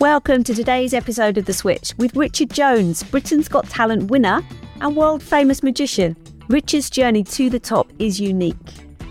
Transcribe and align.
Welcome 0.00 0.44
to 0.44 0.54
today's 0.54 0.94
episode 0.94 1.38
of 1.38 1.46
The 1.46 1.52
Switch 1.52 1.92
with 1.98 2.14
Richard 2.14 2.50
Jones, 2.50 3.02
Britain's 3.02 3.48
Got 3.48 3.68
Talent 3.68 4.12
winner 4.12 4.42
and 4.80 4.94
world 4.94 5.20
famous 5.20 5.60
magician. 5.60 6.16
Richard's 6.46 6.88
journey 6.88 7.24
to 7.24 7.50
the 7.50 7.58
top 7.58 7.90
is 7.98 8.20
unique. 8.20 8.54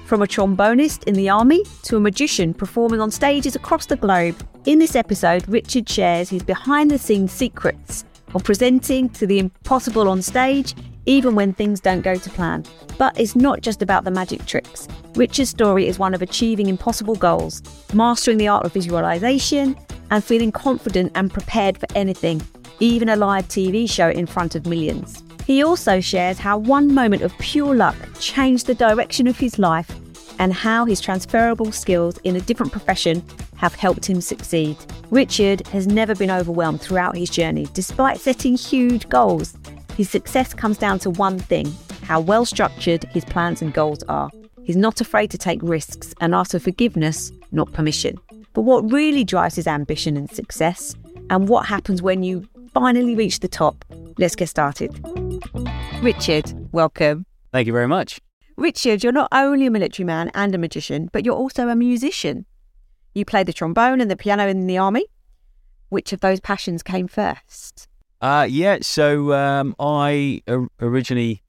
From 0.06 0.22
a 0.22 0.26
trombonist 0.26 1.04
in 1.04 1.16
the 1.16 1.28
army 1.28 1.66
to 1.84 1.98
a 1.98 2.00
magician 2.00 2.54
performing 2.54 3.02
on 3.02 3.12
stages 3.12 3.54
across 3.54 3.86
the 3.86 3.98
globe, 3.98 4.42
in 4.66 4.80
this 4.80 4.96
episode, 4.96 5.46
Richard 5.50 5.90
shares 5.90 6.30
his 6.30 6.42
behind 6.42 6.90
the 6.90 6.98
scenes 6.98 7.34
secrets 7.34 8.06
of 8.34 8.46
presenting 8.46 9.10
to 9.10 9.28
the 9.28 9.40
impossible 9.40 10.08
on 10.08 10.22
stage, 10.22 10.74
even 11.06 11.36
when 11.36 11.52
things 11.52 11.82
don't 11.82 12.02
go 12.02 12.16
to 12.16 12.30
plan. 12.30 12.64
But 12.98 13.20
it's 13.20 13.36
not 13.36 13.60
just 13.60 13.82
about 13.82 14.06
the 14.06 14.12
magic 14.12 14.46
tricks. 14.46 14.88
Richard's 15.16 15.50
story 15.50 15.86
is 15.86 16.00
one 16.00 16.14
of 16.14 16.22
achieving 16.22 16.68
impossible 16.68 17.16
goals, 17.16 17.62
mastering 17.94 18.38
the 18.38 18.48
art 18.48 18.66
of 18.66 18.72
visualization, 18.72 19.76
and 20.12 20.24
feeling 20.24 20.52
confident 20.52 21.12
and 21.16 21.34
prepared 21.34 21.78
for 21.78 21.88
anything, 21.96 22.42
even 22.80 23.10
a 23.10 23.16
live 23.16 23.48
TV 23.48 23.90
show 23.90 24.10
in 24.10 24.26
front 24.26 24.56
of 24.56 24.66
millions. 24.66 25.24
He 25.46 25.64
also 25.64 26.00
shares 26.02 26.38
how 26.38 26.58
one 26.58 26.94
moment 26.94 27.22
of 27.22 27.38
pure 27.40 27.74
luck 27.74 27.96
changed 28.20 28.68
the 28.68 28.76
direction 28.76 29.28
of 29.28 29.38
his 29.38 29.58
life 29.58 29.96
and 30.40 30.54
how 30.54 30.86
his 30.86 31.02
transferable 31.02 31.72
skills 31.72 32.18
in 32.20 32.36
a 32.36 32.42
different 32.42 32.72
profession 32.72 33.24
have 33.56 33.74
helped 33.74 34.06
him 34.06 34.22
succeed. 34.22 34.78
Richard 35.10 35.66
has 35.68 35.88
never 35.88 36.14
been 36.16 36.30
overwhelmed 36.30 36.82
throughout 36.82 37.16
his 37.18 37.30
journey, 37.30 37.68
despite 37.74 38.20
setting 38.20 38.56
huge 38.56 39.10
goals. 39.10 39.58
His 39.96 40.10
success 40.10 40.54
comes 40.54 40.78
down 40.78 41.00
to 41.00 41.10
one 41.12 41.40
thing 41.40 41.74
how 42.04 42.22
well 42.22 42.46
structured 42.46 43.04
his 43.06 43.26
plans 43.26 43.62
and 43.62 43.74
goals 43.74 44.02
are. 44.04 44.30
He's 44.64 44.78
not 44.78 45.02
afraid 45.02 45.32
to 45.32 45.38
take 45.38 45.60
risks 45.62 46.14
and 46.22 46.34
ask 46.34 46.52
for 46.52 46.60
forgiveness, 46.60 47.32
not 47.52 47.72
permission. 47.74 48.18
But 48.54 48.62
what 48.62 48.92
really 48.92 49.24
drives 49.24 49.56
his 49.56 49.68
ambition 49.68 50.18
and 50.18 50.30
success, 50.30 50.96
and 51.30 51.48
what 51.48 51.66
happens 51.66 52.02
when 52.02 52.24
you 52.24 52.48
finally 52.74 53.16
reach 53.16 53.40
the 53.40 53.48
top? 53.48 53.86
Let's 54.18 54.36
get 54.36 54.50
started. 54.50 55.00
Richard, 56.02 56.54
welcome. 56.72 57.26
Thank 57.52 57.68
you 57.68 57.74
very 57.74 57.88
much. 57.88 58.20
Richard, 58.56 59.04
you're 59.04 59.14
not 59.14 59.30
only 59.32 59.68
a 59.68 59.72
military 59.72 60.06
man 60.06 60.32
and 60.34 60.54
a 60.56 60.58
magician, 60.58 61.10
but 61.14 61.24
you're 61.26 61.36
also 61.36 61.70
a 61.70 61.76
musician. 61.76 62.46
You 63.14 63.26
play 63.26 63.44
the 63.44 63.54
trombone 63.54 64.02
and 64.02 64.10
the 64.10 64.16
piano 64.16 64.48
in 64.48 64.68
the 64.68 64.78
army. 64.78 65.06
Which 65.90 66.12
of 66.12 66.20
those 66.20 66.40
passions 66.40 66.84
came 66.84 67.08
first? 67.08 67.88
Uh, 68.20 68.48
yeah, 68.50 68.80
so 68.82 69.34
um, 69.34 69.76
I 69.80 70.42
originally 70.82 71.44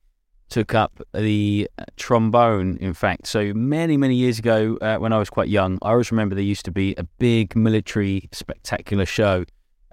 took 0.48 0.74
up 0.74 1.00
the 1.14 1.68
trombone, 1.96 2.76
in 2.78 2.94
fact. 2.94 3.26
So 3.26 3.52
many, 3.54 3.96
many 3.96 4.14
years 4.14 4.38
ago, 4.38 4.78
uh, 4.80 4.96
when 4.96 5.12
I 5.12 5.18
was 5.18 5.30
quite 5.30 5.48
young, 5.48 5.78
I 5.82 5.90
always 5.90 6.10
remember 6.10 6.34
there 6.34 6.44
used 6.44 6.64
to 6.66 6.70
be 6.70 6.94
a 6.96 7.04
big 7.04 7.54
military 7.56 8.28
spectacular 8.32 9.06
show 9.06 9.44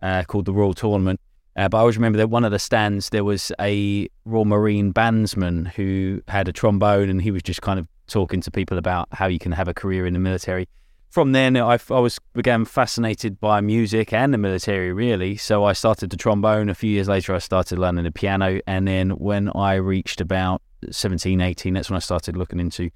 uh, 0.01 0.23
called 0.23 0.45
the 0.45 0.53
Royal 0.53 0.73
Tournament. 0.73 1.19
Uh, 1.55 1.69
but 1.69 1.77
I 1.77 1.81
always 1.81 1.95
remember 1.95 2.17
that 2.17 2.29
one 2.29 2.43
of 2.43 2.51
the 2.51 2.59
stands, 2.59 3.09
there 3.09 3.23
was 3.23 3.51
a 3.59 4.09
Royal 4.25 4.45
Marine 4.45 4.93
bandsman 4.93 5.67
who 5.73 6.21
had 6.27 6.47
a 6.47 6.53
trombone 6.53 7.09
and 7.09 7.21
he 7.21 7.31
was 7.31 7.43
just 7.43 7.61
kind 7.61 7.79
of 7.79 7.87
talking 8.07 8.41
to 8.41 8.51
people 8.51 8.77
about 8.77 9.07
how 9.11 9.27
you 9.27 9.39
can 9.39 9.51
have 9.53 9.67
a 9.67 9.73
career 9.73 10.05
in 10.05 10.13
the 10.13 10.19
military 10.19 10.67
from 11.09 11.31
then 11.31 11.55
I, 11.55 11.79
I 11.89 11.99
was 11.99 12.19
began 12.33 12.65
fascinated 12.65 13.39
by 13.39 13.61
music 13.61 14.11
and 14.13 14.33
the 14.33 14.37
military 14.37 14.91
really. 14.91 15.37
So 15.37 15.63
I 15.63 15.73
started 15.73 16.09
the 16.09 16.17
trombone. 16.17 16.69
A 16.69 16.75
few 16.75 16.89
years 16.89 17.07
later 17.07 17.33
I 17.33 17.39
started 17.39 17.79
learning 17.79 18.03
the 18.03 18.11
piano. 18.11 18.59
And 18.67 18.87
then 18.87 19.11
when 19.11 19.49
I 19.55 19.75
reached 19.75 20.19
about 20.21 20.61
17 20.91 21.41
18 21.41 21.73
that's 21.73 21.89
when 21.89 21.97
I 21.97 21.99
started 21.99 22.37
looking 22.37 22.59
into 22.59 22.89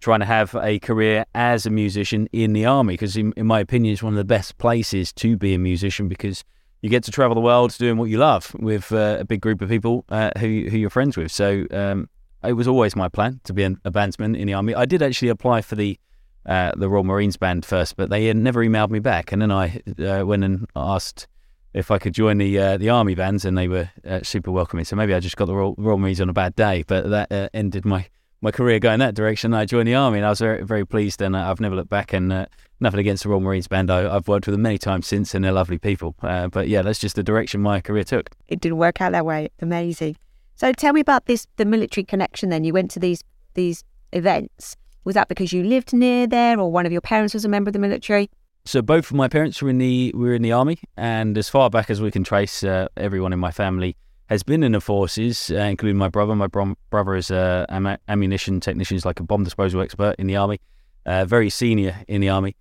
trying 0.00 0.20
to 0.20 0.26
have 0.26 0.54
a 0.56 0.78
career 0.78 1.24
as 1.34 1.66
a 1.66 1.70
musician 1.70 2.28
in 2.32 2.52
the 2.52 2.64
army 2.66 2.94
because 2.94 3.16
in, 3.16 3.32
in 3.36 3.46
my 3.46 3.60
opinion 3.60 3.92
it's 3.92 4.02
one 4.02 4.12
of 4.12 4.18
the 4.18 4.24
best 4.24 4.58
places 4.58 5.12
to 5.12 5.36
be 5.36 5.54
a 5.54 5.58
musician 5.58 6.08
because 6.08 6.44
you 6.82 6.90
get 6.90 7.02
to 7.04 7.10
travel 7.10 7.34
the 7.34 7.40
world 7.40 7.76
doing 7.78 7.96
what 7.96 8.10
you 8.10 8.18
love 8.18 8.54
with 8.58 8.92
uh, 8.92 9.16
a 9.20 9.24
big 9.24 9.40
group 9.40 9.62
of 9.62 9.68
people 9.68 10.04
uh, 10.08 10.30
who, 10.38 10.66
who 10.70 10.76
you're 10.76 10.90
friends 10.90 11.16
with. 11.16 11.32
So 11.32 11.66
um, 11.70 12.08
it 12.44 12.52
was 12.52 12.68
always 12.68 12.94
my 12.94 13.08
plan 13.08 13.40
to 13.44 13.52
be 13.52 13.64
a, 13.64 13.74
a 13.84 13.90
bandsman 13.90 14.36
in 14.38 14.46
the 14.46 14.54
army. 14.54 14.74
I 14.74 14.84
did 14.84 15.02
actually 15.02 15.28
apply 15.28 15.62
for 15.62 15.74
the 15.74 15.98
uh, 16.46 16.72
the 16.76 16.88
Royal 16.88 17.04
Marines 17.04 17.36
band 17.36 17.64
first, 17.64 17.96
but 17.96 18.08
they 18.08 18.32
never 18.32 18.64
emailed 18.64 18.90
me 18.90 19.00
back. 19.00 19.32
And 19.32 19.42
then 19.42 19.50
I 19.50 19.80
uh, 19.98 20.24
went 20.24 20.44
and 20.44 20.66
asked 20.76 21.26
if 21.74 21.90
I 21.90 21.98
could 21.98 22.14
join 22.14 22.38
the 22.38 22.58
uh, 22.58 22.76
the 22.76 22.88
army 22.88 23.14
bands, 23.14 23.44
and 23.44 23.58
they 23.58 23.68
were 23.68 23.90
uh, 24.06 24.20
super 24.22 24.50
welcoming. 24.50 24.84
So 24.84 24.96
maybe 24.96 25.12
I 25.12 25.20
just 25.20 25.36
got 25.36 25.46
the 25.46 25.54
Royal, 25.54 25.74
Royal 25.76 25.98
Marines 25.98 26.20
on 26.20 26.28
a 26.28 26.32
bad 26.32 26.54
day, 26.54 26.84
but 26.86 27.10
that 27.10 27.32
uh, 27.32 27.48
ended 27.52 27.84
my, 27.84 28.06
my 28.40 28.50
career 28.50 28.78
going 28.78 29.00
that 29.00 29.14
direction. 29.14 29.52
I 29.54 29.64
joined 29.64 29.88
the 29.88 29.94
army, 29.94 30.18
and 30.18 30.26
I 30.26 30.30
was 30.30 30.38
very 30.38 30.62
very 30.62 30.86
pleased, 30.86 31.20
and 31.20 31.36
I've 31.36 31.60
never 31.60 31.74
looked 31.74 31.90
back. 31.90 32.12
And 32.12 32.46
nothing 32.80 33.00
against 33.00 33.24
the 33.24 33.28
Royal 33.28 33.40
Marines 33.40 33.68
band, 33.68 33.90
I, 33.90 34.02
have 34.02 34.28
worked 34.28 34.46
with 34.46 34.54
them 34.54 34.62
many 34.62 34.78
times 34.78 35.06
since, 35.06 35.34
and 35.34 35.44
they're 35.44 35.52
lovely 35.52 35.78
people. 35.78 36.14
but 36.20 36.68
yeah, 36.68 36.82
that's 36.82 37.00
just 37.00 37.16
the 37.16 37.22
direction 37.22 37.60
my 37.60 37.80
career 37.80 38.04
took. 38.04 38.30
It 38.48 38.60
didn't 38.60 38.78
work 38.78 39.00
out 39.00 39.12
that 39.12 39.26
way. 39.26 39.48
Amazing. 39.60 40.16
So 40.54 40.72
tell 40.72 40.92
me 40.92 41.00
about 41.00 41.26
this 41.26 41.46
the 41.56 41.64
military 41.64 42.04
connection. 42.04 42.50
Then 42.50 42.64
you 42.64 42.72
went 42.72 42.90
to 42.92 43.00
these 43.00 43.22
these 43.54 43.82
events 44.12 44.76
was 45.06 45.14
that 45.14 45.28
because 45.28 45.52
you 45.52 45.62
lived 45.62 45.94
near 45.94 46.26
there, 46.26 46.58
or 46.58 46.70
one 46.70 46.84
of 46.84 46.92
your 46.92 47.00
parents 47.00 47.32
was 47.32 47.44
a 47.44 47.48
member 47.48 47.68
of 47.68 47.72
the 47.72 47.78
military? 47.78 48.28
So 48.64 48.82
both 48.82 49.06
of 49.10 49.16
my 49.16 49.28
parents 49.28 49.62
were 49.62 49.70
in 49.70 49.78
the 49.78 50.12
were 50.14 50.34
in 50.34 50.42
the 50.42 50.50
army, 50.50 50.78
and 50.96 51.38
as 51.38 51.48
far 51.48 51.70
back 51.70 51.88
as 51.88 52.02
we 52.02 52.10
can 52.10 52.24
trace, 52.24 52.64
uh, 52.64 52.88
everyone 52.96 53.32
in 53.32 53.38
my 53.38 53.52
family 53.52 53.96
has 54.26 54.42
been 54.42 54.64
in 54.64 54.72
the 54.72 54.80
forces, 54.80 55.52
uh, 55.52 55.58
including 55.58 55.96
my 55.96 56.08
brother. 56.08 56.34
My 56.34 56.48
bro- 56.48 56.74
brother 56.90 57.14
is 57.14 57.30
a 57.30 57.64
am- 57.68 57.96
ammunition 58.08 58.58
technician, 58.58 58.96
is 58.96 59.04
like 59.04 59.20
a 59.20 59.22
bomb 59.22 59.44
disposal 59.44 59.80
expert 59.80 60.16
in 60.18 60.26
the 60.26 60.34
army, 60.34 60.60
uh, 61.06 61.24
very 61.24 61.48
senior 61.48 62.02
in 62.08 62.20
the 62.20 62.28
army. 62.28 62.56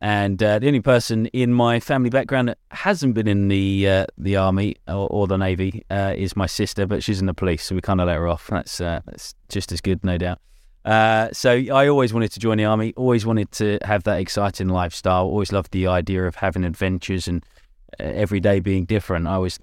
And 0.00 0.42
uh, 0.42 0.58
the 0.58 0.68
only 0.68 0.80
person 0.80 1.26
in 1.26 1.52
my 1.52 1.78
family 1.78 2.08
background 2.08 2.48
that 2.48 2.56
hasn't 2.70 3.12
been 3.12 3.28
in 3.28 3.48
the 3.48 3.86
uh, 3.86 4.06
the 4.16 4.36
army 4.36 4.76
or, 4.88 5.06
or 5.10 5.26
the 5.26 5.36
navy 5.36 5.84
uh, 5.90 6.14
is 6.16 6.34
my 6.34 6.46
sister, 6.46 6.86
but 6.86 7.04
she's 7.04 7.20
in 7.20 7.26
the 7.26 7.34
police, 7.34 7.66
so 7.66 7.74
we 7.74 7.82
kind 7.82 8.00
of 8.00 8.06
let 8.06 8.16
her 8.16 8.26
off. 8.26 8.46
That's 8.46 8.78
that's 8.78 9.34
just 9.50 9.70
as 9.70 9.82
good, 9.82 10.02
no 10.02 10.16
doubt. 10.16 10.38
Uh, 10.84 11.28
so 11.32 11.50
I 11.50 11.88
always 11.88 12.12
wanted 12.12 12.32
to 12.32 12.40
join 12.40 12.58
the 12.58 12.64
army. 12.64 12.94
Always 12.96 13.26
wanted 13.26 13.52
to 13.52 13.78
have 13.84 14.04
that 14.04 14.20
exciting 14.20 14.68
lifestyle. 14.68 15.26
Always 15.26 15.52
loved 15.52 15.72
the 15.72 15.86
idea 15.86 16.26
of 16.26 16.36
having 16.36 16.64
adventures 16.64 17.28
and 17.28 17.44
uh, 17.98 18.04
every 18.04 18.40
day 18.40 18.60
being 18.60 18.84
different. 18.84 19.26
I 19.26 19.34
always 19.34 19.58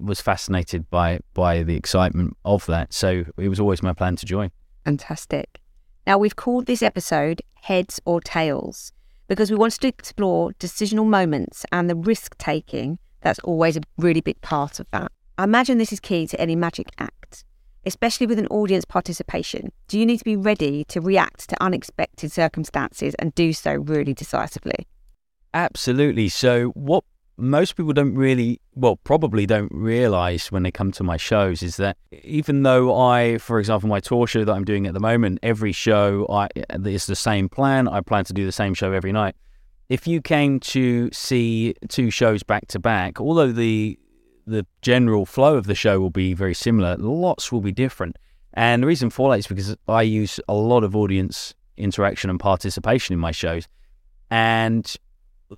was 0.00 0.20
fascinated 0.20 0.88
by 0.90 1.20
by 1.34 1.62
the 1.62 1.76
excitement 1.76 2.36
of 2.44 2.64
that. 2.66 2.92
So 2.92 3.24
it 3.36 3.48
was 3.48 3.60
always 3.60 3.82
my 3.82 3.92
plan 3.92 4.16
to 4.16 4.26
join. 4.26 4.50
Fantastic. 4.84 5.60
Now 6.06 6.18
we've 6.18 6.36
called 6.36 6.66
this 6.66 6.82
episode 6.82 7.42
"Heads 7.62 8.00
or 8.04 8.20
Tails" 8.20 8.92
because 9.28 9.50
we 9.50 9.56
wanted 9.56 9.80
to 9.82 9.88
explore 9.88 10.52
decisional 10.54 11.06
moments 11.06 11.66
and 11.70 11.88
the 11.88 11.96
risk 11.96 12.36
taking. 12.38 12.98
That's 13.20 13.38
always 13.40 13.76
a 13.76 13.82
really 13.98 14.20
big 14.20 14.40
part 14.40 14.80
of 14.80 14.86
that. 14.90 15.12
I 15.38 15.44
imagine 15.44 15.78
this 15.78 15.92
is 15.92 16.00
key 16.00 16.26
to 16.26 16.40
any 16.40 16.56
magic 16.56 16.88
act 16.98 17.21
especially 17.84 18.26
with 18.26 18.38
an 18.38 18.46
audience 18.48 18.84
participation, 18.84 19.72
do 19.88 19.98
you 19.98 20.06
need 20.06 20.18
to 20.18 20.24
be 20.24 20.36
ready 20.36 20.84
to 20.84 21.00
react 21.00 21.48
to 21.48 21.62
unexpected 21.62 22.32
circumstances 22.32 23.14
and 23.18 23.34
do 23.34 23.52
so 23.52 23.74
really 23.74 24.14
decisively? 24.14 24.86
Absolutely. 25.54 26.28
So, 26.28 26.68
what 26.70 27.04
most 27.36 27.76
people 27.76 27.92
don't 27.92 28.14
really, 28.14 28.60
well, 28.74 28.96
probably 28.96 29.46
don't 29.46 29.72
realize 29.72 30.52
when 30.52 30.62
they 30.62 30.70
come 30.70 30.92
to 30.92 31.02
my 31.02 31.16
shows 31.16 31.62
is 31.62 31.76
that 31.76 31.96
even 32.22 32.62
though 32.62 32.94
I, 32.96 33.38
for 33.38 33.58
example, 33.58 33.88
my 33.88 34.00
tour 34.00 34.26
show 34.26 34.44
that 34.44 34.52
I'm 34.52 34.64
doing 34.64 34.86
at 34.86 34.94
the 34.94 35.00
moment, 35.00 35.38
every 35.42 35.72
show 35.72 36.26
I 36.30 36.48
it's 36.54 37.06
the 37.06 37.16
same 37.16 37.48
plan. 37.48 37.88
I 37.88 38.00
plan 38.00 38.24
to 38.24 38.32
do 38.32 38.44
the 38.44 38.52
same 38.52 38.74
show 38.74 38.92
every 38.92 39.12
night. 39.12 39.34
If 39.88 40.06
you 40.06 40.22
came 40.22 40.60
to 40.60 41.10
see 41.12 41.74
two 41.88 42.10
shows 42.10 42.42
back 42.42 42.66
to 42.68 42.78
back, 42.78 43.20
although 43.20 43.52
the 43.52 43.98
the 44.46 44.66
general 44.80 45.26
flow 45.26 45.56
of 45.56 45.66
the 45.66 45.74
show 45.74 46.00
will 46.00 46.10
be 46.10 46.34
very 46.34 46.54
similar. 46.54 46.96
Lots 46.96 47.52
will 47.52 47.60
be 47.60 47.72
different. 47.72 48.16
And 48.54 48.82
the 48.82 48.86
reason 48.86 49.10
for 49.10 49.30
that 49.30 49.38
is 49.38 49.46
because 49.46 49.76
I 49.88 50.02
use 50.02 50.38
a 50.48 50.54
lot 50.54 50.84
of 50.84 50.94
audience 50.94 51.54
interaction 51.76 52.30
and 52.30 52.38
participation 52.38 53.14
in 53.14 53.18
my 53.18 53.30
shows. 53.30 53.66
And 54.30 54.94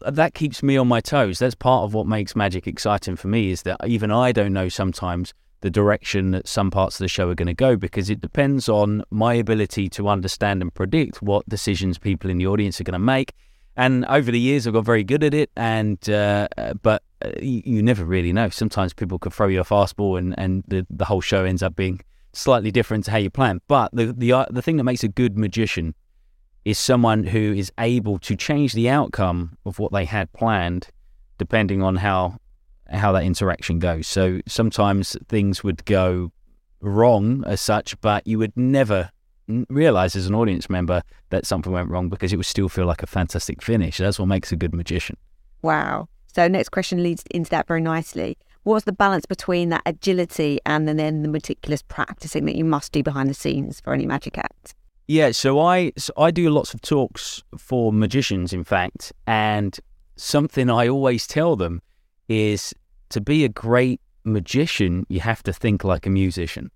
that 0.00 0.34
keeps 0.34 0.62
me 0.62 0.76
on 0.76 0.88
my 0.88 1.00
toes. 1.00 1.38
That's 1.38 1.54
part 1.54 1.84
of 1.84 1.94
what 1.94 2.06
makes 2.06 2.36
magic 2.36 2.66
exciting 2.66 3.16
for 3.16 3.28
me 3.28 3.50
is 3.50 3.62
that 3.62 3.78
even 3.86 4.10
I 4.10 4.32
don't 4.32 4.52
know 4.52 4.68
sometimes 4.68 5.34
the 5.60 5.70
direction 5.70 6.32
that 6.32 6.46
some 6.46 6.70
parts 6.70 6.96
of 6.96 7.04
the 7.04 7.08
show 7.08 7.30
are 7.30 7.34
going 7.34 7.46
to 7.46 7.54
go 7.54 7.76
because 7.76 8.10
it 8.10 8.20
depends 8.20 8.68
on 8.68 9.02
my 9.10 9.34
ability 9.34 9.88
to 9.88 10.08
understand 10.08 10.60
and 10.60 10.74
predict 10.74 11.22
what 11.22 11.48
decisions 11.48 11.98
people 11.98 12.28
in 12.28 12.38
the 12.38 12.46
audience 12.46 12.80
are 12.80 12.84
going 12.84 12.92
to 12.92 12.98
make 12.98 13.32
and 13.76 14.04
over 14.06 14.30
the 14.30 14.38
years, 14.38 14.66
I've 14.66 14.72
got 14.72 14.84
very 14.84 15.04
good 15.04 15.24
at 15.24 15.34
it. 15.34 15.50
And 15.56 16.08
uh, 16.08 16.48
but 16.82 17.02
uh, 17.24 17.30
you, 17.40 17.62
you, 17.64 17.82
never 17.82 18.04
really 18.04 18.32
know. 18.32 18.48
Sometimes 18.48 18.92
people 18.92 19.18
could 19.18 19.32
throw 19.32 19.48
you 19.48 19.60
a 19.60 19.64
fastball, 19.64 20.18
and, 20.18 20.38
and 20.38 20.64
the 20.68 20.86
the 20.90 21.04
whole 21.04 21.20
show 21.20 21.44
ends 21.44 21.62
up 21.62 21.74
being 21.74 22.00
slightly 22.32 22.70
different 22.70 23.04
to 23.06 23.10
how 23.10 23.18
you 23.18 23.30
plan. 23.30 23.60
But 23.66 23.90
the 23.92 24.12
the 24.12 24.32
uh, 24.32 24.46
the 24.50 24.62
thing 24.62 24.76
that 24.76 24.84
makes 24.84 25.02
a 25.02 25.08
good 25.08 25.36
magician 25.36 25.94
is 26.64 26.78
someone 26.78 27.24
who 27.24 27.52
is 27.52 27.70
able 27.78 28.18
to 28.18 28.36
change 28.36 28.72
the 28.72 28.88
outcome 28.88 29.58
of 29.66 29.78
what 29.78 29.92
they 29.92 30.04
had 30.04 30.32
planned, 30.32 30.88
depending 31.38 31.82
on 31.82 31.96
how 31.96 32.38
how 32.90 33.12
that 33.12 33.24
interaction 33.24 33.78
goes. 33.78 34.06
So 34.06 34.40
sometimes 34.46 35.16
things 35.28 35.64
would 35.64 35.84
go 35.84 36.32
wrong 36.80 37.42
as 37.46 37.60
such, 37.60 38.00
but 38.00 38.26
you 38.26 38.38
would 38.38 38.56
never 38.56 39.10
realize 39.48 40.16
as 40.16 40.26
an 40.26 40.34
audience 40.34 40.70
member 40.70 41.02
that 41.30 41.46
something 41.46 41.72
went 41.72 41.90
wrong 41.90 42.08
because 42.08 42.32
it 42.32 42.36
would 42.36 42.46
still 42.46 42.68
feel 42.68 42.86
like 42.86 43.02
a 43.02 43.06
fantastic 43.06 43.62
finish. 43.62 43.98
That's 43.98 44.18
what 44.18 44.26
makes 44.26 44.52
a 44.52 44.56
good 44.56 44.74
magician. 44.74 45.16
Wow. 45.62 46.08
So, 46.34 46.48
next 46.48 46.70
question 46.70 47.02
leads 47.02 47.22
into 47.30 47.50
that 47.50 47.66
very 47.68 47.80
nicely. 47.80 48.36
What's 48.64 48.86
the 48.86 48.92
balance 48.92 49.26
between 49.26 49.68
that 49.68 49.82
agility 49.84 50.58
and 50.64 50.88
then 50.88 51.22
the 51.22 51.28
meticulous 51.28 51.82
practicing 51.82 52.46
that 52.46 52.56
you 52.56 52.64
must 52.64 52.92
do 52.92 53.02
behind 53.02 53.28
the 53.28 53.34
scenes 53.34 53.80
for 53.80 53.92
any 53.92 54.06
magic 54.06 54.38
act? 54.38 54.74
Yeah, 55.06 55.32
so 55.32 55.60
I 55.60 55.92
so 55.98 56.14
I 56.16 56.30
do 56.30 56.48
lots 56.48 56.72
of 56.72 56.80
talks 56.80 57.42
for 57.58 57.92
magicians, 57.92 58.54
in 58.54 58.64
fact, 58.64 59.12
and 59.26 59.78
something 60.16 60.70
I 60.70 60.88
always 60.88 61.26
tell 61.26 61.56
them 61.56 61.82
is 62.26 62.72
to 63.10 63.20
be 63.20 63.44
a 63.44 63.50
great 63.50 64.00
magician, 64.24 65.04
you 65.10 65.20
have 65.20 65.42
to 65.42 65.52
think 65.52 65.84
like 65.84 66.06
a 66.06 66.10
musician. 66.10 66.70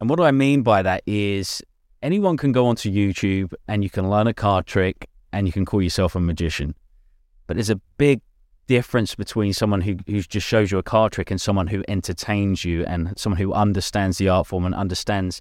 And 0.00 0.10
what 0.10 0.16
do 0.16 0.24
I 0.24 0.30
mean 0.30 0.62
by 0.62 0.82
that 0.82 1.02
is 1.06 1.62
anyone 2.02 2.36
can 2.36 2.52
go 2.52 2.66
onto 2.66 2.90
YouTube 2.90 3.54
and 3.66 3.82
you 3.82 3.90
can 3.90 4.08
learn 4.10 4.26
a 4.26 4.34
card 4.34 4.66
trick 4.66 5.08
and 5.32 5.46
you 5.46 5.52
can 5.52 5.64
call 5.64 5.82
yourself 5.82 6.14
a 6.14 6.20
magician. 6.20 6.74
But 7.46 7.56
there's 7.56 7.70
a 7.70 7.80
big 7.96 8.20
difference 8.66 9.14
between 9.14 9.52
someone 9.52 9.80
who, 9.80 9.96
who 10.06 10.20
just 10.20 10.46
shows 10.46 10.70
you 10.70 10.78
a 10.78 10.82
card 10.82 11.12
trick 11.12 11.30
and 11.30 11.40
someone 11.40 11.66
who 11.66 11.82
entertains 11.88 12.64
you 12.64 12.84
and 12.84 13.18
someone 13.18 13.40
who 13.40 13.52
understands 13.52 14.18
the 14.18 14.28
art 14.28 14.46
form 14.46 14.64
and 14.66 14.74
understands 14.74 15.40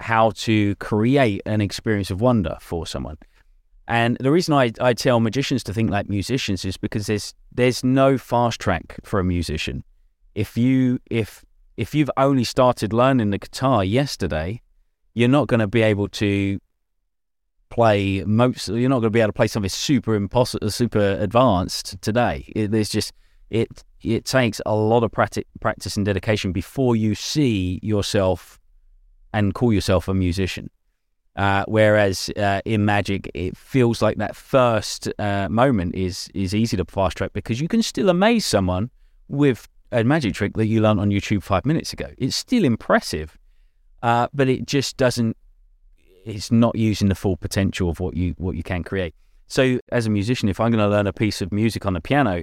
how 0.00 0.30
to 0.30 0.74
create 0.76 1.42
an 1.44 1.60
experience 1.60 2.10
of 2.10 2.20
wonder 2.20 2.56
for 2.60 2.86
someone. 2.86 3.18
And 3.86 4.16
the 4.18 4.30
reason 4.30 4.54
I, 4.54 4.72
I 4.80 4.92
tell 4.92 5.20
magicians 5.20 5.62
to 5.64 5.74
think 5.74 5.90
like 5.90 6.08
musicians 6.08 6.64
is 6.64 6.76
because 6.76 7.06
there's 7.06 7.34
there's 7.50 7.82
no 7.82 8.18
fast 8.18 8.60
track 8.60 8.96
for 9.02 9.18
a 9.18 9.24
musician. 9.24 9.82
If 10.34 10.56
you 10.56 11.00
if 11.10 11.44
if 11.76 11.94
you've 11.94 12.10
only 12.16 12.44
started 12.44 12.92
learning 12.92 13.30
the 13.30 13.38
guitar 13.38 13.82
yesterday, 13.82 14.60
you're 15.18 15.28
not 15.28 15.48
going 15.48 15.58
to 15.58 15.66
be 15.66 15.82
able 15.82 16.08
to 16.08 16.60
play 17.70 18.22
most. 18.24 18.68
You're 18.68 18.88
not 18.88 19.00
going 19.00 19.08
to 19.08 19.10
be 19.10 19.20
able 19.20 19.30
to 19.30 19.32
play 19.32 19.48
something 19.48 19.68
super 19.68 20.14
impossible, 20.14 20.70
super 20.70 21.16
advanced 21.18 22.00
today. 22.00 22.44
It, 22.54 22.70
there's 22.70 22.88
just 22.88 23.12
it. 23.50 23.82
It 24.00 24.24
takes 24.24 24.60
a 24.64 24.76
lot 24.76 25.02
of 25.02 25.10
practice, 25.10 25.42
practice 25.60 25.96
and 25.96 26.06
dedication 26.06 26.52
before 26.52 26.94
you 26.94 27.16
see 27.16 27.80
yourself 27.82 28.60
and 29.34 29.54
call 29.54 29.72
yourself 29.72 30.06
a 30.06 30.14
musician. 30.14 30.70
Uh, 31.34 31.64
whereas 31.66 32.30
uh, 32.36 32.60
in 32.64 32.84
Magic, 32.84 33.28
it 33.34 33.56
feels 33.56 34.00
like 34.00 34.18
that 34.18 34.36
first 34.36 35.08
uh, 35.18 35.48
moment 35.48 35.96
is 35.96 36.28
is 36.32 36.54
easy 36.54 36.76
to 36.76 36.84
fast 36.84 37.16
track 37.16 37.32
because 37.32 37.60
you 37.60 37.66
can 37.66 37.82
still 37.82 38.08
amaze 38.08 38.46
someone 38.46 38.88
with 39.26 39.66
a 39.90 40.04
magic 40.04 40.34
trick 40.34 40.54
that 40.54 40.66
you 40.66 40.80
learned 40.80 41.00
on 41.00 41.10
YouTube 41.10 41.42
five 41.42 41.66
minutes 41.66 41.92
ago. 41.92 42.06
It's 42.18 42.36
still 42.36 42.64
impressive, 42.64 43.36
uh, 44.02 44.28
but 44.32 44.48
it 44.48 44.66
just 44.66 44.96
doesn't. 44.96 45.36
It's 46.24 46.50
not 46.52 46.76
using 46.76 47.08
the 47.08 47.14
full 47.14 47.36
potential 47.36 47.88
of 47.88 48.00
what 48.00 48.16
you 48.16 48.34
what 48.38 48.56
you 48.56 48.62
can 48.62 48.84
create. 48.84 49.14
So, 49.46 49.80
as 49.90 50.06
a 50.06 50.10
musician, 50.10 50.48
if 50.48 50.60
I'm 50.60 50.70
going 50.70 50.84
to 50.84 50.88
learn 50.88 51.06
a 51.06 51.12
piece 51.12 51.40
of 51.40 51.52
music 51.52 51.86
on 51.86 51.94
the 51.94 52.00
piano, 52.00 52.42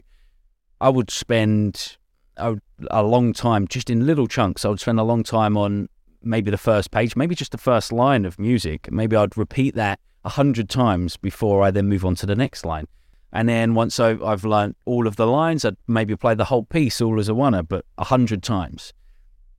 I 0.81 0.89
would 0.89 1.11
spend 1.11 1.97
a, 2.37 2.55
a 2.89 3.03
long 3.03 3.31
time 3.31 3.67
just 3.67 3.89
in 3.89 4.05
little 4.05 4.27
chunks. 4.27 4.65
I 4.65 4.69
would 4.69 4.79
spend 4.79 4.99
a 4.99 5.03
long 5.03 5.23
time 5.23 5.55
on 5.55 5.87
maybe 6.23 6.49
the 6.49 6.57
first 6.57 6.91
page, 6.91 7.15
maybe 7.15 7.35
just 7.35 7.51
the 7.51 7.57
first 7.57 7.91
line 7.91 8.25
of 8.25 8.39
music. 8.39 8.91
Maybe 8.91 9.15
I'd 9.15 9.37
repeat 9.37 9.75
that 9.75 9.99
a 10.23 10.29
hundred 10.29 10.69
times 10.69 11.15
before 11.15 11.61
I 11.61 11.71
then 11.71 11.87
move 11.87 12.03
on 12.03 12.15
to 12.15 12.25
the 12.25 12.35
next 12.35 12.65
line. 12.65 12.87
And 13.31 13.47
then 13.47 13.75
once 13.75 13.99
I, 13.99 14.15
have 14.15 14.45
learned 14.45 14.75
all 14.85 15.07
of 15.07 15.17
the 15.17 15.27
lines, 15.27 15.63
I'd 15.65 15.77
maybe 15.87 16.15
play 16.15 16.35
the 16.35 16.45
whole 16.45 16.63
piece 16.63 17.01
all 17.01 17.19
as 17.19 17.29
a 17.29 17.33
oneer, 17.33 17.67
but 17.67 17.85
a 17.97 18.05
hundred 18.05 18.41
times. 18.41 18.93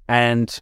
And 0.09 0.61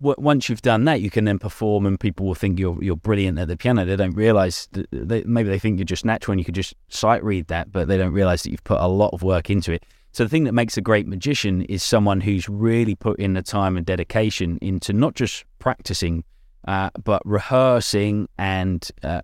once 0.00 0.48
you've 0.48 0.62
done 0.62 0.84
that, 0.84 1.00
you 1.00 1.10
can 1.10 1.24
then 1.26 1.38
perform, 1.38 1.84
and 1.86 2.00
people 2.00 2.26
will 2.26 2.34
think 2.34 2.58
you're 2.58 2.82
you're 2.82 2.96
brilliant 2.96 3.38
at 3.38 3.48
the 3.48 3.56
piano. 3.56 3.84
They 3.84 3.96
don't 3.96 4.14
realize 4.14 4.68
that 4.72 4.86
they, 4.90 5.22
maybe 5.24 5.48
they 5.50 5.58
think 5.58 5.78
you're 5.78 5.84
just 5.84 6.04
natural 6.04 6.32
and 6.32 6.40
you 6.40 6.44
could 6.44 6.54
just 6.54 6.74
sight 6.88 7.22
read 7.22 7.48
that, 7.48 7.70
but 7.70 7.88
they 7.88 7.98
don't 7.98 8.12
realize 8.12 8.42
that 8.42 8.50
you've 8.50 8.64
put 8.64 8.80
a 8.80 8.88
lot 8.88 9.12
of 9.12 9.22
work 9.22 9.50
into 9.50 9.72
it. 9.72 9.84
So 10.12 10.24
the 10.24 10.30
thing 10.30 10.44
that 10.44 10.52
makes 10.52 10.76
a 10.76 10.80
great 10.80 11.06
magician 11.06 11.62
is 11.62 11.82
someone 11.82 12.22
who's 12.22 12.48
really 12.48 12.94
put 12.94 13.20
in 13.20 13.34
the 13.34 13.42
time 13.42 13.76
and 13.76 13.86
dedication 13.86 14.58
into 14.60 14.92
not 14.92 15.14
just 15.14 15.44
practicing, 15.58 16.24
uh, 16.66 16.90
but 17.04 17.22
rehearsing 17.24 18.28
and 18.38 18.90
uh, 19.02 19.20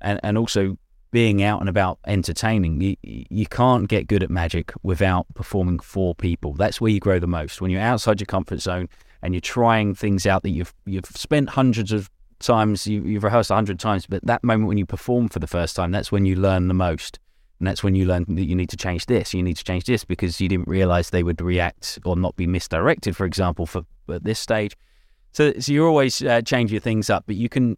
and 0.00 0.20
and 0.22 0.36
also 0.36 0.76
being 1.10 1.42
out 1.42 1.60
and 1.60 1.70
about 1.70 1.98
entertaining. 2.06 2.80
You, 2.82 2.96
you 3.02 3.46
can't 3.46 3.88
get 3.88 4.08
good 4.08 4.22
at 4.22 4.28
magic 4.28 4.72
without 4.82 5.26
performing 5.34 5.78
for 5.78 6.14
people. 6.14 6.52
That's 6.52 6.82
where 6.82 6.90
you 6.90 7.00
grow 7.00 7.18
the 7.18 7.26
most. 7.26 7.62
When 7.62 7.70
you're 7.70 7.80
outside 7.80 8.20
your 8.20 8.26
comfort 8.26 8.60
zone 8.60 8.90
and 9.22 9.34
you're 9.34 9.40
trying 9.40 9.94
things 9.94 10.26
out 10.26 10.42
that 10.42 10.50
you've 10.50 10.74
you've 10.86 11.06
spent 11.06 11.50
hundreds 11.50 11.92
of 11.92 12.10
times, 12.38 12.86
you, 12.86 13.02
you've 13.02 13.24
rehearsed 13.24 13.50
a 13.50 13.54
hundred 13.54 13.80
times, 13.80 14.06
but 14.06 14.24
that 14.24 14.44
moment 14.44 14.68
when 14.68 14.78
you 14.78 14.86
perform 14.86 15.28
for 15.28 15.38
the 15.38 15.46
first 15.46 15.74
time, 15.74 15.90
that's 15.90 16.12
when 16.12 16.24
you 16.24 16.36
learn 16.36 16.68
the 16.68 16.74
most. 16.74 17.18
And 17.58 17.66
that's 17.66 17.82
when 17.82 17.96
you 17.96 18.04
learn 18.04 18.24
that 18.28 18.44
you 18.44 18.54
need 18.54 18.68
to 18.68 18.76
change 18.76 19.06
this, 19.06 19.34
you 19.34 19.42
need 19.42 19.56
to 19.56 19.64
change 19.64 19.84
this 19.84 20.04
because 20.04 20.40
you 20.40 20.48
didn't 20.48 20.68
realize 20.68 21.10
they 21.10 21.24
would 21.24 21.40
react 21.40 21.98
or 22.04 22.14
not 22.14 22.36
be 22.36 22.46
misdirected, 22.46 23.16
for 23.16 23.26
example, 23.26 23.66
for 23.66 23.82
at 24.08 24.22
this 24.22 24.38
stage. 24.38 24.76
So, 25.32 25.52
so 25.58 25.72
you're 25.72 25.88
always 25.88 26.22
uh, 26.22 26.40
changing 26.42 26.80
things 26.80 27.10
up, 27.10 27.24
but 27.26 27.36
you 27.36 27.48
can. 27.48 27.76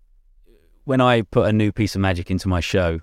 When 0.84 1.00
I 1.00 1.22
put 1.22 1.48
a 1.48 1.52
new 1.52 1.72
piece 1.72 1.94
of 1.94 2.00
magic 2.00 2.30
into 2.30 2.48
my 2.48 2.60
show, 2.60 3.00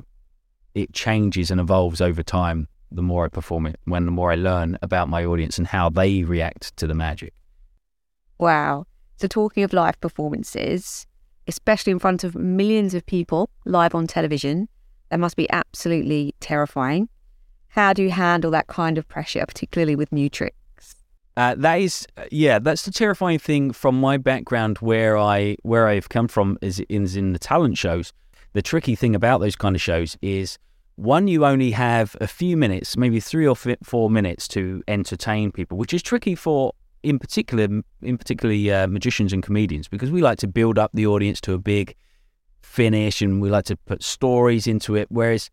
it 0.75 0.94
changes 0.94 1.51
and 1.51 1.60
evolves 1.60 2.01
over 2.01 2.22
time 2.22 2.68
the 2.92 3.01
more 3.01 3.25
I 3.25 3.30
perform 3.30 3.66
it, 3.68 3.80
when 3.86 4.06
the 4.06 4.12
more 4.12 4.31
I 4.31 4.36
learn 4.36 4.78
about 4.81 5.10
my 5.10 5.25
audience 5.25 5.57
and 5.57 5.68
how 5.68 5.90
they 5.90 6.24
react 6.24 6.75
to 6.78 6.88
the 6.88 6.94
magic. 6.94 7.33
Wow. 8.39 8.86
So, 9.18 9.28
talking 9.28 9.63
of 9.63 9.74
live 9.74 10.00
performances, 10.00 11.07
especially 11.48 11.92
in 11.92 12.00
front 12.00 12.24
of 12.24 12.36
millions 12.36 12.94
of 12.94 13.06
people 13.06 13.50
live 13.66 13.95
on 13.95 14.07
television, 14.07 14.69
that 15.10 15.19
must 15.19 15.36
be 15.36 15.50
absolutely 15.51 16.36
terrifying. 16.39 17.10
How 17.69 17.94
do 17.94 18.04
you 18.04 18.12
handle 18.12 18.51
that 18.51 18.68
kind 18.68 18.98
of 18.98 19.07
pressure, 19.07 19.45
particularly 19.45 19.95
with 19.95 20.12
new 20.12 20.30
tricks? 20.30 20.95
Uh, 21.36 21.56
that 21.56 21.75
is, 21.75 22.07
yeah, 22.31 22.57
that's 22.57 22.84
the 22.84 22.92
terrifying 22.92 23.38
thing 23.39 23.72
from 23.72 24.00
my 24.00 24.18
background, 24.18 24.80
where 24.80 25.18
I 25.18 25.57
where 25.63 25.88
I've 25.88 26.10
come 26.10 26.28
from 26.28 26.57
is 26.62 26.80
in, 26.80 27.04
is 27.04 27.16
in 27.16 27.33
the 27.33 27.40
talent 27.40 27.78
shows. 27.78 28.12
The 28.54 28.62
tricky 28.62 28.95
thing 28.95 29.13
about 29.13 29.40
those 29.40 29.56
kind 29.56 29.75
of 29.75 29.81
shows 29.81 30.18
is 30.22 30.57
one, 30.95 31.28
you 31.28 31.45
only 31.45 31.72
have 31.72 32.16
a 32.19 32.28
few 32.28 32.57
minutes, 32.57 32.98
maybe 32.98 33.19
three 33.19 33.48
or 33.48 33.56
four 33.56 34.10
minutes 34.10 34.48
to 34.50 34.81
entertain 34.88 35.51
people, 35.51 35.78
which 35.78 35.94
is 35.94 36.01
tricky 36.01 36.33
for, 36.33 36.74
in 37.07 37.19
particular, 37.19 37.68
in 38.01 38.18
particularly 38.18 38.71
uh, 38.71 38.88
magicians 38.88 39.31
and 39.31 39.42
comedians, 39.42 39.88
because 39.88 40.12
we 40.12 40.21
like 40.21 40.38
to 40.39 40.48
build 40.48 40.77
up 40.77 40.92
the 40.94 41.07
audience 41.07 41.39
to 41.42 41.54
a 41.54 41.57
big 41.57 41.95
finish 42.62 43.21
and 43.21 43.42
we 43.42 43.50
like 43.50 43.65
to 43.65 43.77
put 43.77 44.04
stories 44.04 44.68
into 44.68 44.95
it. 44.95 45.07
Whereas 45.09 45.50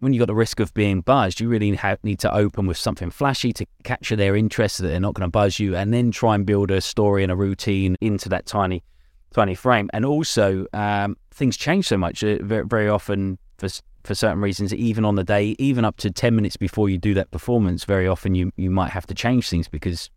when 0.00 0.12
you've 0.12 0.20
got 0.20 0.26
the 0.26 0.34
risk 0.34 0.60
of 0.60 0.74
being 0.74 1.00
buzzed, 1.00 1.40
you 1.40 1.48
really 1.48 1.74
have, 1.74 1.98
need 2.04 2.18
to 2.20 2.34
open 2.34 2.66
with 2.66 2.76
something 2.76 3.10
flashy 3.10 3.54
to 3.54 3.66
capture 3.84 4.16
their 4.16 4.36
interest 4.36 4.76
so 4.76 4.82
that 4.82 4.90
they're 4.90 5.00
not 5.00 5.14
going 5.14 5.26
to 5.26 5.30
buzz 5.30 5.58
you, 5.58 5.74
and 5.74 5.94
then 5.94 6.10
try 6.10 6.34
and 6.34 6.44
build 6.44 6.70
a 6.70 6.80
story 6.80 7.22
and 7.22 7.32
a 7.32 7.36
routine 7.36 7.96
into 8.02 8.28
that 8.28 8.44
tiny, 8.44 8.84
tiny 9.32 9.54
frame. 9.54 9.88
And 9.94 10.04
also, 10.04 10.66
um, 10.74 11.16
things 11.30 11.56
change 11.56 11.88
so 11.88 11.96
much. 11.96 12.22
Uh, 12.22 12.36
very, 12.42 12.66
very 12.66 12.88
often, 12.88 13.38
for 13.56 13.68
for 14.04 14.14
certain 14.14 14.40
reasons, 14.40 14.72
even 14.72 15.04
on 15.04 15.16
the 15.16 15.24
day, 15.24 15.56
even 15.58 15.84
up 15.84 15.96
to 15.98 16.10
10 16.10 16.34
minutes 16.34 16.56
before 16.56 16.88
you 16.88 16.96
do 16.96 17.12
that 17.14 17.30
performance, 17.30 17.84
very 17.84 18.06
often 18.06 18.34
you, 18.34 18.50
you 18.56 18.70
might 18.70 18.90
have 18.90 19.06
to 19.06 19.14
change 19.14 19.50
things 19.50 19.68
because 19.68 20.08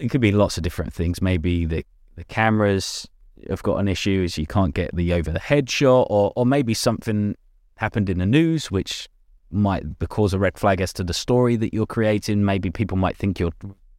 it 0.00 0.10
could 0.10 0.20
be 0.20 0.32
lots 0.32 0.56
of 0.56 0.62
different 0.62 0.92
things. 0.92 1.20
Maybe 1.22 1.66
the, 1.66 1.84
the 2.16 2.24
cameras 2.24 3.08
have 3.48 3.62
got 3.62 3.76
an 3.76 3.88
issue, 3.88 4.22
as 4.24 4.36
you 4.36 4.46
can't 4.46 4.74
get 4.74 4.94
the 4.94 5.12
over 5.12 5.30
the 5.30 5.38
head 5.38 5.70
shot, 5.70 6.06
or, 6.10 6.32
or 6.36 6.44
maybe 6.44 6.74
something 6.74 7.36
happened 7.76 8.10
in 8.10 8.18
the 8.18 8.26
news 8.26 8.70
which 8.70 9.08
might 9.50 9.84
cause 10.08 10.34
a 10.34 10.38
red 10.38 10.58
flag 10.58 10.80
as 10.80 10.92
to 10.92 11.04
the 11.04 11.14
story 11.14 11.56
that 11.56 11.72
you're 11.74 11.86
creating. 11.86 12.44
Maybe 12.44 12.70
people 12.70 12.96
might 12.96 13.16
think 13.16 13.40
you're 13.40 13.52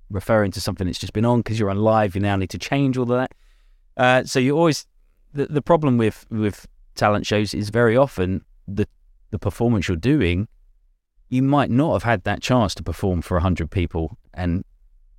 referring 0.10 0.52
to 0.52 0.62
something 0.62 0.88
that's 0.88 1.00
just 1.00 1.14
been 1.14 1.26
on 1.26 1.40
because 1.40 1.60
you're 1.60 1.70
on 1.70 1.78
live. 1.78 2.16
You 2.16 2.22
now 2.22 2.36
need 2.36 2.50
to 2.52 2.58
change 2.58 2.98
all 2.98 3.06
that. 3.06 3.34
Uh, 3.98 4.24
so 4.24 4.40
you 4.40 4.56
always 4.58 4.86
the, 5.34 5.46
the 5.48 5.62
problem 5.62 5.98
with 5.98 6.26
with 6.30 6.68
talent 6.96 7.26
shows 7.26 7.54
is 7.54 7.70
very 7.70 7.98
often 7.98 8.44
the 8.68 8.88
the 9.32 9.40
performance 9.40 9.88
you're 9.88 9.98
doing, 9.98 10.48
you 11.30 11.42
might 11.42 11.70
not 11.70 11.94
have 11.94 12.04
had 12.04 12.24
that 12.24 12.42
chance 12.42 12.76
to 12.76 12.84
perform 12.84 13.22
for 13.22 13.40
hundred 13.40 13.72
people 13.72 14.18
and 14.34 14.64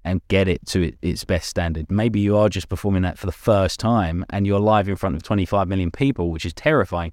and 0.04 0.20
get 0.28 0.48
it 0.48 0.66
to 0.66 0.88
it, 0.88 0.98
its 1.02 1.24
best 1.24 1.48
standard. 1.48 1.90
Maybe 1.90 2.20
you 2.20 2.36
are 2.36 2.48
just 2.48 2.68
performing 2.68 3.02
that 3.02 3.18
for 3.18 3.26
the 3.26 3.32
first 3.32 3.78
time 3.78 4.24
and 4.30 4.46
you're 4.46 4.60
live 4.60 4.88
in 4.88 4.96
front 4.96 5.14
of 5.14 5.22
25 5.22 5.68
million 5.68 5.90
people, 5.90 6.30
which 6.30 6.44
is 6.44 6.52
terrifying. 6.52 7.12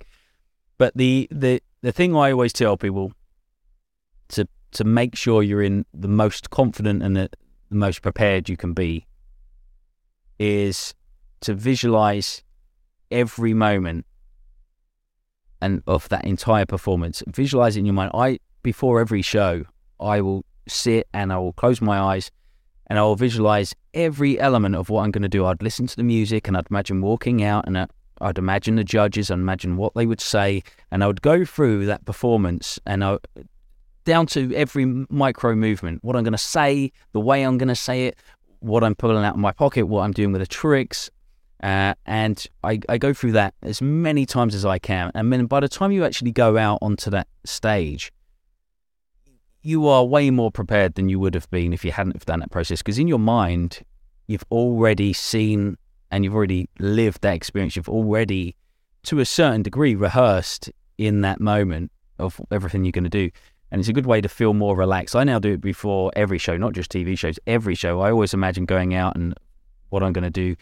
But 0.78 0.96
the 0.96 1.28
the 1.32 1.62
the 1.82 1.92
thing 1.92 2.16
I 2.16 2.32
always 2.32 2.54
tell 2.54 2.78
people 2.78 3.12
to 4.30 4.48
to 4.72 4.84
make 4.84 5.16
sure 5.16 5.44
you're 5.44 5.64
in 5.64 5.86
the 5.94 6.08
most 6.08 6.50
confident 6.50 7.04
and 7.04 7.16
the, 7.16 7.30
the 7.70 7.76
most 7.76 8.02
prepared 8.02 8.50
you 8.50 8.58
can 8.58 8.74
be 8.74 9.06
is 10.40 10.96
to 11.42 11.54
visualize 11.54 12.44
every 13.12 13.54
moment 13.54 14.06
and 15.62 15.84
of 15.88 16.08
that 16.10 16.26
entire 16.26 16.66
performance. 16.66 17.22
Visualize 17.28 17.76
it 17.76 17.80
in 17.80 17.86
your 17.86 17.94
mind. 17.94 18.12
I 18.14 18.40
before 18.64 19.00
every 19.00 19.22
show, 19.22 19.66
I 20.00 20.22
will 20.22 20.46
sit 20.68 21.08
and 21.14 21.32
I 21.34 21.38
will 21.38 21.54
close 21.54 21.82
my 21.82 22.00
eyes 22.00 22.32
and 22.90 22.98
I 22.98 23.04
will 23.04 23.16
visualize 23.16 23.76
every 23.94 24.40
element 24.40 24.76
of 24.76 24.90
what 24.90 25.04
I'm 25.04 25.12
going 25.12 25.24
to 25.24 25.30
do. 25.30 25.46
I'd 25.46 25.62
listen 25.62 25.88
to 25.88 25.96
the 25.96 26.04
music 26.04 26.48
and 26.48 26.58
I'd 26.58 26.68
imagine 26.70 27.02
walking 27.02 27.44
out 27.44 27.66
and 27.68 27.88
I'd 28.22 28.38
imagine 28.38 28.76
the 28.76 28.84
judges 28.84 29.30
and 29.30 29.42
imagine 29.42 29.78
what 29.78 29.94
they 29.94 30.06
would 30.06 30.22
say 30.22 30.64
and 30.92 31.04
I 31.04 31.08
would 31.08 31.22
go 31.22 31.46
through 31.46 31.86
that 31.86 32.06
performance 32.06 32.80
and 32.86 33.04
I 33.04 33.18
down 34.06 34.26
to 34.26 34.54
every 34.56 34.86
micro 35.10 35.56
movement, 35.56 36.04
what 36.04 36.16
I'm 36.16 36.24
going 36.24 36.32
to 36.32 36.38
say, 36.38 36.92
the 37.12 37.20
way 37.20 37.44
I'm 37.44 37.60
going 37.60 37.70
to 37.70 37.76
say 37.76 38.08
it, 38.08 38.18
what 38.60 38.84
I'm 38.84 38.96
pulling 38.96 39.24
out 39.24 39.36
of 39.36 39.40
my 39.40 39.52
pocket, 39.52 39.86
what 39.86 40.02
I'm 40.02 40.12
doing 40.12 40.32
with 40.32 40.42
the 40.42 40.48
tricks. 40.48 41.12
Uh, 41.62 41.94
and 42.06 42.44
I, 42.64 42.80
I 42.88 42.98
go 42.98 43.14
through 43.14 43.34
that 43.34 43.54
as 43.62 43.82
many 43.82 44.26
times 44.26 44.56
as 44.56 44.66
I 44.66 44.80
can. 44.80 45.12
And 45.14 45.32
then 45.32 45.46
by 45.46 45.60
the 45.60 45.68
time 45.68 45.92
you 45.92 46.06
actually 46.06 46.32
go 46.32 46.58
out 46.58 46.80
onto 46.82 47.10
that 47.12 47.28
stage, 47.46 48.12
you 49.62 49.88
are 49.88 50.06
way 50.06 50.30
more 50.30 50.52
prepared 50.52 50.96
than 50.96 51.10
you 51.10 51.20
would 51.20 51.34
have 51.34 51.50
been 51.50 51.74
if 51.74 51.84
you 51.84 51.92
hadn't 51.92 52.16
have 52.16 52.26
done 52.26 52.40
that 52.40 52.52
process. 52.52 52.80
Because 52.80 53.00
in 53.00 53.08
your 53.08 53.20
mind, 53.20 53.80
you've 54.28 54.46
already 54.52 55.14
seen 55.14 55.78
and 56.12 56.24
you've 56.24 56.36
already 56.36 56.70
lived 56.80 57.22
that 57.22 57.36
experience. 57.36 57.76
You've 57.76 57.90
already, 57.90 58.56
to 59.04 59.20
a 59.20 59.26
certain 59.26 59.62
degree, 59.62 59.96
rehearsed 59.96 60.72
in 60.98 61.22
that 61.22 61.40
moment 61.40 61.92
of 62.20 62.40
everything 62.52 62.86
you're 62.86 62.92
going 62.92 63.04
to 63.04 63.10
do. 63.10 63.30
And 63.72 63.80
it's 63.80 63.90
a 63.90 63.94
good 63.94 64.06
way 64.06 64.20
to 64.22 64.30
feel 64.30 64.54
more 64.54 64.76
relaxed. 64.76 65.16
I 65.16 65.24
now 65.24 65.40
do 65.40 65.54
it 65.54 65.62
before 65.62 66.12
every 66.16 66.38
show, 66.38 66.58
not 66.58 66.74
just 66.74 66.92
TV 66.92 67.18
shows, 67.18 67.38
every 67.46 67.76
show. 67.76 68.02
I 68.02 68.12
always 68.12 68.34
imagine 68.34 68.66
going 68.66 68.96
out 68.96 69.16
and 69.16 69.36
what 69.90 70.04
I'm 70.04 70.14
going 70.14 70.24
to 70.24 70.30
do 70.30 70.56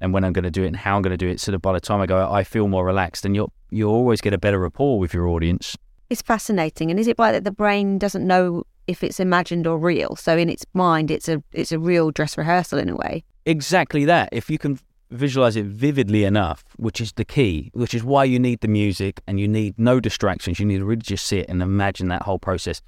and 0.00 0.12
when 0.12 0.24
I'm 0.24 0.32
going 0.32 0.44
to 0.44 0.50
do 0.50 0.64
it 0.64 0.68
and 0.68 0.76
how 0.76 0.96
I'm 0.96 1.02
going 1.02 1.12
to 1.12 1.16
do 1.16 1.28
it. 1.28 1.40
So 1.40 1.52
that 1.52 1.60
by 1.60 1.72
the 1.72 1.80
time 1.80 2.00
I 2.00 2.06
go 2.06 2.18
out, 2.18 2.32
I 2.32 2.44
feel 2.44 2.66
more 2.66 2.84
relaxed 2.84 3.24
and 3.24 3.36
you'll, 3.36 3.52
you'll 3.70 3.92
always 3.92 4.20
get 4.20 4.32
a 4.32 4.38
better 4.38 4.58
rapport 4.58 4.98
with 4.98 5.14
your 5.14 5.28
audience. 5.28 5.76
It's 6.10 6.22
fascinating. 6.22 6.90
And 6.90 6.98
is 6.98 7.06
it 7.06 7.18
right 7.18 7.32
that 7.32 7.44
the 7.44 7.50
brain 7.50 7.98
doesn't 7.98 8.26
know 8.26 8.64
if 8.86 9.04
it's 9.04 9.20
imagined 9.20 9.66
or 9.66 9.78
real? 9.78 10.16
So 10.16 10.36
in 10.36 10.48
its 10.48 10.64
mind, 10.74 11.10
it's 11.10 11.28
a 11.28 11.42
it's 11.52 11.72
a 11.72 11.78
real 11.78 12.10
dress 12.10 12.38
rehearsal 12.38 12.78
in 12.78 12.88
a 12.88 12.96
way. 12.96 13.24
Exactly 13.44 14.04
that. 14.06 14.28
If 14.32 14.50
you 14.50 14.58
can 14.58 14.78
visualize 15.10 15.56
it 15.56 15.64
vividly 15.64 16.24
enough, 16.24 16.64
which 16.76 17.00
is 17.00 17.12
the 17.12 17.24
key, 17.24 17.70
which 17.72 17.94
is 17.94 18.04
why 18.04 18.24
you 18.24 18.38
need 18.38 18.60
the 18.60 18.68
music 18.68 19.22
and 19.26 19.40
you 19.40 19.48
need 19.48 19.78
no 19.78 20.00
distractions. 20.00 20.60
You 20.60 20.66
need 20.66 20.78
to 20.78 20.84
really 20.84 21.00
just 21.00 21.26
sit 21.26 21.48
and 21.48 21.62
imagine 21.62 22.08
that 22.08 22.22
whole 22.22 22.38
process. 22.38 22.82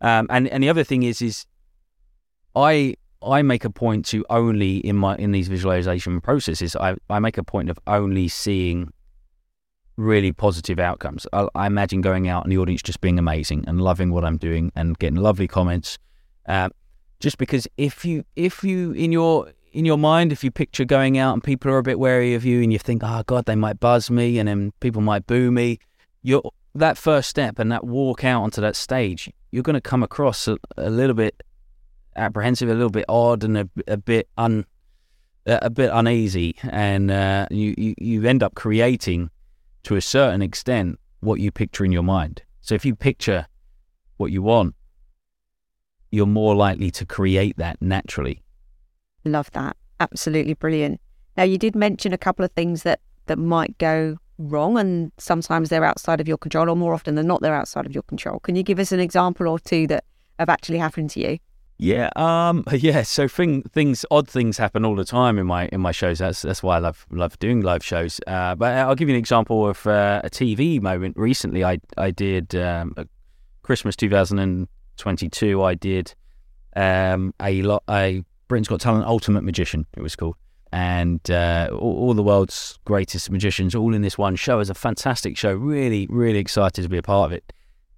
Um, 0.00 0.26
and 0.30 0.48
and 0.48 0.62
the 0.62 0.68
other 0.68 0.84
thing 0.84 1.02
is 1.02 1.22
is 1.22 1.46
I 2.56 2.94
I 3.22 3.42
make 3.42 3.64
a 3.64 3.70
point 3.70 4.04
to 4.06 4.24
only 4.30 4.78
in 4.78 4.96
my 4.96 5.16
in 5.16 5.32
these 5.32 5.48
visualization 5.48 6.20
processes 6.20 6.74
I, 6.74 6.96
I 7.08 7.20
make 7.20 7.38
a 7.38 7.44
point 7.44 7.70
of 7.70 7.78
only 7.86 8.28
seeing 8.28 8.92
really 9.96 10.32
positive 10.32 10.78
outcomes. 10.78 11.26
I, 11.32 11.48
I, 11.54 11.66
imagine 11.66 12.00
going 12.00 12.28
out 12.28 12.44
and 12.44 12.52
the 12.52 12.58
audience 12.58 12.82
just 12.82 13.00
being 13.00 13.18
amazing 13.18 13.64
and 13.66 13.80
loving 13.80 14.10
what 14.10 14.24
I'm 14.24 14.38
doing 14.38 14.72
and 14.74 14.98
getting 14.98 15.16
lovely 15.18 15.46
comments. 15.46 15.98
Uh, 16.46 16.70
just 17.20 17.38
because 17.38 17.68
if 17.76 18.04
you 18.04 18.24
if 18.34 18.64
you 18.64 18.90
in 18.92 19.12
your 19.12 19.52
in 19.72 19.84
your 19.84 19.96
mind 19.96 20.32
if 20.32 20.42
you 20.42 20.50
picture 20.50 20.84
going 20.84 21.16
out 21.16 21.32
and 21.32 21.42
people 21.42 21.70
are 21.70 21.78
a 21.78 21.82
bit 21.82 21.98
wary 21.98 22.34
of 22.34 22.44
you 22.44 22.62
and 22.62 22.72
you 22.72 22.78
think 22.78 23.02
oh 23.04 23.22
god 23.26 23.46
they 23.46 23.54
might 23.54 23.78
buzz 23.78 24.10
me 24.10 24.38
and 24.38 24.48
then 24.48 24.72
people 24.80 25.00
might 25.00 25.26
boo 25.26 25.50
me 25.50 25.78
you're 26.22 26.42
that 26.74 26.98
first 26.98 27.28
step 27.28 27.58
and 27.58 27.70
that 27.70 27.84
walk 27.84 28.24
out 28.24 28.42
onto 28.42 28.60
that 28.60 28.74
stage 28.74 29.32
you're 29.52 29.62
going 29.62 29.74
to 29.74 29.80
come 29.80 30.02
across 30.02 30.48
a, 30.48 30.58
a, 30.76 30.90
little 30.90 31.14
bit 31.14 31.42
apprehensive 32.16 32.68
a 32.68 32.74
little 32.74 32.90
bit 32.90 33.04
odd 33.08 33.44
and 33.44 33.56
a, 33.56 33.68
a 33.86 33.96
bit 33.96 34.28
un 34.36 34.66
a 35.46 35.70
bit 35.70 35.90
uneasy 35.92 36.54
and 36.64 37.10
uh, 37.10 37.46
you, 37.50 37.74
you 37.76 37.94
you 37.98 38.24
end 38.26 38.42
up 38.42 38.54
creating 38.54 39.30
to 39.84 39.96
a 39.96 40.00
certain 40.00 40.42
extent 40.42 40.98
what 41.20 41.40
you 41.40 41.50
picture 41.50 41.84
in 41.84 41.92
your 41.92 42.02
mind. 42.02 42.42
So 42.60 42.74
if 42.74 42.84
you 42.84 42.94
picture 42.94 43.46
what 44.16 44.32
you 44.32 44.42
want, 44.42 44.74
you're 46.10 46.26
more 46.26 46.54
likely 46.54 46.90
to 46.92 47.06
create 47.06 47.56
that 47.56 47.80
naturally. 47.80 48.42
Love 49.24 49.50
that. 49.52 49.76
Absolutely 50.00 50.54
brilliant. 50.54 51.00
Now 51.36 51.44
you 51.44 51.58
did 51.58 51.74
mention 51.74 52.12
a 52.12 52.18
couple 52.18 52.44
of 52.44 52.52
things 52.52 52.82
that 52.82 53.00
that 53.26 53.38
might 53.38 53.78
go 53.78 54.16
wrong 54.38 54.76
and 54.76 55.12
sometimes 55.18 55.68
they're 55.68 55.84
outside 55.84 56.20
of 56.20 56.26
your 56.26 56.36
control 56.36 56.68
or 56.68 56.76
more 56.76 56.92
often 56.92 57.14
than 57.14 57.26
not 57.26 57.40
they're 57.40 57.54
outside 57.54 57.86
of 57.86 57.94
your 57.94 58.02
control. 58.02 58.40
Can 58.40 58.56
you 58.56 58.62
give 58.62 58.78
us 58.78 58.92
an 58.92 59.00
example 59.00 59.48
or 59.48 59.58
two 59.58 59.86
that 59.86 60.04
have 60.38 60.48
actually 60.48 60.78
happened 60.78 61.10
to 61.10 61.20
you? 61.20 61.38
Yeah, 61.78 62.10
um, 62.16 62.64
yeah. 62.72 63.02
So 63.02 63.26
thing, 63.26 63.62
things, 63.62 64.04
odd 64.10 64.28
things 64.28 64.58
happen 64.58 64.84
all 64.84 64.94
the 64.94 65.04
time 65.04 65.38
in 65.38 65.46
my 65.46 65.66
in 65.68 65.80
my 65.80 65.92
shows. 65.92 66.18
That's 66.18 66.42
that's 66.42 66.62
why 66.62 66.76
I 66.76 66.78
love 66.78 67.06
love 67.10 67.38
doing 67.38 67.60
live 67.60 67.84
shows. 67.84 68.20
Uh, 68.26 68.54
but 68.54 68.74
I'll 68.76 68.94
give 68.94 69.08
you 69.08 69.14
an 69.14 69.18
example 69.18 69.68
of 69.68 69.86
uh, 69.86 70.20
a 70.22 70.30
TV 70.30 70.80
moment. 70.80 71.16
Recently, 71.16 71.64
I 71.64 71.78
I 71.96 72.10
did 72.10 72.54
um, 72.54 72.94
Christmas 73.62 73.96
2022. 73.96 75.62
I 75.62 75.74
did 75.74 76.14
um, 76.76 77.34
a 77.40 77.62
lot 77.62 77.82
a 77.90 78.22
Britain's 78.48 78.68
Got 78.68 78.80
Talent 78.80 79.06
Ultimate 79.06 79.42
Magician. 79.42 79.86
It 79.96 80.02
was 80.02 80.14
called, 80.14 80.36
and 80.72 81.28
uh, 81.30 81.68
all, 81.72 81.96
all, 82.08 82.14
the 82.14 82.22
world's 82.22 82.78
greatest 82.84 83.30
magicians 83.30 83.74
all 83.74 83.94
in 83.94 84.02
this 84.02 84.16
one 84.16 84.36
show. 84.36 84.60
It's 84.60 84.70
a 84.70 84.74
fantastic 84.74 85.36
show. 85.36 85.52
Really, 85.52 86.06
really 86.10 86.38
excited 86.38 86.82
to 86.82 86.88
be 86.88 86.98
a 86.98 87.02
part 87.02 87.30
of 87.30 87.32
it. 87.32 87.52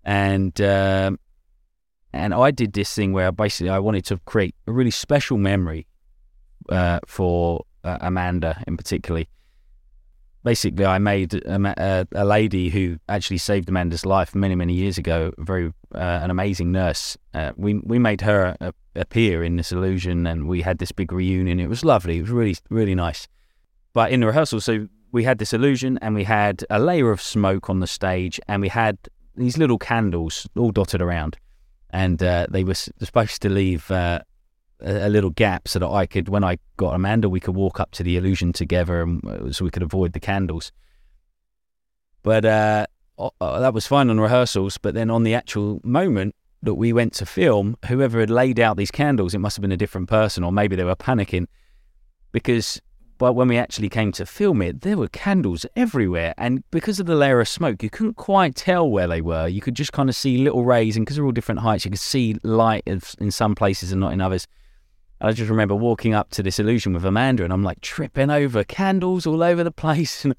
And 0.05 0.59
um, 0.61 1.19
and 2.15 2.33
I 2.33 2.53
did 2.53 2.73
this 2.73 2.95
thing 2.95 3.13
where 3.13 3.33
basically 3.33 3.71
I 3.71 3.81
wanted 3.81 4.05
to 4.07 4.19
create 4.25 4.55
a 4.67 4.73
really 4.73 4.93
special 4.93 5.37
memory 5.37 5.87
uh, 6.69 7.01
for 7.07 7.65
uh, 7.83 7.99
Amanda 8.01 8.63
in 8.67 8.77
particular. 8.77 9.25
Basically, 10.45 10.85
I 10.85 10.99
made 10.99 11.35
a, 11.35 12.07
a, 12.13 12.25
lady 12.25 12.69
who 12.69 12.99
actually 13.09 13.39
saved 13.39 13.69
Amanda's 13.71 14.05
life 14.05 14.35
many, 14.35 14.55
many 14.55 14.75
years 14.75 14.99
ago. 14.99 15.33
Very, 15.39 15.73
uh, 15.95 15.99
an 16.23 16.31
amazing 16.31 16.71
nurse. 16.71 17.17
Uh, 17.33 17.53
we 17.57 17.75
we 17.79 17.99
made 17.99 18.21
her 18.21 18.55
appear 18.95 19.43
in 19.43 19.57
this 19.57 19.73
illusion, 19.73 20.27
and 20.27 20.47
we 20.47 20.61
had 20.61 20.79
this 20.79 20.93
big 20.93 21.13
reunion. 21.13 21.59
It 21.59 21.69
was 21.69 21.83
lovely. 21.83 22.19
It 22.19 22.23
was 22.23 22.31
really, 22.31 22.57
really 22.69 22.95
nice. 22.95 23.27
But 23.95 24.13
in 24.13 24.21
the 24.21 24.27
rehearsal, 24.27 24.61
so 24.61 24.87
we 25.13 25.25
had 25.25 25.39
this 25.39 25.55
illusion, 25.55 25.99
and 26.03 26.15
we 26.15 26.25
had 26.25 26.63
a 26.69 26.79
layer 26.79 27.11
of 27.11 27.23
smoke 27.23 27.71
on 27.71 27.81
the 27.81 27.87
stage, 27.87 28.39
and 28.47 28.61
we 28.61 28.69
had 28.69 28.99
these 29.37 29.57
little 29.57 29.79
candles 29.79 30.47
all 30.57 30.73
dotted 30.73 31.01
around 31.01 31.39
and 31.95 32.21
uh, 32.25 32.47
they 32.51 32.65
were 32.65 32.75
supposed 32.75 33.41
to 33.41 33.49
leave 33.49 33.89
uh, 33.89 34.19
a, 34.81 35.09
little 35.09 35.31
gap 35.31 35.69
so 35.69 35.79
that 35.79 35.89
I 35.89 36.07
could, 36.07 36.29
when 36.29 36.43
I 36.43 36.59
got 36.77 36.93
Amanda, 36.93 37.29
we 37.29 37.39
could 37.39 37.55
walk 37.55 37.79
up 37.79 37.93
to 37.93 38.03
the 38.03 38.17
illusion 38.17 38.53
together, 38.53 39.01
and 39.01 39.25
uh, 39.25 39.53
so 39.53 39.65
we 39.65 39.71
could 39.71 39.85
avoid 39.85 40.13
the 40.13 40.19
candles. 40.19 40.73
But 42.25 42.45
uh, 42.45 42.87
that 43.39 43.73
was 43.73 43.87
fine 43.87 44.11
on 44.11 44.19
rehearsals. 44.19 44.77
But 44.77 44.95
then 44.95 45.09
on 45.09 45.23
the 45.23 45.35
actual 45.35 45.81
moment 45.85 46.35
that 46.65 46.75
we 46.75 46.93
went 46.93 47.13
to 47.15 47.27
film, 47.27 47.77
whoever 47.87 48.19
had 48.19 48.31
laid 48.31 48.59
out 48.59 48.77
these 48.77 48.91
candles, 48.91 49.33
it 49.33 49.39
must 49.39 49.57
have 49.57 49.63
been 49.63 49.71
a 49.71 49.77
different 49.77 50.09
person, 50.09 50.43
or 50.43 50.51
maybe 50.51 50.75
they 50.75 50.83
were 50.83 50.97
panicking 50.97 51.47
because 52.33 52.83
but 53.19 53.35
when 53.35 53.49
we 53.49 53.57
actually 53.57 53.89
came 53.89 54.13
to 54.13 54.27
film 54.27 54.61
it, 54.63 54.81
there 54.81 54.97
were 54.97 55.09
candles 55.09 55.65
everywhere. 55.77 56.35
And 56.37 56.69
because 56.71 56.99
of 56.99 57.07
the 57.07 57.15
layer 57.15 57.41
of 57.41 57.49
smoke, 57.49 57.83
you 57.83 57.91
couldn't 57.91 58.15
quite 58.15 58.55
tell 58.55 58.91
where 58.91 59.07
they 59.07 59.21
were. 59.21 59.47
You 59.47 59.61
could 59.61 59.75
just 59.75 59.93
kind 59.93 60.09
of 60.09 60.17
see 60.17 60.39
little 60.39 60.65
rays. 60.65 60.97
And 60.97 61.05
because 61.05 61.17
they're 61.17 61.25
all 61.25 61.33
different 61.33 61.61
heights, 61.61 61.85
you 61.85 61.91
could 61.91 62.01
see 62.01 62.37
light 62.43 62.83
in 62.87 63.31
some 63.31 63.55
places 63.55 63.93
and 63.93 64.01
not 64.01 64.13
in 64.13 64.21
others. 64.21 64.47
I 65.21 65.33
just 65.33 65.49
remember 65.49 65.75
walking 65.75 66.13
up 66.13 66.31
to 66.31 66.43
this 66.43 66.59
illusion 66.59 66.93
with 66.93 67.05
Amanda 67.05 67.45
and 67.45 67.53
I'm 67.53 67.63
like 67.63 67.81
tripping 67.81 68.31
over 68.31 68.65
candles 68.65 69.27
all 69.27 69.43
over 69.43 69.65
the 69.65 69.73
place. 69.73 70.27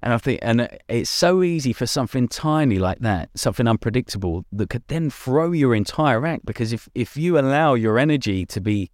And, 0.00 0.12
and 0.12 0.12
I 0.12 0.18
think, 0.18 0.38
and 0.42 0.78
it's 0.88 1.10
so 1.10 1.42
easy 1.42 1.72
for 1.72 1.84
something 1.84 2.28
tiny 2.28 2.78
like 2.78 3.00
that, 3.00 3.30
something 3.34 3.66
unpredictable 3.66 4.44
that 4.52 4.70
could 4.70 4.84
then 4.86 5.10
throw 5.10 5.50
your 5.50 5.74
entire 5.74 6.24
act. 6.24 6.46
Because 6.46 6.72
if, 6.72 6.88
if 6.94 7.16
you 7.16 7.36
allow 7.36 7.74
your 7.74 7.98
energy 7.98 8.46
to 8.46 8.60
be 8.60 8.92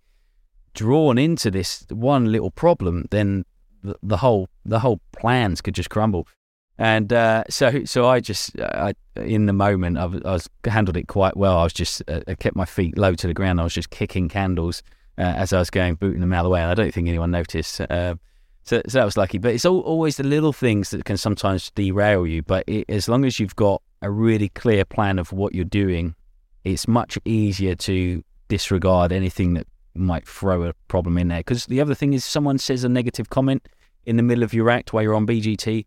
drawn 0.74 1.18
into 1.18 1.50
this 1.50 1.86
one 1.90 2.30
little 2.30 2.50
problem, 2.50 3.06
then 3.10 3.44
the, 3.82 3.96
the 4.02 4.18
whole 4.18 4.48
the 4.64 4.80
whole 4.80 5.00
plans 5.12 5.60
could 5.60 5.74
just 5.74 5.90
crumble. 5.90 6.26
And 6.76 7.12
uh, 7.12 7.44
so, 7.48 7.84
so 7.84 8.08
I 8.08 8.18
just, 8.18 8.58
I, 8.60 8.94
in 9.14 9.46
the 9.46 9.52
moment, 9.52 9.96
I, 9.96 10.02
I 10.02 10.32
was 10.32 10.50
handled 10.64 10.96
it 10.96 11.06
quite 11.06 11.36
well. 11.36 11.56
I 11.56 11.62
was 11.62 11.72
just, 11.72 12.02
uh, 12.08 12.20
I 12.26 12.34
kept 12.34 12.56
my 12.56 12.64
feet 12.64 12.98
low 12.98 13.14
to 13.14 13.26
the 13.28 13.34
ground. 13.34 13.60
I 13.60 13.62
was 13.62 13.74
just 13.74 13.90
kicking 13.90 14.28
candles 14.28 14.82
uh, 15.16 15.22
as 15.22 15.52
I 15.52 15.60
was 15.60 15.70
going, 15.70 15.94
booting 15.94 16.20
them 16.20 16.32
out 16.32 16.40
of 16.40 16.46
the 16.46 16.50
way. 16.50 16.60
And 16.60 16.70
I 16.70 16.74
don't 16.74 16.92
think 16.92 17.06
anyone 17.06 17.30
noticed. 17.30 17.80
Uh, 17.80 18.16
so, 18.64 18.82
so 18.88 18.98
that 18.98 19.04
was 19.04 19.16
lucky. 19.16 19.38
But 19.38 19.54
it's 19.54 19.64
all, 19.64 19.82
always 19.82 20.16
the 20.16 20.24
little 20.24 20.52
things 20.52 20.90
that 20.90 21.04
can 21.04 21.16
sometimes 21.16 21.70
derail 21.76 22.26
you. 22.26 22.42
But 22.42 22.64
it, 22.66 22.86
as 22.88 23.08
long 23.08 23.24
as 23.24 23.38
you've 23.38 23.54
got 23.54 23.80
a 24.02 24.10
really 24.10 24.48
clear 24.48 24.84
plan 24.84 25.20
of 25.20 25.32
what 25.32 25.54
you're 25.54 25.64
doing, 25.64 26.16
it's 26.64 26.88
much 26.88 27.16
easier 27.24 27.76
to 27.76 28.24
disregard 28.48 29.12
anything 29.12 29.54
that 29.54 29.68
might 29.94 30.26
throw 30.26 30.64
a 30.64 30.72
problem 30.88 31.18
in 31.18 31.28
there. 31.28 31.40
Because 31.40 31.66
the 31.66 31.80
other 31.80 31.94
thing 31.94 32.12
is, 32.12 32.24
someone 32.24 32.58
says 32.58 32.84
a 32.84 32.88
negative 32.88 33.30
comment 33.30 33.66
in 34.06 34.16
the 34.16 34.22
middle 34.22 34.44
of 34.44 34.52
your 34.52 34.70
act 34.70 34.92
while 34.92 35.02
you're 35.02 35.14
on 35.14 35.26
BGT. 35.26 35.86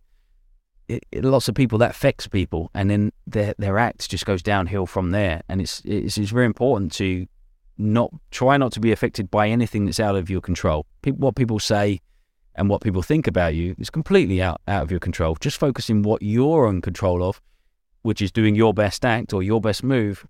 It, 0.87 1.05
it, 1.11 1.25
lots 1.25 1.49
of 1.49 1.55
people 1.55 1.77
that 1.79 1.91
affects 1.91 2.27
people, 2.27 2.71
and 2.73 2.89
then 2.89 3.11
their 3.25 3.53
their 3.57 3.77
act 3.77 4.09
just 4.09 4.25
goes 4.25 4.41
downhill 4.41 4.85
from 4.85 5.11
there. 5.11 5.41
And 5.49 5.59
it's, 5.59 5.81
it's 5.83 6.17
it's 6.17 6.31
very 6.31 6.45
important 6.45 6.93
to 6.93 7.27
not 7.77 8.11
try 8.31 8.57
not 8.57 8.71
to 8.73 8.79
be 8.79 8.91
affected 8.91 9.29
by 9.29 9.49
anything 9.49 9.85
that's 9.85 9.99
out 9.99 10.15
of 10.15 10.29
your 10.29 10.41
control. 10.41 10.85
People, 11.01 11.19
what 11.19 11.35
people 11.35 11.59
say 11.59 11.99
and 12.55 12.69
what 12.69 12.81
people 12.81 13.01
think 13.01 13.27
about 13.27 13.53
you 13.53 13.75
is 13.77 13.89
completely 13.89 14.41
out 14.41 14.61
out 14.67 14.83
of 14.83 14.89
your 14.89 14.99
control. 14.99 15.35
Just 15.39 15.57
focus 15.59 15.89
in 15.89 16.03
what 16.03 16.21
you're 16.21 16.69
in 16.69 16.81
control 16.81 17.21
of, 17.21 17.41
which 18.01 18.21
is 18.21 18.31
doing 18.31 18.55
your 18.55 18.73
best 18.73 19.05
act 19.05 19.33
or 19.33 19.43
your 19.43 19.59
best 19.59 19.83
move. 19.83 20.25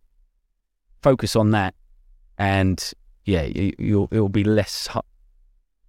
Focus 1.02 1.36
on 1.36 1.52
that, 1.52 1.76
and 2.40 2.94
yeah, 3.28 3.44
you, 3.44 3.74
will 3.78 4.08
it'll 4.10 4.30
be 4.30 4.46
less. 4.46 4.88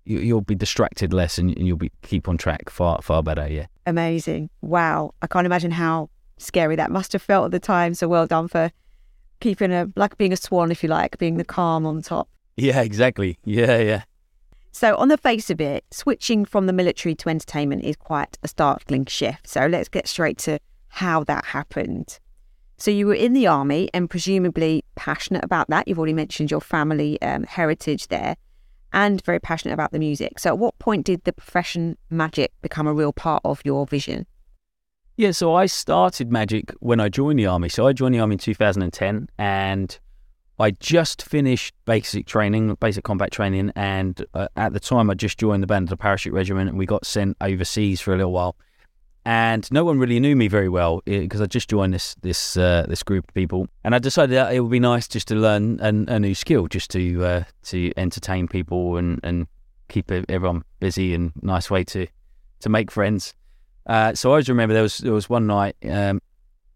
You, 0.05 0.35
will 0.35 0.41
be 0.41 0.57
distracted 0.57 1.13
less, 1.13 1.39
and 1.39 1.57
you'll 1.57 1.77
be 1.77 1.93
keep 2.03 2.29
on 2.29 2.37
track 2.37 2.69
far 2.69 3.01
far 3.01 3.23
better. 3.23 3.49
Yeah. 3.49 3.67
Amazing! 3.87 4.51
Wow, 4.61 5.15
I 5.23 5.29
can't 5.29 5.47
imagine 5.47 5.71
how 5.71 6.11
scary 6.37 6.75
that 6.77 6.91
must 6.91 7.13
have 7.13 7.23
felt 7.23 7.47
at 7.47 7.51
the 7.53 7.61
time. 7.61 7.95
So 7.95 8.09
well 8.09 8.27
done 8.27 8.49
for 8.49 8.73
keeping 9.41 9.73
a 9.73 9.89
like 9.95 10.19
being 10.19 10.33
a 10.33 10.37
swan, 10.37 10.73
if 10.73 10.83
you 10.83 10.89
like, 10.89 11.17
being 11.19 11.37
the 11.37 11.45
calm 11.45 11.87
on 11.87 12.03
top. 12.03 12.29
Yeah, 12.57 12.83
exactly. 12.83 13.39
Yeah, 13.45 13.79
yeah. 13.79 14.03
So, 14.73 14.97
on 14.97 15.09
the 15.09 15.17
face 15.17 15.49
of 15.49 15.61
it, 15.61 15.85
switching 15.93 16.45
from 16.45 16.67
the 16.67 16.73
military 16.73 17.15
to 17.17 17.29
entertainment 17.29 17.85
is 17.85 17.97
quite 17.97 18.37
a 18.43 18.49
startling 18.49 19.07
shift. 19.07 19.49
So, 19.49 19.67
let's 19.67 19.89
get 19.89 20.09
straight 20.09 20.39
to 20.39 20.59
how 20.89 21.23
that 21.25 21.45
happened. 21.47 22.19
So, 22.79 22.91
you 22.91 23.07
were 23.07 23.15
in 23.15 23.33
the 23.33 23.47
army 23.47 23.91
and 23.93 24.09
presumably 24.09 24.85
passionate 24.95 25.45
about 25.45 25.69
that. 25.69 25.89
You've 25.89 25.99
already 25.99 26.15
mentioned 26.15 26.51
your 26.51 26.61
family 26.61 27.21
um, 27.23 27.43
heritage 27.43 28.09
there 28.09 28.37
and 28.93 29.23
very 29.25 29.41
passionate 29.41 29.75
about 29.75 29.93
the 29.93 29.99
music. 29.99 30.39
So, 30.39 30.51
at 30.51 30.59
what 30.59 30.79
point 30.79 31.05
did 31.05 31.25
the 31.25 31.33
profession 31.33 31.99
magic 32.09 32.53
become 32.63 32.87
a 32.87 32.95
real 32.95 33.13
part 33.13 33.43
of 33.45 33.61
your 33.65 33.87
vision? 33.87 34.27
Yeah, 35.17 35.33
so 35.33 35.55
I 35.55 35.67
started 35.67 36.31
magic 36.31 36.73
when 36.79 37.01
I 37.01 37.09
joined 37.09 37.41
the 37.41 37.47
army. 37.47 37.69
So, 37.69 37.89
I 37.89 37.93
joined 37.93 38.15
the 38.15 38.21
army 38.21 38.35
in 38.35 38.39
2010 38.39 39.29
and 39.39 39.99
I 40.61 40.73
just 40.73 41.23
finished 41.23 41.75
basic 41.85 42.27
training, 42.27 42.77
basic 42.81 43.05
combat 43.05 43.31
training, 43.31 43.73
and 43.77 44.25
uh, 44.35 44.49
at 44.57 44.73
the 44.73 44.81
time 44.81 45.09
I 45.09 45.15
just 45.15 45.39
joined 45.39 45.63
the 45.63 45.69
band 45.69 45.85
of 45.85 45.91
the 45.91 45.97
parachute 45.97 46.33
regiment, 46.33 46.69
and 46.69 46.77
we 46.77 46.85
got 46.85 47.07
sent 47.07 47.37
overseas 47.41 48.01
for 48.01 48.13
a 48.13 48.17
little 48.17 48.33
while. 48.33 48.57
And 49.25 49.71
no 49.71 49.85
one 49.85 49.99
really 49.99 50.21
knew 50.21 50.35
me 50.35 50.49
very 50.49 50.69
well 50.69 51.03
because 51.05 51.41
eh, 51.41 51.45
I 51.45 51.47
just 51.47 51.69
joined 51.69 51.93
this 51.93 52.15
this 52.23 52.57
uh, 52.57 52.87
this 52.89 53.03
group 53.03 53.29
of 53.29 53.35
people, 53.35 53.69
and 53.85 53.95
I 53.95 53.99
decided 53.99 54.35
that 54.37 54.55
it 54.55 54.61
would 54.61 54.71
be 54.71 54.81
nice 54.81 55.07
just 55.07 55.29
to 55.29 55.35
learn 55.35 55.79
an, 55.81 56.09
a 56.09 56.19
new 56.19 56.35
skill, 56.35 56.67
just 56.67 56.91
to 56.93 57.25
uh, 57.25 57.45
to 57.65 57.93
entertain 57.99 58.49
people 58.49 58.97
and, 58.97 59.21
and 59.23 59.47
keep 59.89 60.11
everyone 60.11 60.63
busy 60.81 61.15
and 61.15 61.33
nice 61.43 61.71
way 61.71 61.85
to 61.85 62.07
to 62.61 62.69
make 62.69 62.91
friends. 62.91 63.35
Uh, 63.87 64.15
so 64.15 64.31
I 64.31 64.33
always 64.33 64.49
remember 64.49 64.73
there 64.73 64.83
was 64.83 64.99
there 64.99 65.13
was 65.13 65.29
one 65.29 65.47
night 65.47 65.77
um, 65.85 66.21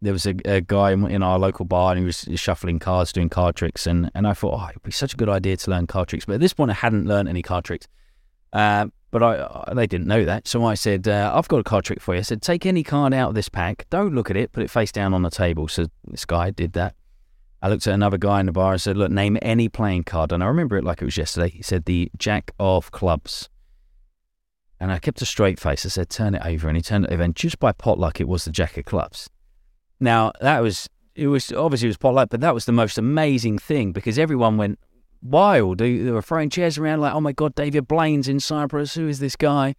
there 0.02 0.12
was 0.12 0.26
a, 0.26 0.34
a 0.44 0.60
guy 0.60 0.92
in 0.92 1.22
our 1.22 1.38
local 1.38 1.64
bar 1.64 1.92
and 1.92 2.00
he 2.00 2.04
was 2.04 2.28
shuffling 2.34 2.80
cards, 2.80 3.12
doing 3.12 3.28
card 3.28 3.54
tricks. 3.54 3.86
And, 3.86 4.10
and 4.14 4.26
I 4.26 4.34
thought, 4.34 4.60
oh, 4.60 4.68
it'd 4.68 4.82
be 4.82 4.90
such 4.90 5.14
a 5.14 5.16
good 5.16 5.28
idea 5.28 5.56
to 5.56 5.70
learn 5.70 5.86
card 5.86 6.08
tricks. 6.08 6.24
But 6.24 6.34
at 6.34 6.40
this 6.40 6.52
point, 6.52 6.72
I 6.72 6.74
hadn't 6.74 7.06
learned 7.06 7.28
any 7.28 7.40
card 7.40 7.64
tricks. 7.64 7.86
But 9.12 9.22
I, 9.22 9.74
they 9.74 9.86
didn't 9.86 10.08
know 10.08 10.24
that. 10.24 10.48
So 10.48 10.64
I 10.64 10.74
said, 10.74 11.06
uh, 11.06 11.30
I've 11.32 11.46
got 11.46 11.58
a 11.58 11.62
card 11.62 11.84
trick 11.84 12.00
for 12.00 12.14
you. 12.14 12.20
I 12.20 12.22
said, 12.22 12.42
take 12.42 12.66
any 12.66 12.82
card 12.82 13.14
out 13.14 13.28
of 13.28 13.34
this 13.36 13.48
pack. 13.48 13.86
Don't 13.90 14.14
look 14.14 14.30
at 14.30 14.36
it. 14.36 14.50
Put 14.52 14.64
it 14.64 14.70
face 14.70 14.90
down 14.90 15.14
on 15.14 15.22
the 15.22 15.30
table. 15.30 15.68
So 15.68 15.86
this 16.06 16.24
guy 16.24 16.50
did 16.50 16.72
that. 16.72 16.96
I 17.60 17.68
looked 17.68 17.86
at 17.86 17.94
another 17.94 18.18
guy 18.18 18.40
in 18.40 18.46
the 18.46 18.52
bar 18.52 18.72
and 18.72 18.80
said, 18.80 18.96
look, 18.96 19.12
name 19.12 19.38
any 19.40 19.68
playing 19.68 20.04
card. 20.04 20.32
And 20.32 20.42
I 20.42 20.46
remember 20.46 20.76
it 20.76 20.82
like 20.82 21.00
it 21.00 21.04
was 21.04 21.16
yesterday. 21.16 21.50
He 21.50 21.62
said, 21.62 21.84
the 21.84 22.10
Jack 22.18 22.50
of 22.58 22.90
Clubs. 22.90 23.48
And 24.80 24.90
I 24.90 24.98
kept 24.98 25.22
a 25.22 25.26
straight 25.26 25.60
face. 25.60 25.86
I 25.86 25.90
said, 25.90 26.10
turn 26.10 26.34
it 26.34 26.42
over. 26.44 26.66
And 26.66 26.76
he 26.76 26.82
turned 26.82 27.04
it 27.04 27.12
over. 27.12 27.22
And 27.22 27.36
just 27.36 27.60
by 27.60 27.70
potluck, 27.70 28.20
it 28.20 28.26
was 28.26 28.46
the 28.46 28.50
Jack 28.50 28.76
of 28.78 28.84
Clubs. 28.84 29.30
Now 30.00 30.32
that 30.40 30.60
was 30.60 30.88
it 31.14 31.28
was 31.28 31.52
obviously 31.52 31.86
it 31.86 31.90
was 31.90 31.96
potluck, 31.98 32.30
but 32.30 32.40
that 32.40 32.54
was 32.54 32.64
the 32.64 32.72
most 32.72 32.98
amazing 32.98 33.58
thing 33.58 33.92
because 33.92 34.18
everyone 34.18 34.56
went 34.56 34.80
wild. 35.22 35.78
They, 35.78 35.98
were 36.10 36.22
throwing 36.22 36.50
chairs 36.50 36.78
around 36.78 37.00
like, 37.00 37.14
"Oh 37.14 37.20
my 37.20 37.32
God, 37.32 37.54
David 37.54 37.88
Blaine's 37.88 38.28
in 38.28 38.40
Cyprus. 38.40 38.94
Who 38.94 39.08
is 39.08 39.18
this 39.18 39.36
guy?" 39.36 39.74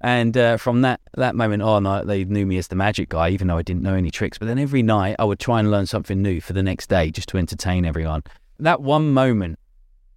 And 0.00 0.36
uh, 0.36 0.56
from 0.56 0.80
that 0.82 1.00
that 1.14 1.34
moment 1.34 1.62
on, 1.62 1.86
I, 1.86 2.02
they 2.02 2.24
knew 2.24 2.46
me 2.46 2.58
as 2.58 2.68
the 2.68 2.76
magic 2.76 3.10
guy, 3.10 3.30
even 3.30 3.48
though 3.48 3.58
I 3.58 3.62
didn't 3.62 3.82
know 3.82 3.94
any 3.94 4.10
tricks. 4.10 4.38
But 4.38 4.46
then 4.46 4.58
every 4.58 4.82
night, 4.82 5.16
I 5.18 5.24
would 5.24 5.38
try 5.38 5.60
and 5.60 5.70
learn 5.70 5.86
something 5.86 6.20
new 6.20 6.40
for 6.40 6.52
the 6.52 6.62
next 6.62 6.88
day, 6.88 7.10
just 7.10 7.28
to 7.30 7.38
entertain 7.38 7.84
everyone. 7.84 8.22
That 8.58 8.80
one 8.80 9.12
moment 9.12 9.58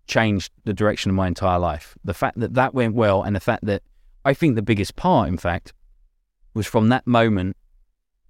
changed 0.07 0.51
the 0.65 0.73
direction 0.73 1.09
of 1.09 1.15
my 1.15 1.27
entire 1.27 1.59
life. 1.59 1.95
The 2.03 2.13
fact 2.13 2.39
that 2.39 2.53
that 2.55 2.73
went 2.73 2.95
well, 2.95 3.23
and 3.23 3.35
the 3.35 3.41
fact 3.41 3.65
that 3.65 3.83
I 4.25 4.33
think 4.33 4.55
the 4.55 4.61
biggest 4.61 4.95
part, 4.95 5.27
in 5.27 5.37
fact, 5.37 5.73
was 6.53 6.67
from 6.67 6.89
that 6.89 7.05
moment 7.05 7.57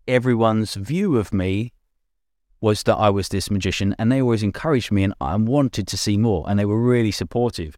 everyone's 0.07 0.75
view 0.75 1.17
of 1.17 1.33
me 1.33 1.71
was 2.63 2.82
that 2.84 2.96
I 2.96 3.10
was 3.10 3.27
this 3.27 3.51
magician, 3.51 3.93
and 4.00 4.10
they 4.10 4.22
always 4.22 4.41
encouraged 4.41 4.89
me 4.89 5.03
and 5.03 5.13
I 5.20 5.36
wanted 5.36 5.86
to 5.86 5.98
see 5.98 6.15
more, 6.15 6.45
and 6.47 6.58
they 6.58 6.63
were 6.63 6.82
really 6.82 7.12
supportive. 7.12 7.78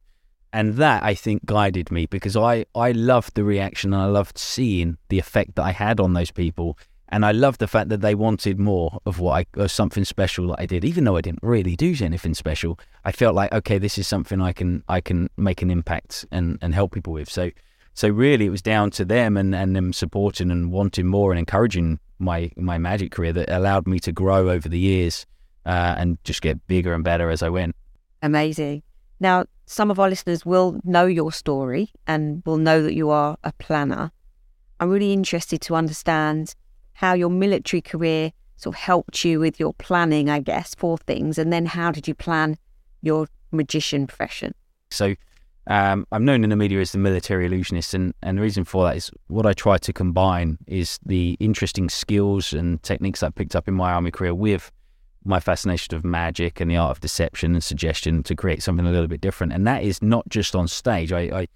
And 0.53 0.75
that 0.75 1.03
I 1.03 1.15
think 1.15 1.43
guided 1.43 1.91
me 1.91 2.05
because 2.05 2.37
I, 2.37 2.65
I 2.75 2.91
loved 2.91 3.33
the 3.33 3.43
reaction 3.43 3.93
and 3.93 4.01
I 4.01 4.05
loved 4.05 4.37
seeing 4.37 4.97
the 5.09 5.17
effect 5.17 5.55
that 5.55 5.63
I 5.63 5.71
had 5.71 5.99
on 5.99 6.13
those 6.13 6.29
people. 6.29 6.77
And 7.09 7.25
I 7.25 7.31
loved 7.31 7.59
the 7.59 7.67
fact 7.67 7.89
that 7.89 8.01
they 8.01 8.13
wanted 8.15 8.59
more 8.59 8.99
of 9.07 9.19
what 9.19 9.33
I, 9.33 9.59
of 9.59 9.71
something 9.71 10.05
special 10.05 10.47
that 10.49 10.61
I 10.61 10.67
did, 10.67 10.85
even 10.85 11.03
though 11.03 11.17
I 11.17 11.21
didn't 11.21 11.43
really 11.43 11.75
do 11.75 11.95
anything 11.99 12.35
special. 12.35 12.79
I 13.03 13.11
felt 13.11 13.35
like, 13.35 13.51
okay, 13.53 13.79
this 13.79 13.97
is 13.97 14.07
something 14.07 14.39
I 14.39 14.53
can, 14.53 14.83
I 14.87 15.01
can 15.01 15.29
make 15.35 15.61
an 15.63 15.71
impact 15.71 16.25
and, 16.31 16.59
and 16.61 16.75
help 16.75 16.93
people 16.93 17.11
with. 17.11 17.29
So, 17.29 17.49
so 17.95 18.07
really 18.07 18.45
it 18.45 18.51
was 18.51 18.61
down 18.61 18.91
to 18.91 19.03
them 19.03 19.35
and, 19.35 19.53
and 19.55 19.75
them 19.75 19.93
supporting 19.93 20.51
and 20.51 20.71
wanting 20.71 21.07
more 21.07 21.31
and 21.31 21.39
encouraging 21.39 21.99
my 22.19 22.51
my 22.57 22.77
magic 22.77 23.11
career 23.11 23.33
that 23.33 23.49
allowed 23.49 23.87
me 23.87 23.99
to 23.99 24.11
grow 24.11 24.49
over 24.49 24.69
the 24.69 24.79
years 24.79 25.25
uh, 25.65 25.95
and 25.97 26.17
just 26.23 26.41
get 26.41 26.65
bigger 26.67 26.93
and 26.93 27.03
better 27.03 27.29
as 27.29 27.41
I 27.41 27.49
went. 27.49 27.75
Amazing. 28.21 28.83
Now, 29.19 29.45
some 29.65 29.89
of 29.89 29.99
our 29.99 30.09
listeners 30.09 30.45
will 30.45 30.79
know 30.83 31.05
your 31.05 31.31
story 31.31 31.91
and 32.05 32.43
will 32.45 32.57
know 32.57 32.83
that 32.83 32.93
you 32.93 33.09
are 33.09 33.37
a 33.43 33.53
planner. 33.53 34.11
I'm 34.79 34.89
really 34.89 35.13
interested 35.13 35.61
to 35.61 35.75
understand 35.75 36.53
how 36.93 37.13
your 37.13 37.29
military 37.29 37.81
career 37.81 38.31
sort 38.57 38.75
of 38.75 38.81
helped 38.81 39.23
you 39.23 39.39
with 39.39 39.59
your 39.59 39.73
planning, 39.73 40.29
I 40.29 40.39
guess, 40.39 40.75
for 40.75 40.97
things, 40.97 41.37
and 41.37 41.51
then 41.51 41.65
how 41.65 41.91
did 41.91 42.07
you 42.07 42.13
plan 42.13 42.57
your 43.01 43.27
magician 43.51 44.07
profession? 44.07 44.53
So, 44.91 45.15
um, 45.67 46.05
I'm 46.11 46.25
known 46.25 46.43
in 46.43 46.49
the 46.51 46.55
media 46.55 46.79
as 46.79 46.91
the 46.91 46.97
military 46.97 47.45
illusionist, 47.47 47.93
and, 47.93 48.13
and 48.21 48.37
the 48.37 48.41
reason 48.41 48.63
for 48.63 48.85
that 48.85 48.97
is 48.97 49.11
what 49.27 49.45
I 49.45 49.53
try 49.53 49.77
to 49.77 49.93
combine 49.93 50.57
is 50.67 50.99
the 51.05 51.37
interesting 51.39 51.89
skills 51.89 52.53
and 52.53 52.81
techniques 52.83 53.23
I 53.23 53.29
picked 53.29 53.55
up 53.55 53.67
in 53.67 53.73
my 53.73 53.91
army 53.91 54.11
career 54.11 54.33
with 54.35 54.71
my 55.23 55.39
fascination 55.39 55.95
of 55.95 56.05
magic 56.05 56.61
and 56.61 56.69
the 56.69 56.77
art 56.77 56.91
of 56.91 56.99
deception 57.01 57.53
and 57.55 57.63
suggestion 57.63 58.21
to 58.23 58.35
create 58.35 58.61
something 58.61 58.85
a 58.85 58.91
little 58.91 59.07
bit 59.07 59.21
different. 59.21 59.53
And 59.53 59.65
that 59.65 59.83
is 59.83 60.01
not 60.01 60.29
just 60.29 60.55
on 60.55 60.67
stage. 60.67 61.11
I, 61.11 61.21
I 61.21 61.47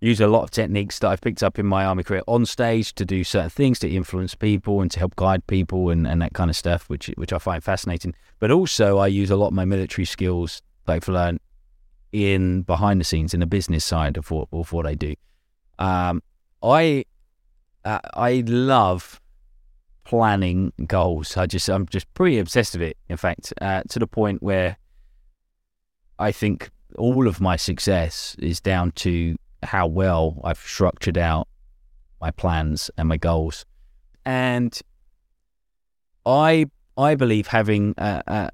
use 0.00 0.20
a 0.20 0.26
lot 0.26 0.42
of 0.42 0.50
techniques 0.50 0.98
that 0.98 1.08
I've 1.08 1.20
picked 1.22 1.42
up 1.42 1.58
in 1.58 1.64
my 1.64 1.86
army 1.86 2.02
career 2.02 2.22
on 2.26 2.44
stage 2.44 2.94
to 2.96 3.06
do 3.06 3.24
certain 3.24 3.48
things 3.48 3.78
to 3.80 3.88
influence 3.88 4.34
people 4.34 4.82
and 4.82 4.90
to 4.90 4.98
help 4.98 5.16
guide 5.16 5.46
people 5.46 5.88
and, 5.88 6.06
and 6.06 6.20
that 6.20 6.34
kind 6.34 6.50
of 6.50 6.56
stuff, 6.56 6.90
which 6.90 7.06
which 7.16 7.32
I 7.32 7.38
find 7.38 7.64
fascinating. 7.64 8.14
But 8.38 8.50
also, 8.50 8.98
I 8.98 9.06
use 9.06 9.30
a 9.30 9.36
lot 9.36 9.48
of 9.48 9.54
my 9.54 9.64
military 9.64 10.04
skills 10.04 10.62
that 10.84 10.92
I've 10.92 11.08
learned 11.08 11.40
in 12.12 12.62
behind 12.62 13.00
the 13.00 13.04
scenes 13.04 13.34
in 13.34 13.40
the 13.40 13.46
business 13.46 13.84
side 13.84 14.16
of 14.16 14.30
what 14.30 14.48
of 14.52 14.72
what 14.72 14.86
I 14.86 14.94
do. 14.94 15.14
Um, 15.78 16.22
I 16.62 17.04
uh, 17.84 18.00
I 18.14 18.44
love 18.46 19.20
planning 20.04 20.72
goals. 20.86 21.36
I 21.36 21.46
just 21.46 21.68
I'm 21.68 21.86
just 21.86 22.12
pretty 22.14 22.38
obsessed 22.38 22.74
with 22.74 22.82
it. 22.82 22.96
In 23.08 23.16
fact, 23.16 23.52
uh, 23.60 23.82
to 23.88 23.98
the 23.98 24.06
point 24.06 24.42
where 24.42 24.76
I 26.18 26.32
think 26.32 26.70
all 26.98 27.26
of 27.28 27.40
my 27.40 27.56
success 27.56 28.36
is 28.38 28.60
down 28.60 28.92
to 28.92 29.36
how 29.62 29.86
well 29.86 30.40
I've 30.44 30.58
structured 30.58 31.16
out 31.16 31.48
my 32.20 32.30
plans 32.30 32.90
and 32.96 33.08
my 33.08 33.16
goals. 33.16 33.64
And 34.24 34.78
I 36.26 36.66
I 36.96 37.14
believe 37.14 37.46
having 37.46 37.94
a, 37.96 38.22
a, 38.26 38.50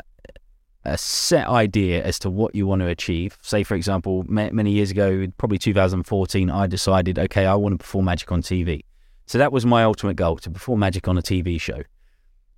a 0.86 0.96
set 0.96 1.46
idea 1.48 2.02
as 2.02 2.18
to 2.20 2.30
what 2.30 2.54
you 2.54 2.66
want 2.66 2.80
to 2.80 2.88
achieve. 2.88 3.36
Say, 3.42 3.62
for 3.62 3.74
example, 3.74 4.24
many 4.28 4.70
years 4.70 4.90
ago, 4.90 5.26
probably 5.36 5.58
2014, 5.58 6.50
I 6.50 6.66
decided, 6.66 7.18
okay, 7.18 7.46
I 7.46 7.54
want 7.54 7.74
to 7.74 7.78
perform 7.78 8.06
magic 8.06 8.30
on 8.32 8.42
TV. 8.42 8.82
So 9.26 9.38
that 9.38 9.52
was 9.52 9.66
my 9.66 9.82
ultimate 9.82 10.14
goal 10.14 10.36
to 10.38 10.50
perform 10.50 10.80
magic 10.80 11.08
on 11.08 11.18
a 11.18 11.22
TV 11.22 11.60
show. 11.60 11.82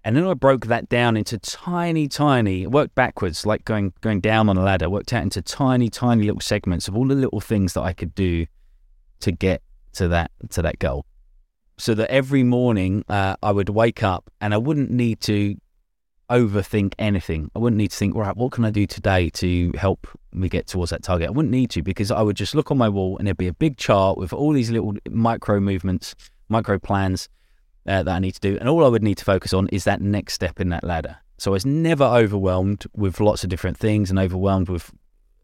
And 0.05 0.17
then 0.17 0.25
I 0.25 0.35
broke 0.35 0.67
that 0.67 0.89
down 0.89 1.17
into 1.17 1.39
tiny, 1.39 2.09
tiny, 2.09 2.67
worked 2.67 2.95
backwards, 2.95 3.45
like 3.45 3.65
going 3.65 3.93
going 4.01 4.21
down 4.21 4.49
on 4.49 4.57
a 4.57 4.63
ladder, 4.63 4.89
worked 4.89 5.13
out 5.13 5.23
into 5.23 5.43
tiny, 5.43 5.89
tiny 5.89 6.25
little 6.25 6.41
segments 6.41 6.89
of 6.89 6.97
all 6.97 7.07
the 7.07 7.15
little 7.15 7.41
things 7.41 7.73
that 7.73 7.83
I 7.83 7.93
could 7.93 8.15
do 8.15 8.47
to 9.21 9.33
get 9.33 9.63
to 9.95 10.09
that 10.09 10.31
to 10.51 10.63
that 10.63 10.79
goal. 10.79 11.05
So 11.79 11.95
that 11.95 12.11
every 12.11 12.43
morning 12.43 13.05
uh, 13.09 13.37
I 13.43 13.53
would 13.53 13.69
wake 13.69 14.03
up 14.03 14.31
and 14.41 14.55
I 14.55 14.57
wouldn't 14.57 14.91
need 14.91 15.21
to 15.23 15.57
overthink 16.31 16.95
anything. 16.99 17.51
I 17.55 17.59
wouldn't 17.59 17.79
need 17.79 17.91
to 17.91 17.97
think, 17.97 18.15
right, 18.15 18.37
what 18.37 18.53
can 18.53 18.65
I 18.65 18.71
do 18.71 18.87
today 18.87 19.31
to 19.31 19.73
help 19.77 20.07
me 20.33 20.49
get 20.49 20.67
towards 20.67 20.91
that 20.91 21.03
target? 21.03 21.29
I 21.29 21.31
wouldn't 21.31 21.53
need 21.53 21.71
to 21.71 21.83
because 21.83 22.11
I 22.11 22.23
would 22.23 22.37
just 22.37 22.55
look 22.55 22.71
on 22.71 22.79
my 22.79 22.89
wall 22.89 23.17
and 23.19 23.27
there'd 23.27 23.37
be 23.37 23.49
a 23.49 23.53
big 23.53 23.77
chart 23.77 24.19
with 24.19 24.33
all 24.33 24.53
these 24.53 24.71
little 24.71 24.95
micro 25.11 25.61
movements, 25.61 26.15
micro 26.49 26.79
plans 26.79 27.29
uh, 27.87 28.03
that 28.03 28.15
I 28.15 28.19
need 28.19 28.33
to 28.33 28.41
do. 28.41 28.59
And 28.59 28.69
all 28.69 28.85
I 28.85 28.89
would 28.89 29.03
need 29.03 29.19
to 29.19 29.25
focus 29.25 29.53
on 29.53 29.69
is 29.69 29.85
that 29.85 30.01
next 30.01 30.35
step 30.35 30.61
in 30.61 30.69
that 30.69 30.85
ladder. 30.85 31.19
So 31.39 31.53
I 31.53 31.55
was 31.55 31.67
never 31.67 32.05
overwhelmed 32.05 32.85
with 32.95 33.21
lots 33.21 33.45
of 33.45 33.51
different 33.51 33.77
things 33.77 34.11
and 34.11 34.19
overwhelmed 34.19 34.69
with 34.69 34.93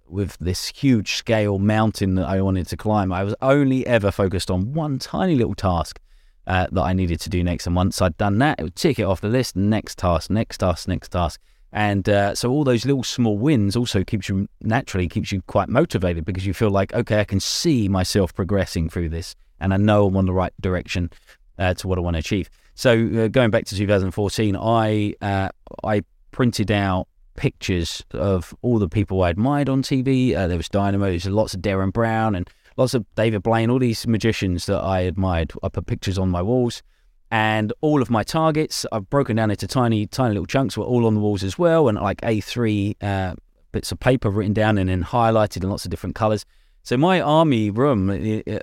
with 0.07 0.37
this 0.39 0.67
huge 0.67 1.15
scale 1.15 1.59
mountain 1.59 2.15
that 2.15 2.27
I 2.27 2.43
wanted 2.43 2.67
to 2.69 2.77
climb. 2.77 3.11
I 3.11 3.25
was 3.25 3.35
only 3.41 3.87
ever 3.87 4.11
focused 4.11 4.51
on 4.51 4.75
one 4.75 4.99
tiny 4.99 5.35
little 5.35 5.55
task 5.55 5.99
uh, 6.47 6.67
that 6.71 6.83
I 6.83 6.93
needed 6.93 7.21
to 7.21 7.31
do 7.31 7.43
next. 7.43 7.67
And 7.67 7.77
once 7.77 8.01
I'd 8.03 8.17
done 8.17 8.39
that, 8.39 8.61
it 8.61 8.63
would 8.63 8.77
tick 8.77 8.99
it 8.99 9.05
off 9.05 9.21
the 9.21 9.29
list. 9.29 9.57
Next 9.57 9.99
task, 9.99 10.31
next 10.31 10.59
task, 10.59 10.89
next 10.89 11.09
task. 11.11 11.41
And 11.73 12.09
uh, 12.09 12.37
so 12.37 12.51
all 12.51 12.63
those 12.63 12.87
little 12.87 13.03
small 13.03 13.37
wins 13.37 13.75
also 13.75 14.05
keeps 14.05 14.29
you 14.29 14.49
naturally 14.63 15.09
keeps 15.09 15.33
you 15.33 15.43
quite 15.43 15.69
motivated 15.69 16.25
because 16.25 16.47
you 16.47 16.55
feel 16.55 16.71
like 16.71 16.95
okay, 16.95 17.19
I 17.21 17.25
can 17.25 17.41
see 17.41 17.89
myself 17.89 18.33
progressing 18.33 18.89
through 18.89 19.09
this, 19.09 19.35
and 19.59 19.75
I 19.75 19.77
know 19.77 20.07
I'm 20.07 20.17
on 20.17 20.27
the 20.27 20.33
right 20.33 20.53
direction 20.61 21.11
uh, 21.59 21.75
to 21.75 21.89
what 21.89 21.99
I 21.99 22.01
want 22.01 22.15
to 22.15 22.21
achieve. 22.21 22.49
So 22.77 22.93
uh, 22.93 23.29
going 23.29 23.51
back 23.51 23.65
to 23.67 23.77
2014, 23.77 24.57
I 24.57 25.15
uh, 25.21 25.49
I 25.83 26.03
printed 26.31 26.71
out 26.71 27.09
pictures 27.35 28.05
of 28.13 28.55
all 28.63 28.79
the 28.79 28.89
people 28.89 29.25
I 29.25 29.31
admired 29.31 29.69
on 29.69 29.83
TV. 29.83 30.37
Uh, 30.37 30.47
there 30.47 30.57
was 30.57 30.69
Dynamo, 30.69 31.07
there 31.07 31.15
was 31.15 31.27
lots 31.27 31.55
of 31.55 31.61
Derren 31.61 31.93
Brown 31.93 32.37
and 32.37 32.49
lots 32.77 32.95
of 32.95 33.05
David 33.15 33.43
Blaine, 33.43 33.71
all 33.71 33.79
these 33.79 34.07
magicians 34.07 34.67
that 34.67 34.81
I 34.81 35.01
admired. 35.01 35.53
I 35.63 35.69
put 35.69 35.87
pictures 35.87 36.19
on 36.19 36.31
my 36.31 36.43
walls. 36.43 36.83
And 37.31 37.73
all 37.81 38.01
of 38.01 38.11
my 38.11 38.23
targets, 38.23 38.87
I've 38.93 39.11
broken 39.11 39.37
down 39.37 39.51
into 39.51 39.67
tiny, 39.67 40.07
tiny 40.07 40.35
little 40.35 40.47
chunks, 40.47 40.77
were 40.77 40.85
all 40.85 41.07
on 41.07 41.15
the 41.15 41.21
walls 41.21 41.43
as 41.43 41.59
well, 41.59 41.89
and 41.89 41.99
like 41.99 42.21
A3 42.21 42.95
uh, 43.03 43.35
bits 43.73 43.91
of 43.91 43.99
paper 43.99 44.31
written 44.31 44.53
down 44.53 44.79
and 44.79 44.89
then 44.89 45.03
highlighted 45.03 45.63
in 45.63 45.71
lots 45.71 45.85
of 45.85 45.91
different 45.91 46.15
colours. 46.15 46.45
So 46.85 46.97
my 46.97 47.21
army 47.21 47.71
room 47.71 48.11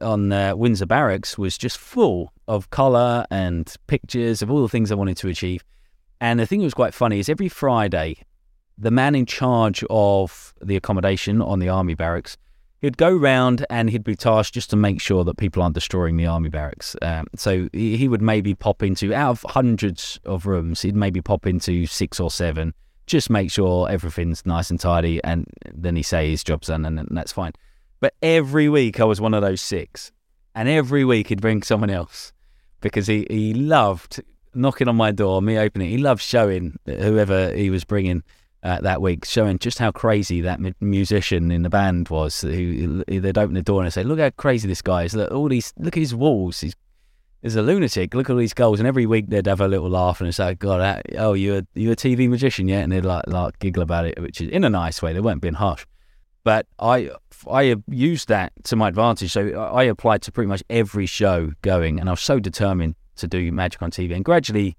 on 0.01 0.31
uh, 0.31 0.55
Windsor 0.55 0.85
Barracks 0.85 1.37
was 1.37 1.57
just 1.57 1.77
full 1.77 2.31
of 2.47 2.69
colour 2.69 3.25
and 3.31 3.73
pictures 3.87 4.41
of 4.41 4.51
all 4.51 4.61
the 4.61 4.69
things 4.69 4.91
I 4.91 4.95
wanted 4.95 5.17
to 5.17 5.27
achieve. 5.27 5.63
And 6.21 6.39
the 6.39 6.45
thing 6.45 6.59
that 6.59 6.65
was 6.65 6.75
quite 6.75 6.93
funny 6.93 7.19
is 7.19 7.29
every 7.29 7.49
Friday, 7.49 8.17
the 8.77 8.91
man 8.91 9.15
in 9.15 9.25
charge 9.25 9.83
of 9.89 10.53
the 10.61 10.75
accommodation 10.75 11.41
on 11.41 11.57
the 11.57 11.67
army 11.67 11.95
barracks, 11.95 12.37
he'd 12.81 12.97
go 12.97 13.15
round 13.15 13.65
and 13.69 13.89
he'd 13.89 14.03
be 14.03 14.15
tasked 14.15 14.53
just 14.53 14.69
to 14.71 14.75
make 14.75 14.99
sure 14.99 15.23
that 15.23 15.37
people 15.37 15.61
aren't 15.61 15.75
destroying 15.75 16.17
the 16.17 16.25
army 16.25 16.49
barracks. 16.49 16.95
Um, 17.01 17.27
so 17.35 17.69
he, 17.71 17.95
he 17.95 18.07
would 18.07 18.21
maybe 18.21 18.55
pop 18.55 18.83
into, 18.83 19.13
out 19.13 19.29
of 19.31 19.45
hundreds 19.49 20.19
of 20.25 20.45
rooms, 20.45 20.81
he'd 20.81 20.95
maybe 20.95 21.21
pop 21.21 21.45
into 21.45 21.85
six 21.85 22.19
or 22.19 22.31
seven, 22.31 22.73
just 23.05 23.29
make 23.29 23.51
sure 23.51 23.89
everything's 23.89 24.45
nice 24.45 24.69
and 24.69 24.79
tidy. 24.79 25.23
And 25.23 25.45
then 25.73 25.95
he 25.95 26.03
say 26.03 26.29
his 26.31 26.43
job's 26.43 26.67
done 26.67 26.85
and, 26.85 26.99
and 26.99 27.09
that's 27.11 27.31
fine. 27.31 27.53
But 27.99 28.15
every 28.21 28.67
week 28.67 28.99
I 28.99 29.05
was 29.05 29.21
one 29.21 29.33
of 29.33 29.41
those 29.41 29.61
six. 29.61 30.11
And 30.55 30.67
every 30.67 31.05
week 31.05 31.27
he'd 31.27 31.39
bring 31.39 31.63
someone 31.63 31.89
else 31.89 32.33
because 32.81 33.07
he, 33.07 33.25
he 33.29 33.53
loved 33.53 34.21
knocking 34.53 34.89
on 34.89 34.97
my 34.97 35.11
door, 35.11 35.41
me 35.41 35.57
opening 35.57 35.89
He 35.89 35.97
loved 35.97 36.21
showing 36.21 36.77
whoever 36.85 37.53
he 37.53 37.69
was 37.69 37.85
bringing 37.85 38.23
uh, 38.63 38.79
that 38.81 39.01
week, 39.01 39.25
showing 39.25 39.57
just 39.57 39.79
how 39.79 39.91
crazy 39.91 40.41
that 40.41 40.59
musician 40.79 41.51
in 41.51 41.63
the 41.63 41.69
band 41.69 42.09
was. 42.09 42.41
Who 42.41 43.03
they'd 43.07 43.37
open 43.37 43.55
the 43.55 43.61
door 43.61 43.83
and 43.83 43.91
say, 43.91 44.03
"Look 44.03 44.19
how 44.19 44.29
crazy 44.31 44.67
this 44.67 44.81
guy 44.81 45.03
is! 45.03 45.15
Look 45.15 45.31
all 45.31 45.49
these, 45.49 45.73
look 45.77 45.97
at 45.97 45.99
his 45.99 46.13
walls. 46.13 46.61
He's 46.61 46.75
he's 47.41 47.55
a 47.55 47.61
lunatic. 47.61 48.13
Look 48.13 48.29
at 48.29 48.33
all 48.33 48.39
these 48.39 48.53
goals." 48.53 48.79
And 48.79 48.87
every 48.87 49.05
week 49.05 49.29
they'd 49.29 49.47
have 49.47 49.61
a 49.61 49.67
little 49.67 49.89
laugh 49.89 50.21
and 50.21 50.33
say, 50.33 50.55
"God, 50.55 51.01
oh, 51.17 51.33
you're 51.33 51.63
you're 51.73 51.93
a 51.93 51.95
TV 51.95 52.29
magician, 52.29 52.67
yeah?" 52.67 52.79
And 52.79 52.91
they'd 52.91 53.05
like 53.05 53.25
like 53.27 53.57
giggle 53.59 53.83
about 53.83 54.05
it, 54.05 54.21
which 54.21 54.41
is 54.41 54.49
in 54.49 54.63
a 54.63 54.69
nice 54.69 55.01
way. 55.01 55.13
They 55.13 55.21
weren't 55.21 55.41
being 55.41 55.55
harsh. 55.55 55.85
But 56.43 56.67
I 56.79 57.09
I 57.49 57.75
used 57.87 58.27
that 58.27 58.51
to 58.65 58.75
my 58.75 58.89
advantage. 58.89 59.31
So 59.31 59.59
I 59.59 59.83
applied 59.83 60.21
to 60.23 60.31
pretty 60.31 60.47
much 60.47 60.63
every 60.69 61.05
show 61.05 61.51
going, 61.61 61.99
and 61.99 62.09
I 62.09 62.13
was 62.13 62.21
so 62.21 62.39
determined 62.39 62.95
to 63.17 63.27
do 63.27 63.51
magic 63.51 63.81
on 63.81 63.91
TV. 63.91 64.15
And 64.15 64.25
gradually, 64.25 64.75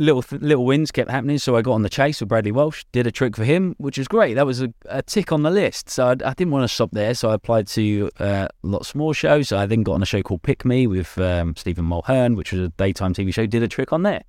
little 0.00 0.24
little 0.32 0.64
wins 0.64 0.90
kept 0.90 1.10
happening. 1.10 1.38
So 1.38 1.56
I 1.56 1.62
got 1.62 1.72
on 1.72 1.82
the 1.82 1.88
chase 1.88 2.20
with 2.20 2.30
Bradley 2.30 2.50
Walsh, 2.50 2.84
did 2.90 3.06
a 3.06 3.12
trick 3.12 3.36
for 3.36 3.44
him, 3.44 3.76
which 3.78 3.98
was 3.98 4.08
great. 4.08 4.34
That 4.34 4.46
was 4.46 4.62
a, 4.62 4.72
a 4.86 5.02
tick 5.02 5.30
on 5.30 5.42
the 5.42 5.50
list. 5.50 5.90
So 5.90 6.06
I, 6.06 6.10
I, 6.10 6.34
didn't 6.34 6.50
want 6.50 6.64
to 6.64 6.68
stop 6.68 6.90
there. 6.92 7.14
So 7.14 7.30
I 7.30 7.34
applied 7.34 7.68
to 7.68 8.10
uh, 8.18 8.48
lots 8.62 8.94
more 8.94 9.14
shows. 9.14 9.48
So 9.48 9.58
I 9.58 9.66
then 9.66 9.82
got 9.82 9.92
on 9.92 10.02
a 10.02 10.06
show 10.06 10.22
called 10.22 10.42
Pick 10.42 10.64
Me 10.64 10.86
with 10.86 11.16
um, 11.18 11.54
Stephen 11.54 11.84
Mulhern, 11.84 12.34
which 12.34 12.52
was 12.52 12.62
a 12.62 12.68
daytime 12.70 13.14
TV 13.14 13.32
show. 13.32 13.46
Did 13.46 13.62
a 13.62 13.68
trick 13.68 13.92
on 13.92 14.02
there. 14.02 14.22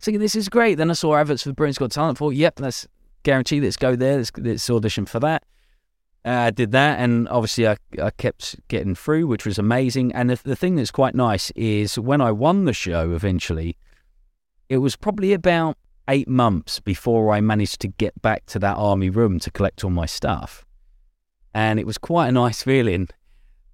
Thinking 0.00 0.20
this 0.20 0.36
is 0.36 0.48
great. 0.48 0.76
Then 0.76 0.90
I 0.90 0.94
saw 0.94 1.16
adverts 1.16 1.42
for 1.42 1.52
Britain's 1.52 1.78
Got 1.78 1.90
Talent. 1.90 2.18
Thought, 2.18 2.34
yep, 2.34 2.60
let's 2.60 2.86
guarantee. 3.22 3.60
Let's 3.60 3.76
go 3.76 3.96
there. 3.96 4.18
Let's, 4.18 4.32
let's 4.36 4.68
audition 4.68 5.06
for 5.06 5.18
that. 5.20 5.44
Uh, 6.26 6.30
I 6.30 6.50
did 6.50 6.72
that, 6.72 7.00
and 7.00 7.28
obviously 7.28 7.68
I, 7.68 7.76
I 8.02 8.10
kept 8.10 8.56
getting 8.68 8.94
through, 8.94 9.26
which 9.26 9.44
was 9.44 9.58
amazing. 9.58 10.12
And 10.14 10.30
the, 10.30 10.40
the 10.42 10.56
thing 10.56 10.76
that's 10.76 10.90
quite 10.90 11.14
nice 11.14 11.50
is 11.50 11.98
when 11.98 12.22
I 12.22 12.32
won 12.32 12.64
the 12.64 12.72
show 12.72 13.12
eventually, 13.12 13.76
it 14.68 14.78
was 14.78 14.96
probably 14.96 15.32
about 15.32 15.76
eight 16.08 16.28
months 16.28 16.80
before 16.80 17.32
I 17.32 17.40
managed 17.40 17.80
to 17.80 17.88
get 17.88 18.20
back 18.20 18.46
to 18.46 18.58
that 18.60 18.76
army 18.76 19.10
room 19.10 19.38
to 19.40 19.50
collect 19.50 19.84
all 19.84 19.90
my 19.90 20.06
stuff. 20.06 20.64
And 21.54 21.78
it 21.78 21.86
was 21.86 21.98
quite 21.98 22.28
a 22.28 22.32
nice 22.32 22.62
feeling 22.62 23.08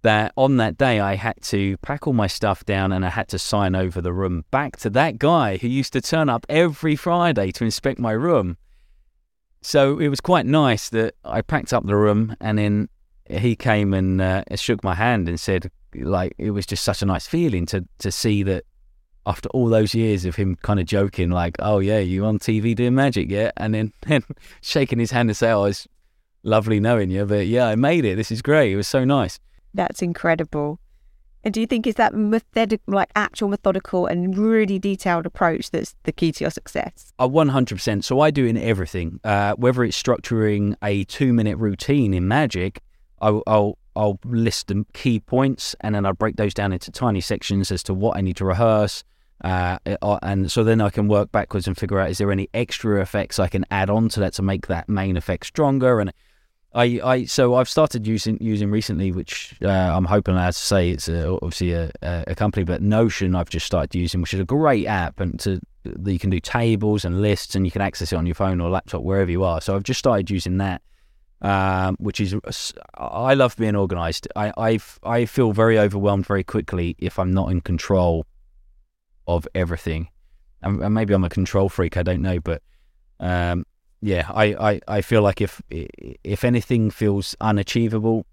that 0.02 0.32
on 0.36 0.56
that 0.56 0.78
day 0.78 1.00
I 1.00 1.14
had 1.14 1.40
to 1.42 1.76
pack 1.78 2.06
all 2.06 2.12
my 2.12 2.26
stuff 2.26 2.64
down 2.64 2.92
and 2.92 3.04
I 3.04 3.10
had 3.10 3.28
to 3.28 3.38
sign 3.38 3.74
over 3.74 4.00
the 4.00 4.12
room 4.12 4.44
back 4.50 4.76
to 4.78 4.90
that 4.90 5.18
guy 5.18 5.58
who 5.58 5.68
used 5.68 5.92
to 5.92 6.00
turn 6.00 6.28
up 6.28 6.46
every 6.48 6.96
Friday 6.96 7.50
to 7.52 7.64
inspect 7.64 7.98
my 7.98 8.12
room. 8.12 8.56
So 9.62 9.98
it 9.98 10.08
was 10.08 10.20
quite 10.20 10.46
nice 10.46 10.88
that 10.90 11.14
I 11.24 11.42
packed 11.42 11.72
up 11.72 11.84
the 11.84 11.96
room 11.96 12.34
and 12.40 12.58
then 12.58 12.88
he 13.28 13.54
came 13.56 13.92
and 13.92 14.20
uh, 14.20 14.44
shook 14.54 14.82
my 14.82 14.94
hand 14.94 15.28
and 15.28 15.38
said, 15.38 15.70
like, 15.94 16.34
it 16.38 16.52
was 16.52 16.66
just 16.66 16.82
such 16.82 17.02
a 17.02 17.06
nice 17.06 17.26
feeling 17.26 17.66
to, 17.66 17.86
to 17.98 18.10
see 18.10 18.42
that 18.44 18.64
after 19.26 19.48
all 19.50 19.68
those 19.68 19.94
years 19.94 20.24
of 20.24 20.36
him 20.36 20.56
kind 20.62 20.80
of 20.80 20.86
joking, 20.86 21.30
like, 21.30 21.56
oh, 21.58 21.78
yeah, 21.78 21.98
you 21.98 22.24
on 22.24 22.38
TV 22.38 22.74
doing 22.74 22.94
magic, 22.94 23.30
yeah? 23.30 23.50
And 23.56 23.74
then, 23.74 23.92
then 24.06 24.24
shaking 24.62 24.98
his 24.98 25.10
hand 25.10 25.28
and 25.30 25.36
say, 25.36 25.50
oh, 25.50 25.64
it's 25.64 25.86
lovely 26.42 26.80
knowing 26.80 27.10
you, 27.10 27.26
but 27.26 27.46
yeah, 27.46 27.66
I 27.66 27.76
made 27.76 28.04
it. 28.04 28.16
This 28.16 28.30
is 28.30 28.42
great. 28.42 28.72
It 28.72 28.76
was 28.76 28.88
so 28.88 29.04
nice. 29.04 29.38
That's 29.74 30.02
incredible. 30.02 30.80
And 31.42 31.54
do 31.54 31.60
you 31.60 31.66
think 31.66 31.86
is 31.86 31.94
that 31.94 32.14
methodic, 32.14 32.82
like 32.86 33.08
actual 33.16 33.48
methodical 33.48 34.06
and 34.06 34.36
really 34.36 34.78
detailed 34.78 35.24
approach 35.24 35.70
that's 35.70 35.94
the 36.02 36.12
key 36.12 36.32
to 36.32 36.44
your 36.44 36.50
success? 36.50 37.12
A 37.18 37.26
one 37.26 37.48
hundred 37.48 37.76
percent. 37.76 38.04
So 38.04 38.20
I 38.20 38.30
do 38.30 38.44
in 38.44 38.58
everything, 38.58 39.20
uh, 39.24 39.54
whether 39.54 39.82
it's 39.84 40.00
structuring 40.00 40.74
a 40.82 41.04
two-minute 41.04 41.56
routine 41.56 42.12
in 42.12 42.28
Magic, 42.28 42.82
I'll, 43.22 43.42
I'll 43.46 43.78
I'll 44.00 44.18
list 44.24 44.68
the 44.68 44.86
key 44.94 45.20
points 45.20 45.76
and 45.82 45.94
then 45.94 46.06
I'll 46.06 46.14
break 46.14 46.36
those 46.36 46.54
down 46.54 46.72
into 46.72 46.90
tiny 46.90 47.20
sections 47.20 47.70
as 47.70 47.82
to 47.84 47.92
what 47.92 48.16
I 48.16 48.22
need 48.22 48.36
to 48.36 48.46
rehearse. 48.46 49.04
Uh, 49.44 49.78
uh 50.02 50.18
and 50.22 50.50
so 50.50 50.64
then 50.64 50.80
I 50.80 50.90
can 50.90 51.06
work 51.06 51.30
backwards 51.32 51.66
and 51.66 51.76
figure 51.76 51.98
out 52.00 52.10
is 52.10 52.18
there 52.18 52.32
any 52.32 52.48
extra 52.52 53.00
effects 53.00 53.38
I 53.38 53.48
can 53.48 53.64
add 53.70 53.88
on 53.88 54.08
to 54.10 54.20
that 54.20 54.34
to 54.34 54.42
make 54.42 54.66
that 54.66 54.88
main 54.88 55.16
effect 55.16 55.46
stronger 55.46 56.00
and 56.00 56.12
I, 56.72 57.00
I 57.02 57.24
so 57.24 57.54
I've 57.54 57.68
started 57.68 58.06
using 58.06 58.38
using 58.40 58.70
recently, 58.70 59.10
which 59.10 59.56
uh, 59.62 59.68
I'm 59.68 60.04
hoping 60.04 60.36
as 60.36 60.56
to 60.56 60.62
say 60.62 60.90
it's 60.90 61.08
a, 61.08 61.28
obviously 61.28 61.72
a, 61.72 61.90
a, 62.00 62.34
company, 62.36 62.64
but 62.64 62.80
Notion 62.80 63.34
I've 63.34 63.50
just 63.50 63.66
started 63.66 63.92
using, 63.98 64.20
which 64.20 64.34
is 64.34 64.40
a 64.40 64.44
great 64.44 64.86
app, 64.86 65.18
and 65.18 65.38
to 65.40 65.60
you 66.06 66.18
can 66.20 66.30
do 66.30 66.38
tables 66.38 67.04
and 67.04 67.20
lists, 67.20 67.56
and 67.56 67.66
you 67.66 67.72
can 67.72 67.82
access 67.82 68.12
it 68.12 68.16
on 68.16 68.24
your 68.24 68.36
phone 68.36 68.60
or 68.60 68.70
laptop 68.70 69.02
wherever 69.02 69.30
you 69.30 69.42
are. 69.42 69.60
So 69.60 69.74
I've 69.74 69.82
just 69.82 69.98
started 69.98 70.30
using 70.30 70.58
that, 70.58 70.80
um, 71.42 71.96
which 71.98 72.20
is 72.20 72.34
I 72.94 73.34
love 73.34 73.56
being 73.56 73.76
organised. 73.76 74.28
I 74.36 74.52
I 74.56 74.78
I 75.02 75.24
feel 75.26 75.52
very 75.52 75.78
overwhelmed 75.78 76.26
very 76.26 76.44
quickly 76.44 76.96
if 76.98 77.18
I'm 77.18 77.32
not 77.32 77.50
in 77.50 77.60
control 77.60 78.26
of 79.26 79.46
everything, 79.54 80.08
and, 80.62 80.78
maybe 80.92 81.14
I'm 81.14 81.24
a 81.24 81.30
control 81.30 81.68
freak. 81.68 81.96
I 81.96 82.02
don't 82.02 82.22
know, 82.22 82.40
but 82.40 82.62
um, 83.20 83.64
yeah, 84.00 84.26
I, 84.32 84.44
I, 84.44 84.80
I 84.88 85.00
feel 85.02 85.22
like 85.22 85.40
if 85.40 85.62
if 85.70 86.44
anything 86.44 86.90
feels 86.90 87.36
unachievable, 87.40 88.26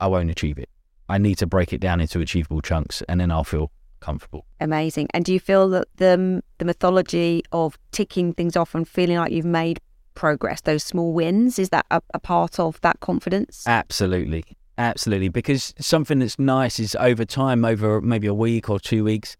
I 0.00 0.08
won't 0.08 0.30
achieve 0.30 0.58
it. 0.58 0.68
I 1.08 1.18
need 1.18 1.38
to 1.38 1.46
break 1.46 1.72
it 1.72 1.80
down 1.80 2.00
into 2.00 2.20
achievable 2.20 2.60
chunks, 2.60 3.02
and 3.08 3.20
then 3.20 3.30
I'll 3.30 3.44
feel 3.44 3.70
comfortable. 4.00 4.46
Amazing. 4.60 5.08
And 5.14 5.24
do 5.24 5.32
you 5.32 5.40
feel 5.40 5.68
that 5.70 5.88
the 5.96 6.42
the 6.58 6.64
methodology 6.64 7.42
of 7.52 7.78
ticking 7.92 8.32
things 8.34 8.56
off 8.56 8.74
and 8.74 8.86
feeling 8.86 9.16
like 9.16 9.32
you've 9.32 9.44
made 9.44 9.80
progress, 10.16 10.60
those 10.62 10.82
small 10.82 11.12
wins, 11.12 11.58
is 11.58 11.68
that 11.68 11.86
a, 11.90 12.02
a 12.12 12.18
part 12.18 12.58
of 12.58 12.80
that 12.80 12.98
confidence? 12.98 13.62
Absolutely, 13.66 14.44
absolutely. 14.76 15.28
Because 15.28 15.72
something 15.78 16.18
that's 16.18 16.38
nice 16.38 16.80
is 16.80 16.96
over 16.98 17.24
time, 17.24 17.64
over 17.64 18.00
maybe 18.00 18.26
a 18.26 18.34
week 18.34 18.68
or 18.68 18.80
two 18.80 19.04
weeks, 19.04 19.36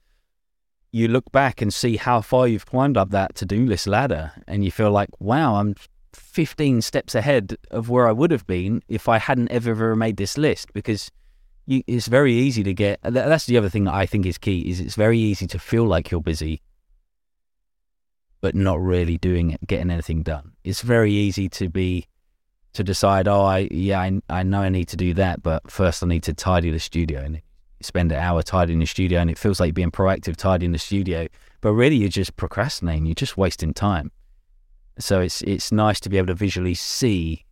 you 0.93 1.09
look 1.09 1.33
back 1.33 1.61
and 1.61 1.75
see 1.75 1.97
how 1.97 2.21
far 2.21 2.47
you've 2.47 2.67
climbed 2.67 2.97
up 2.97 3.11
that 3.11 3.35
to 3.35 3.45
do 3.45 3.67
list 3.67 3.89
ladder, 3.89 4.33
and 4.47 4.65
you 4.65 4.71
feel 4.71 4.93
like, 4.93 5.11
wow, 5.19 5.57
I'm 5.57 5.75
15 6.15 6.83
steps 6.83 7.15
ahead 7.15 7.57
of 7.71 7.91
where 7.91 8.09
I 8.09 8.12
would 8.12 8.31
have 8.31 8.47
been 8.47 8.83
if 8.89 9.09
I 9.09 9.19
hadn't 9.19 9.51
ever, 9.51 9.71
ever 9.71 9.97
made 9.97 10.17
this 10.17 10.39
list 10.39 10.73
because 10.73 11.11
you, 11.67 11.83
it's 11.87 12.07
very 12.07 12.33
easy 12.33 12.62
to 12.62 12.73
get. 12.73 13.01
That's 13.03 13.47
the 13.47 13.59
other 13.59 13.69
thing 13.69 13.85
that 13.85 13.95
I 13.95 14.07
think 14.07 14.25
is 14.25 14.39
key 14.39 14.61
is 14.71 14.81
it's 14.81 14.95
very 14.95 15.19
easy 15.19 15.47
to 15.49 15.59
feel 15.59 15.85
like 15.85 16.11
you're 16.11 16.21
busy, 16.23 16.62
but 18.40 18.55
not 18.55 18.81
really 18.81 19.18
doing 19.18 19.51
it, 19.51 19.66
getting 19.66 19.90
anything 19.90 20.22
done. 20.22 20.53
It's 20.64 20.83
very 20.83 21.12
easy 21.12 21.49
to 21.51 21.68
be 21.68 22.07
to 22.75 22.85
decide, 22.85 23.27
oh, 23.27 23.42
I 23.42 23.68
yeah, 23.70 24.01
I, 24.01 24.20
I 24.29 24.42
know 24.42 24.61
I 24.61 24.68
need 24.68 24.88
to 24.88 24.96
do 24.96 25.14
that, 25.14 25.42
but 25.42 25.70
first 25.70 26.03
I 26.03 26.07
need 26.07 26.22
to 26.25 26.35
tidy 26.35 26.70
the 26.70 26.79
studio 26.81 27.20
and 27.20 27.40
spend 27.81 28.12
an 28.12 28.18
hour 28.18 28.42
tidying 28.42 28.81
the 28.81 28.87
studio 28.87 29.20
and 29.20 29.31
it 29.31 29.38
feels 29.38 29.61
like 29.61 29.75
being 29.75 29.90
proactive 29.90 30.35
tidying 30.35 30.72
the 30.72 30.79
studio 30.79 31.27
but 31.61 31.72
really 31.72 31.96
you're 31.96 32.09
just 32.09 32.37
procrastinating 32.37 33.07
you're 33.07 33.14
just 33.14 33.37
wasting 33.37 33.75
time. 33.75 34.11
So 34.99 35.20
it's 35.20 35.42
it's 35.42 35.72
nice 35.72 36.01
to 36.01 36.09
be 36.09 36.16
able 36.16 36.29
to 36.29 36.35
visually 36.35 36.75
see 36.75 37.44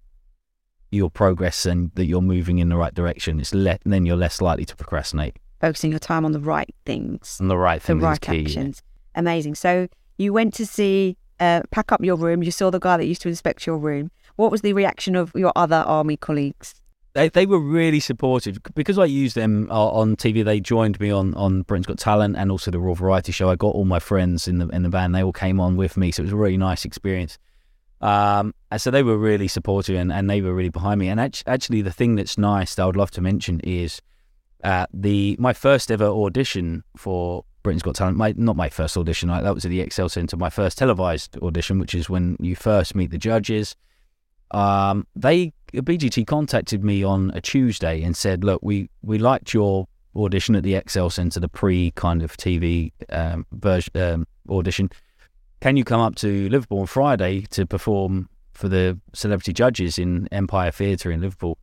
your 0.91 1.11
progress 1.11 1.67
and 1.67 1.91
that 1.95 2.07
you're 2.07 2.23
moving 2.23 2.59
in 2.59 2.69
the 2.69 2.77
right 2.77 2.95
direction. 2.95 3.41
It's 3.41 3.53
le- 3.53 3.79
then 3.85 4.07
you're 4.07 4.17
less 4.17 4.41
likely 4.41 4.65
to 4.67 4.77
procrastinate. 4.77 5.37
Focusing 5.61 5.91
your 5.91 5.99
time 5.99 6.25
on 6.25 6.33
the 6.33 6.41
right 6.41 6.73
things. 6.87 7.39
On 7.41 7.49
the 7.49 7.59
right 7.59 7.83
things 7.83 8.01
the 8.01 8.07
right 8.07 8.21
key, 8.21 8.43
yeah. 8.43 8.71
amazing. 9.15 9.57
So 9.57 9.89
you 10.19 10.33
went 10.33 10.55
to 10.55 10.67
see 10.67 11.17
uh, 11.41 11.63
pack 11.71 11.93
up 11.93 12.03
your 12.05 12.17
room 12.17 12.43
you 12.43 12.51
saw 12.51 12.71
the 12.71 12.79
guy 12.79 12.97
that 12.97 13.07
used 13.07 13.23
to 13.23 13.29
inspect 13.29 13.67
your 13.67 13.79
room 13.79 14.11
what 14.37 14.51
was 14.51 14.63
the 14.63 14.73
reaction 14.73 15.17
of 15.17 15.33
your 15.35 15.53
other 15.57 15.85
army 15.87 16.17
colleagues 16.17 16.75
they, 17.15 17.29
they 17.29 17.47
were 17.47 17.61
really 17.61 18.01
supportive 18.01 18.59
because 18.75 18.99
I 18.99 19.05
used 19.05 19.37
them 19.37 19.69
uh, 19.71 19.89
on 19.91 20.17
TV. 20.17 20.45
They 20.45 20.59
joined 20.59 20.99
me 20.99 21.11
on, 21.11 21.33
on 21.35 21.63
Britain's 21.63 21.87
Got 21.87 21.99
Talent 21.99 22.37
and 22.37 22.51
also 22.51 22.73
the 22.73 22.81
Royal 22.81 22.97
Variety 22.97 23.31
Show. 23.31 23.49
I 23.51 23.55
got 23.55 23.69
all 23.69 23.85
my 23.85 24.01
friends 24.01 24.49
in 24.49 24.59
the 24.59 24.67
in 24.71 24.83
the 24.83 24.89
band. 24.89 25.15
They 25.15 25.23
all 25.23 25.33
came 25.33 25.61
on 25.61 25.77
with 25.77 25.97
me, 25.97 26.11
so 26.11 26.23
it 26.23 26.25
was 26.25 26.33
a 26.33 26.37
really 26.37 26.57
nice 26.57 26.85
experience. 26.85 27.39
Um, 28.01 28.53
and 28.71 28.81
so 28.81 28.91
they 28.91 29.03
were 29.03 29.17
really 29.17 29.49
supportive 29.49 29.97
and, 29.97 30.13
and 30.13 30.29
they 30.29 30.43
were 30.43 30.53
really 30.53 30.69
behind 30.69 31.01
me. 31.01 31.09
And 31.09 31.21
actually, 31.21 31.53
actually, 31.53 31.83
the 31.83 31.93
thing 31.93 32.17
that's 32.17 32.37
nice 32.37 32.75
that 32.75 32.83
I 32.83 32.87
would 32.87 32.97
love 32.97 33.13
to 33.13 33.21
mention 33.21 33.61
is 33.61 34.03
uh, 34.65 34.87
the 34.93 35.37
my 35.39 35.53
first 35.53 35.93
ever 35.93 36.07
audition 36.07 36.83
for 36.97 37.45
Britain's 37.65 37.83
Got 37.83 37.97
Talent. 37.97 38.17
My 38.17 38.33
not 38.37 38.55
my 38.55 38.69
first 38.69 38.97
audition. 38.97 39.31
I, 39.31 39.43
that 39.43 39.55
was 39.55 39.65
at 39.65 39.71
the 39.71 39.85
ExCeL 39.85 40.09
Centre. 40.09 40.37
My 40.37 40.51
first 40.51 40.79
televised 40.79 41.37
audition, 41.43 41.81
which 41.81 41.95
is 41.97 42.09
when 42.09 42.37
you 42.39 42.55
first 42.55 42.95
meet 42.95 43.11
the 43.11 43.19
judges. 43.19 43.75
Um, 44.53 45.07
they 45.17 45.53
BGT 45.73 46.29
contacted 46.29 46.85
me 46.85 47.03
on 47.03 47.33
a 47.35 47.41
Tuesday 47.41 48.03
and 48.03 48.17
said, 48.17 48.45
"Look, 48.45 48.61
we 48.63 48.89
we 49.03 49.19
liked 49.19 49.53
your 49.53 49.89
audition 50.15 50.55
at 50.55 50.63
the 50.63 50.75
ExCeL 50.75 51.11
Centre, 51.11 51.41
the 51.41 51.49
pre 51.49 51.91
kind 51.93 52.23
of 52.23 52.37
TV 52.37 52.93
um, 53.11 53.47
version 53.51 53.97
um, 53.97 54.27
audition. 54.49 54.91
Can 55.61 55.77
you 55.77 55.83
come 55.85 56.01
up 56.01 56.15
to 56.17 56.49
Liverpool 56.51 56.81
on 56.81 56.87
Friday 56.87 57.47
to 57.51 57.67
perform 57.67 58.29
for 58.53 58.69
the 58.69 59.01
celebrity 59.15 59.53
judges 59.53 59.99
in 59.99 60.29
Empire 60.31 60.71
Theatre 60.71 61.11
in 61.11 61.23
Liverpool?" 61.23 61.59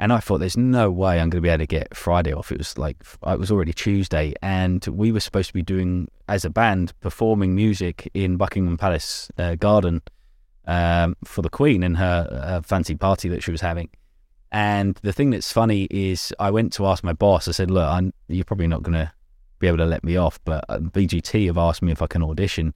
And 0.00 0.14
I 0.14 0.18
thought, 0.18 0.38
there's 0.38 0.56
no 0.56 0.90
way 0.90 1.20
I'm 1.20 1.28
going 1.28 1.42
to 1.42 1.46
be 1.46 1.50
able 1.50 1.58
to 1.58 1.66
get 1.66 1.94
Friday 1.94 2.32
off. 2.32 2.50
It 2.50 2.56
was 2.56 2.78
like, 2.78 2.96
it 3.26 3.38
was 3.38 3.50
already 3.50 3.74
Tuesday. 3.74 4.32
And 4.40 4.84
we 4.86 5.12
were 5.12 5.20
supposed 5.20 5.48
to 5.48 5.52
be 5.52 5.62
doing, 5.62 6.10
as 6.26 6.46
a 6.46 6.50
band, 6.50 6.98
performing 7.00 7.54
music 7.54 8.10
in 8.14 8.38
Buckingham 8.38 8.78
Palace 8.78 9.30
uh, 9.36 9.56
Garden 9.56 10.00
um, 10.66 11.16
for 11.22 11.42
the 11.42 11.50
Queen 11.50 11.82
and 11.82 11.98
her, 11.98 12.62
fancy 12.64 12.94
party 12.94 13.28
that 13.28 13.42
she 13.42 13.50
was 13.50 13.60
having. 13.60 13.90
And 14.50 14.98
the 15.02 15.12
thing 15.12 15.30
that's 15.30 15.52
funny 15.52 15.86
is, 15.90 16.32
I 16.40 16.50
went 16.50 16.72
to 16.74 16.86
ask 16.86 17.04
my 17.04 17.12
boss. 17.12 17.46
I 17.46 17.52
said, 17.52 17.70
"Look, 17.70 17.88
I'm, 17.88 18.12
you're 18.26 18.44
probably 18.44 18.66
not 18.66 18.82
going 18.82 18.98
to 18.98 19.12
be 19.60 19.68
able 19.68 19.78
to 19.78 19.86
let 19.86 20.02
me 20.02 20.16
off, 20.16 20.40
but 20.44 20.64
uh, 20.68 20.78
BGT 20.78 21.46
have 21.46 21.58
asked 21.58 21.82
me 21.82 21.92
if 21.92 22.02
I 22.02 22.08
can 22.08 22.22
audition." 22.22 22.74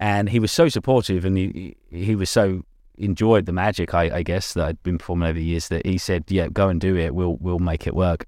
And 0.00 0.28
he 0.30 0.40
was 0.40 0.50
so 0.50 0.68
supportive, 0.68 1.24
and 1.24 1.36
he 1.36 1.76
he 1.88 2.16
was 2.16 2.30
so 2.30 2.64
enjoyed 2.98 3.46
the 3.46 3.52
magic, 3.52 3.94
I, 3.94 4.18
I, 4.18 4.22
guess, 4.22 4.54
that 4.54 4.66
I'd 4.66 4.82
been 4.82 4.98
performing 4.98 5.28
over 5.28 5.38
the 5.38 5.44
years. 5.44 5.68
That 5.68 5.86
he 5.86 5.98
said, 5.98 6.24
"Yeah, 6.28 6.48
go 6.48 6.68
and 6.68 6.80
do 6.80 6.96
it. 6.96 7.14
We'll 7.14 7.36
we'll 7.40 7.58
make 7.58 7.86
it 7.86 7.94
work." 7.94 8.26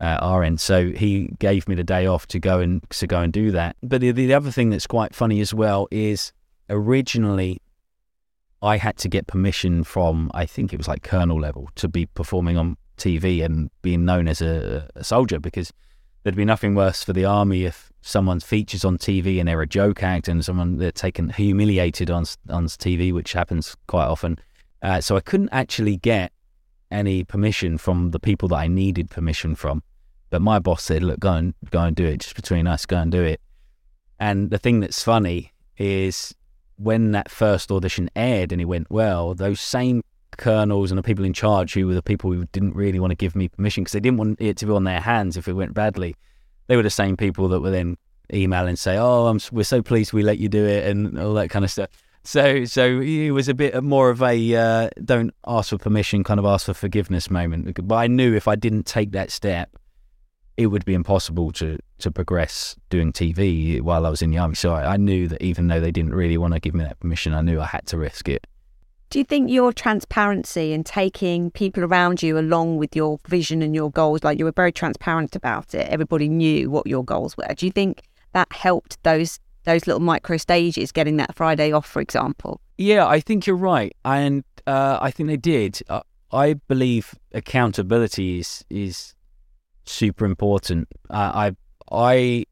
Uh, 0.00 0.18
our 0.20 0.42
end. 0.42 0.60
So 0.60 0.90
he 0.90 1.30
gave 1.38 1.68
me 1.68 1.76
the 1.76 1.84
day 1.84 2.06
off 2.06 2.26
to 2.28 2.40
go 2.40 2.58
and 2.58 2.82
to 2.90 3.06
go 3.06 3.20
and 3.20 3.32
do 3.32 3.52
that. 3.52 3.76
But 3.84 4.00
the, 4.00 4.10
the 4.10 4.34
other 4.34 4.50
thing 4.50 4.70
that's 4.70 4.88
quite 4.88 5.14
funny 5.14 5.40
as 5.40 5.54
well 5.54 5.86
is 5.92 6.32
originally 6.68 7.60
I 8.60 8.78
had 8.78 8.96
to 8.98 9.08
get 9.08 9.28
permission 9.28 9.84
from 9.84 10.28
I 10.34 10.44
think 10.44 10.72
it 10.72 10.78
was 10.78 10.88
like 10.88 11.04
colonel 11.04 11.40
level 11.40 11.68
to 11.76 11.86
be 11.86 12.06
performing 12.06 12.56
on 12.56 12.76
TV 12.96 13.44
and 13.44 13.70
being 13.82 14.04
known 14.04 14.26
as 14.26 14.42
a, 14.42 14.88
a 14.96 15.04
soldier 15.04 15.38
because 15.38 15.72
there'd 16.22 16.34
be 16.34 16.44
nothing 16.44 16.74
worse 16.74 17.04
for 17.04 17.12
the 17.12 17.24
army 17.24 17.64
if 17.64 17.91
someone 18.02 18.40
features 18.40 18.84
on 18.84 18.98
TV 18.98 19.38
and 19.38 19.48
they're 19.48 19.62
a 19.62 19.66
joke 19.66 20.02
act 20.02 20.28
and 20.28 20.44
someone 20.44 20.76
they're 20.76 20.92
taken 20.92 21.30
humiliated 21.30 22.10
on 22.10 22.24
on 22.50 22.66
TV, 22.66 23.12
which 23.12 23.32
happens 23.32 23.76
quite 23.86 24.06
often. 24.06 24.38
Uh, 24.82 25.00
so 25.00 25.16
I 25.16 25.20
couldn't 25.20 25.50
actually 25.52 25.96
get 25.96 26.32
any 26.90 27.24
permission 27.24 27.78
from 27.78 28.10
the 28.10 28.20
people 28.20 28.48
that 28.48 28.56
I 28.56 28.68
needed 28.68 29.08
permission 29.08 29.54
from. 29.54 29.82
But 30.30 30.42
my 30.42 30.58
boss 30.58 30.82
said, 30.82 31.02
"Look, 31.02 31.20
go 31.20 31.32
and 31.32 31.54
go 31.70 31.80
and 31.80 31.96
do 31.96 32.04
it. 32.04 32.20
Just 32.20 32.34
between 32.34 32.66
us, 32.66 32.84
go 32.84 32.98
and 32.98 33.10
do 33.10 33.22
it." 33.22 33.40
And 34.18 34.50
the 34.50 34.58
thing 34.58 34.80
that's 34.80 35.02
funny 35.02 35.52
is 35.78 36.34
when 36.76 37.12
that 37.12 37.30
first 37.30 37.70
audition 37.70 38.10
aired 38.16 38.52
and 38.52 38.60
it 38.60 38.66
went 38.66 38.90
well, 38.90 39.34
those 39.34 39.60
same 39.60 40.02
colonels 40.36 40.90
and 40.90 40.98
the 40.98 41.02
people 41.02 41.24
in 41.24 41.32
charge 41.32 41.74
who 41.74 41.86
were 41.86 41.94
the 41.94 42.02
people 42.02 42.32
who 42.32 42.44
didn't 42.46 42.74
really 42.74 42.98
want 42.98 43.10
to 43.10 43.16
give 43.16 43.36
me 43.36 43.48
permission 43.48 43.84
because 43.84 43.92
they 43.92 44.00
didn't 44.00 44.18
want 44.18 44.40
it 44.40 44.56
to 44.56 44.66
be 44.66 44.72
on 44.72 44.84
their 44.84 45.00
hands 45.00 45.36
if 45.36 45.46
it 45.46 45.52
went 45.52 45.74
badly. 45.74 46.16
They 46.72 46.76
were 46.76 46.82
the 46.82 46.88
same 46.88 47.18
people 47.18 47.48
that 47.48 47.60
were 47.60 47.70
then 47.70 47.98
email 48.32 48.66
and 48.66 48.78
say, 48.78 48.96
"Oh, 48.96 49.26
I'm, 49.26 49.38
we're 49.52 49.62
so 49.62 49.82
pleased 49.82 50.14
we 50.14 50.22
let 50.22 50.38
you 50.38 50.48
do 50.48 50.64
it," 50.64 50.86
and 50.86 51.18
all 51.18 51.34
that 51.34 51.50
kind 51.50 51.66
of 51.66 51.70
stuff. 51.70 51.90
So, 52.24 52.64
so 52.64 52.98
it 52.98 53.30
was 53.30 53.50
a 53.50 53.52
bit 53.52 53.84
more 53.84 54.08
of 54.08 54.22
a 54.22 54.54
uh, 54.56 54.88
don't 55.04 55.34
ask 55.46 55.68
for 55.68 55.76
permission, 55.76 56.24
kind 56.24 56.40
of 56.40 56.46
ask 56.46 56.64
for 56.64 56.72
forgiveness 56.72 57.30
moment. 57.30 57.78
But 57.86 57.94
I 57.94 58.06
knew 58.06 58.34
if 58.34 58.48
I 58.48 58.56
didn't 58.56 58.86
take 58.86 59.12
that 59.12 59.30
step, 59.30 59.76
it 60.56 60.68
would 60.68 60.86
be 60.86 60.94
impossible 60.94 61.52
to 61.52 61.76
to 61.98 62.10
progress 62.10 62.74
doing 62.88 63.12
TV 63.12 63.82
while 63.82 64.06
I 64.06 64.08
was 64.08 64.22
in 64.22 64.30
the 64.30 64.38
army. 64.38 64.54
So 64.54 64.72
I, 64.72 64.94
I 64.94 64.96
knew 64.96 65.28
that 65.28 65.42
even 65.42 65.68
though 65.68 65.78
they 65.78 65.92
didn't 65.92 66.14
really 66.14 66.38
want 66.38 66.54
to 66.54 66.58
give 66.58 66.72
me 66.72 66.84
that 66.84 67.00
permission, 67.00 67.34
I 67.34 67.42
knew 67.42 67.60
I 67.60 67.66
had 67.66 67.86
to 67.88 67.98
risk 67.98 68.30
it. 68.30 68.46
Do 69.12 69.18
you 69.18 69.26
think 69.26 69.50
your 69.50 69.74
transparency 69.74 70.72
and 70.72 70.86
taking 70.86 71.50
people 71.50 71.84
around 71.84 72.22
you 72.22 72.38
along 72.38 72.78
with 72.78 72.96
your 72.96 73.18
vision 73.28 73.60
and 73.60 73.74
your 73.74 73.90
goals, 73.90 74.24
like 74.24 74.38
you 74.38 74.46
were 74.46 74.52
very 74.52 74.72
transparent 74.72 75.36
about 75.36 75.74
it, 75.74 75.86
everybody 75.90 76.30
knew 76.30 76.70
what 76.70 76.86
your 76.86 77.04
goals 77.04 77.36
were. 77.36 77.44
Do 77.54 77.66
you 77.66 77.72
think 77.72 78.04
that 78.32 78.50
helped 78.50 78.96
those 79.02 79.38
those 79.64 79.86
little 79.86 80.00
micro 80.00 80.38
stages, 80.38 80.92
getting 80.92 81.18
that 81.18 81.34
Friday 81.34 81.72
off, 81.72 81.84
for 81.84 82.00
example? 82.00 82.62
Yeah, 82.78 83.06
I 83.06 83.20
think 83.20 83.46
you're 83.46 83.54
right, 83.54 83.94
and 84.02 84.44
uh, 84.66 84.96
I 84.98 85.10
think 85.10 85.28
they 85.28 85.36
did. 85.36 85.82
Uh, 85.90 86.00
I 86.32 86.54
believe 86.54 87.14
accountability 87.32 88.38
is 88.38 88.64
is 88.70 89.14
super 89.84 90.24
important. 90.24 90.88
Uh, 91.10 91.50
I 91.50 91.56
I 91.92 92.46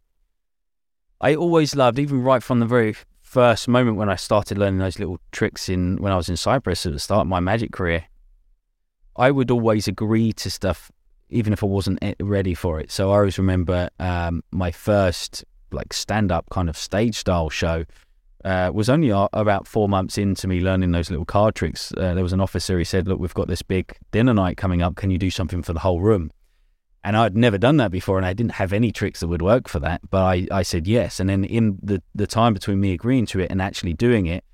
I 1.23 1.37
always 1.37 1.75
loved, 1.75 1.99
even 1.99 2.23
right 2.23 2.43
from 2.43 2.61
the 2.61 2.67
very 2.67 2.97
first 3.31 3.69
moment 3.69 3.97
when 3.97 4.09
I 4.09 4.17
started 4.17 4.59
learning 4.59 4.81
those 4.81 4.99
little 4.99 5.21
tricks 5.31 5.69
in 5.69 5.99
when 5.99 6.13
I 6.13 6.17
was 6.17 6.29
in 6.29 6.37
Cyprus 6.37 6.85
at 6.85 6.93
the 6.93 6.99
start 6.99 7.21
of 7.21 7.29
my 7.29 7.39
magic 7.39 7.71
career, 7.71 8.07
I 9.15 9.31
would 9.31 9.53
always 9.53 9.87
agree 9.87 10.33
to 10.33 10.51
stuff 10.51 10.91
even 11.29 11.53
if 11.53 11.63
I 11.63 11.67
wasn't 11.67 12.03
ready 12.19 12.55
for 12.55 12.81
it. 12.81 12.91
So 12.91 13.13
I 13.13 13.19
always 13.19 13.39
remember 13.39 13.89
um, 14.01 14.43
my 14.51 14.73
first 14.73 15.45
like 15.71 15.93
stand 15.93 16.33
up 16.33 16.51
kind 16.51 16.69
of 16.69 16.77
stage 16.77 17.15
style 17.15 17.51
show 17.51 17.85
uh, 18.45 18.73
was 18.75 18.89
only 18.89 19.11
about 19.11 19.69
four 19.69 19.89
months 19.89 20.19
into 20.19 20.49
me 20.49 20.59
learning 20.59 20.91
those 20.91 21.09
little 21.09 21.25
card 21.25 21.55
tricks. 21.55 21.93
Uh, 21.97 22.15
there 22.15 22.25
was 22.25 22.33
an 22.33 22.41
officer 22.41 22.79
who 22.79 22.85
said, 22.85 23.07
"Look, 23.07 23.21
we've 23.21 23.35
got 23.35 23.47
this 23.47 23.63
big 23.63 23.97
dinner 24.11 24.35
night 24.35 24.57
coming 24.57 24.83
up. 24.83 24.97
Can 24.97 25.13
you 25.13 25.19
do 25.19 25.31
something 25.31 25.63
for 25.63 25.73
the 25.73 25.81
whole 25.81 26.01
room?" 26.01 26.33
And 27.03 27.17
I'd 27.17 27.37
never 27.37 27.57
done 27.57 27.79
that 27.79 27.91
before, 27.91 28.19
and 28.19 28.27
I 28.27 28.35
didn't 28.35 28.53
have 28.53 28.73
any 28.73 28.93
tricks 28.93 29.21
that 29.21 29.29
would 29.29 29.41
work 29.41 29.69
for 29.69 29.79
that. 29.81 30.03
But 30.11 30.23
I, 30.23 30.47
I 30.51 30.63
said 30.63 30.87
yes. 30.87 31.19
And 31.19 31.31
then 31.31 31.45
in 31.45 31.79
the, 31.83 32.03
the 32.15 32.27
time 32.27 32.53
between 32.53 32.81
me 32.81 32.93
agreeing 32.93 33.27
to 33.27 33.41
it 33.41 33.51
and 33.51 33.63
actually 33.63 33.95
doing 33.95 34.27
it, 34.27 34.45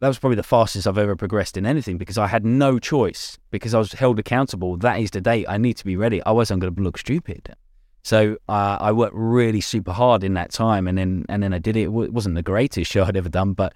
that 0.00 0.08
was 0.08 0.18
probably 0.18 0.36
the 0.36 0.42
fastest 0.42 0.86
I've 0.86 0.98
ever 0.98 1.16
progressed 1.16 1.56
in 1.56 1.64
anything 1.64 1.96
because 1.96 2.18
I 2.18 2.26
had 2.26 2.44
no 2.44 2.78
choice 2.78 3.38
because 3.50 3.72
I 3.72 3.78
was 3.78 3.92
held 3.92 4.18
accountable. 4.18 4.76
That 4.76 5.00
is 5.00 5.10
the 5.12 5.22
date. 5.22 5.46
I 5.48 5.56
need 5.56 5.78
to 5.78 5.84
be 5.84 5.96
ready. 5.96 6.20
Otherwise, 6.22 6.50
I 6.50 6.54
wasn't 6.54 6.60
going 6.60 6.74
to 6.74 6.82
look 6.82 6.98
stupid. 6.98 7.54
So 8.02 8.36
uh, 8.50 8.76
I 8.80 8.92
worked 8.92 9.14
really 9.16 9.62
super 9.62 9.92
hard 9.92 10.22
in 10.24 10.34
that 10.34 10.52
time, 10.52 10.86
and 10.86 10.98
then 10.98 11.24
and 11.30 11.42
then 11.42 11.54
I 11.54 11.58
did 11.58 11.74
it. 11.74 11.84
It 11.84 12.12
wasn't 12.12 12.34
the 12.34 12.42
greatest 12.42 12.90
show 12.90 13.04
I'd 13.04 13.16
ever 13.16 13.30
done, 13.30 13.54
but 13.54 13.72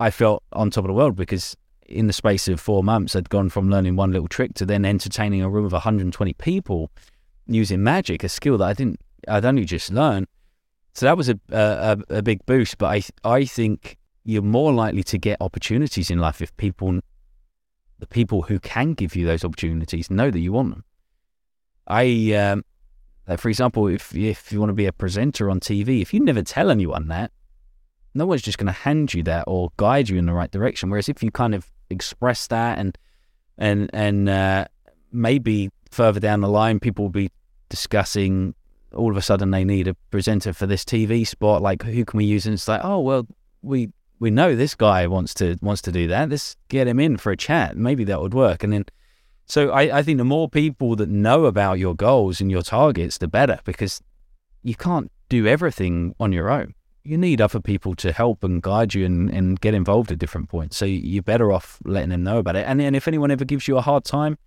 I 0.00 0.10
felt 0.10 0.42
on 0.54 0.70
top 0.70 0.84
of 0.84 0.88
the 0.88 0.94
world 0.94 1.14
because 1.14 1.54
in 1.86 2.06
the 2.06 2.14
space 2.14 2.48
of 2.48 2.58
four 2.58 2.82
months, 2.82 3.14
I'd 3.14 3.28
gone 3.28 3.50
from 3.50 3.68
learning 3.68 3.96
one 3.96 4.12
little 4.12 4.28
trick 4.28 4.54
to 4.54 4.64
then 4.64 4.86
entertaining 4.86 5.42
a 5.42 5.50
room 5.50 5.66
of 5.66 5.72
120 5.72 6.32
people 6.34 6.90
using 7.46 7.82
magic, 7.82 8.24
a 8.24 8.28
skill 8.28 8.58
that 8.58 8.64
I 8.64 8.72
didn't, 8.72 9.00
I'd 9.28 9.44
only 9.44 9.64
just 9.64 9.90
learned. 9.90 10.26
So 10.94 11.06
that 11.06 11.16
was 11.16 11.28
a, 11.28 11.38
a, 11.50 11.98
a 12.08 12.22
big 12.22 12.44
boost. 12.46 12.78
But 12.78 12.86
I, 13.24 13.30
I 13.38 13.44
think 13.44 13.98
you're 14.24 14.42
more 14.42 14.72
likely 14.72 15.02
to 15.04 15.18
get 15.18 15.36
opportunities 15.40 16.10
in 16.10 16.18
life 16.18 16.40
if 16.40 16.56
people, 16.56 17.00
the 17.98 18.06
people 18.06 18.42
who 18.42 18.58
can 18.58 18.94
give 18.94 19.14
you 19.14 19.26
those 19.26 19.44
opportunities, 19.44 20.10
know 20.10 20.30
that 20.30 20.40
you 20.40 20.52
want 20.52 20.70
them. 20.70 20.84
I, 21.86 22.32
um, 22.32 22.64
like 23.28 23.40
for 23.40 23.48
example, 23.48 23.88
if 23.88 24.14
if 24.14 24.52
you 24.52 24.60
want 24.60 24.70
to 24.70 24.74
be 24.74 24.86
a 24.86 24.92
presenter 24.92 25.50
on 25.50 25.60
TV, 25.60 26.00
if 26.00 26.14
you 26.14 26.20
never 26.20 26.42
tell 26.42 26.70
anyone 26.70 27.08
that, 27.08 27.32
no 28.14 28.26
one's 28.26 28.42
just 28.42 28.58
going 28.58 28.66
to 28.66 28.72
hand 28.72 29.14
you 29.14 29.22
that 29.24 29.44
or 29.46 29.70
guide 29.76 30.08
you 30.08 30.16
in 30.16 30.26
the 30.26 30.32
right 30.32 30.50
direction. 30.50 30.90
Whereas 30.90 31.08
if 31.08 31.22
you 31.22 31.30
kind 31.30 31.54
of 31.54 31.70
express 31.90 32.46
that 32.48 32.78
and 32.78 32.96
and 33.58 33.90
and 33.92 34.28
uh, 34.28 34.66
maybe 35.12 35.70
further 35.90 36.20
down 36.20 36.40
the 36.40 36.48
line, 36.48 36.80
people 36.80 37.04
will 37.04 37.10
be 37.10 37.30
discussing. 37.68 38.54
All 38.94 39.10
of 39.10 39.16
a 39.16 39.22
sudden, 39.22 39.50
they 39.50 39.64
need 39.64 39.88
a 39.88 39.94
presenter 40.10 40.52
for 40.52 40.66
this 40.66 40.84
TV 40.84 41.26
spot. 41.26 41.60
Like, 41.60 41.82
who 41.82 42.04
can 42.04 42.16
we 42.18 42.24
use? 42.24 42.46
And 42.46 42.54
it's 42.54 42.68
like, 42.68 42.80
oh 42.84 43.00
well, 43.00 43.26
we 43.62 43.90
we 44.18 44.30
know 44.30 44.56
this 44.56 44.74
guy 44.74 45.06
wants 45.06 45.34
to 45.34 45.56
wants 45.60 45.82
to 45.82 45.92
do 45.92 46.08
that. 46.08 46.30
Let's 46.30 46.56
get 46.68 46.88
him 46.88 47.00
in 47.00 47.16
for 47.16 47.32
a 47.32 47.36
chat. 47.36 47.76
Maybe 47.76 48.04
that 48.04 48.20
would 48.20 48.34
work. 48.34 48.62
And 48.64 48.72
then, 48.72 48.86
so 49.46 49.70
I, 49.70 49.98
I 49.98 50.02
think 50.02 50.18
the 50.18 50.24
more 50.24 50.48
people 50.48 50.96
that 50.96 51.08
know 51.08 51.44
about 51.44 51.78
your 51.78 51.94
goals 51.94 52.40
and 52.40 52.50
your 52.50 52.62
targets, 52.62 53.18
the 53.18 53.28
better, 53.28 53.60
because 53.64 54.00
you 54.62 54.74
can't 54.74 55.10
do 55.28 55.46
everything 55.46 56.14
on 56.18 56.32
your 56.32 56.50
own. 56.50 56.74
You 57.04 57.16
need 57.18 57.40
other 57.40 57.60
people 57.60 57.94
to 57.96 58.12
help 58.12 58.42
and 58.42 58.60
guide 58.60 58.94
you 58.94 59.04
and, 59.06 59.30
and 59.30 59.60
get 59.60 59.74
involved 59.74 60.10
at 60.10 60.18
different 60.18 60.48
points. 60.48 60.76
So 60.76 60.84
you're 60.84 61.22
better 61.22 61.52
off 61.52 61.78
letting 61.84 62.10
them 62.10 62.24
know 62.24 62.38
about 62.38 62.56
it. 62.56 62.66
And 62.66 62.80
and 62.80 62.96
if 62.96 63.06
anyone 63.06 63.30
ever 63.30 63.44
gives 63.44 63.68
you 63.68 63.76
a 63.76 63.82
hard 63.82 64.04
time, 64.04 64.38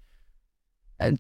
eh, 1.00 1.12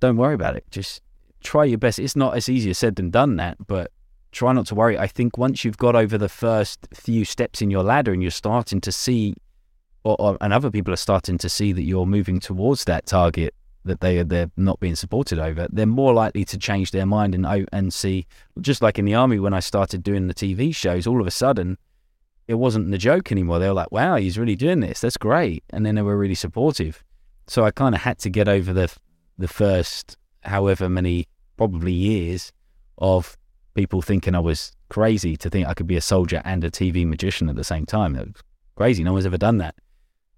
don't 0.00 0.16
worry 0.16 0.34
about 0.34 0.56
it. 0.56 0.64
Just 0.70 1.02
try 1.42 1.64
your 1.64 1.78
best. 1.78 1.98
It's 1.98 2.16
not 2.16 2.36
as 2.36 2.48
easy 2.48 2.70
as 2.70 2.78
said 2.78 2.96
than 2.96 3.10
done 3.10 3.36
that, 3.36 3.56
but 3.66 3.90
try 4.32 4.52
not 4.52 4.66
to 4.66 4.74
worry. 4.74 4.98
I 4.98 5.06
think 5.06 5.38
once 5.38 5.64
you've 5.64 5.78
got 5.78 5.96
over 5.96 6.18
the 6.18 6.28
first 6.28 6.86
few 6.92 7.24
steps 7.24 7.62
in 7.62 7.70
your 7.70 7.82
ladder 7.82 8.12
and 8.12 8.22
you're 8.22 8.30
starting 8.30 8.80
to 8.82 8.92
see, 8.92 9.34
or, 10.04 10.16
or 10.18 10.38
and 10.40 10.52
other 10.52 10.70
people 10.70 10.92
are 10.92 10.98
starting 10.98 11.38
to 11.38 11.48
see 11.48 11.72
that 11.72 11.82
you're 11.82 12.06
moving 12.06 12.40
towards 12.40 12.84
that 12.84 13.06
target 13.06 13.54
that 13.84 14.00
they 14.00 14.18
are 14.18 14.24
they're 14.24 14.50
not 14.56 14.78
being 14.80 14.94
supported 14.94 15.38
over, 15.38 15.66
they're 15.70 15.86
more 15.86 16.12
likely 16.12 16.44
to 16.44 16.58
change 16.58 16.90
their 16.90 17.06
mind 17.06 17.34
and 17.34 17.46
oh, 17.46 17.64
and 17.72 17.92
see. 17.92 18.26
Just 18.60 18.82
like 18.82 18.98
in 18.98 19.04
the 19.04 19.14
army, 19.14 19.38
when 19.38 19.54
I 19.54 19.60
started 19.60 20.02
doing 20.02 20.26
the 20.26 20.34
TV 20.34 20.74
shows, 20.74 21.06
all 21.06 21.20
of 21.20 21.26
a 21.26 21.32
sudden 21.32 21.78
it 22.46 22.54
wasn't 22.54 22.90
the 22.90 22.98
joke 22.98 23.30
anymore. 23.32 23.58
They 23.58 23.68
were 23.68 23.74
like, 23.74 23.92
"Wow, 23.92 24.16
he's 24.16 24.38
really 24.38 24.56
doing 24.56 24.80
this. 24.80 25.00
That's 25.00 25.16
great," 25.16 25.64
and 25.70 25.84
then 25.84 25.94
they 25.94 26.02
were 26.02 26.16
really 26.16 26.34
supportive. 26.34 27.04
So 27.46 27.64
I 27.64 27.70
kind 27.70 27.94
of 27.94 28.02
had 28.02 28.18
to 28.20 28.30
get 28.30 28.48
over 28.48 28.72
the 28.72 28.94
the 29.38 29.48
first 29.48 30.16
however 30.42 30.88
many 30.88 31.26
probably 31.56 31.92
years 31.92 32.52
of 32.98 33.36
people 33.74 34.02
thinking 34.02 34.34
I 34.34 34.40
was 34.40 34.72
crazy 34.88 35.36
to 35.36 35.50
think 35.50 35.66
I 35.66 35.74
could 35.74 35.86
be 35.86 35.96
a 35.96 36.00
soldier 36.00 36.42
and 36.44 36.64
a 36.64 36.70
TV 36.70 37.06
magician 37.06 37.48
at 37.48 37.56
the 37.56 37.64
same 37.64 37.86
time. 37.86 38.14
That 38.14 38.26
was 38.26 38.42
crazy. 38.76 39.04
No 39.04 39.12
one's 39.12 39.26
ever 39.26 39.38
done 39.38 39.58
that. 39.58 39.74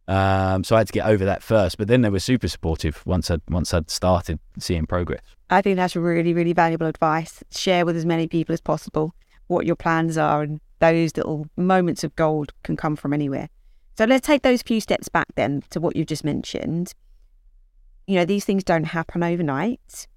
Um, 0.08 0.64
so 0.64 0.74
I 0.74 0.78
had 0.78 0.88
to 0.88 0.92
get 0.92 1.06
over 1.06 1.24
that 1.24 1.42
first. 1.42 1.78
But 1.78 1.86
then 1.88 2.02
they 2.02 2.10
were 2.10 2.18
super 2.18 2.48
supportive 2.48 3.00
once 3.06 3.30
I 3.30 3.38
once 3.48 3.72
I'd 3.72 3.90
started 3.90 4.40
seeing 4.58 4.86
progress. 4.86 5.22
I 5.50 5.62
think 5.62 5.76
that's 5.76 5.94
really 5.94 6.34
really 6.34 6.52
valuable 6.52 6.86
advice. 6.86 7.44
Share 7.50 7.86
with 7.86 7.96
as 7.96 8.04
many 8.04 8.26
people 8.26 8.52
as 8.52 8.60
possible 8.60 9.14
what 9.46 9.66
your 9.66 9.76
plans 9.76 10.18
are, 10.18 10.42
and 10.42 10.60
those 10.80 11.16
little 11.16 11.46
moments 11.56 12.04
of 12.04 12.14
gold 12.16 12.52
can 12.62 12.76
come 12.76 12.96
from 12.96 13.12
anywhere. 13.12 13.48
So 13.96 14.04
let's 14.04 14.26
take 14.26 14.42
those 14.42 14.62
few 14.62 14.80
steps 14.80 15.08
back 15.08 15.26
then 15.34 15.62
to 15.70 15.80
what 15.80 15.94
you've 15.94 16.06
just 16.06 16.24
mentioned. 16.24 16.92
You 18.10 18.16
know, 18.16 18.24
these 18.24 18.44
things 18.44 18.64
don't 18.64 18.86
happen 18.86 19.22
overnight. 19.22 20.08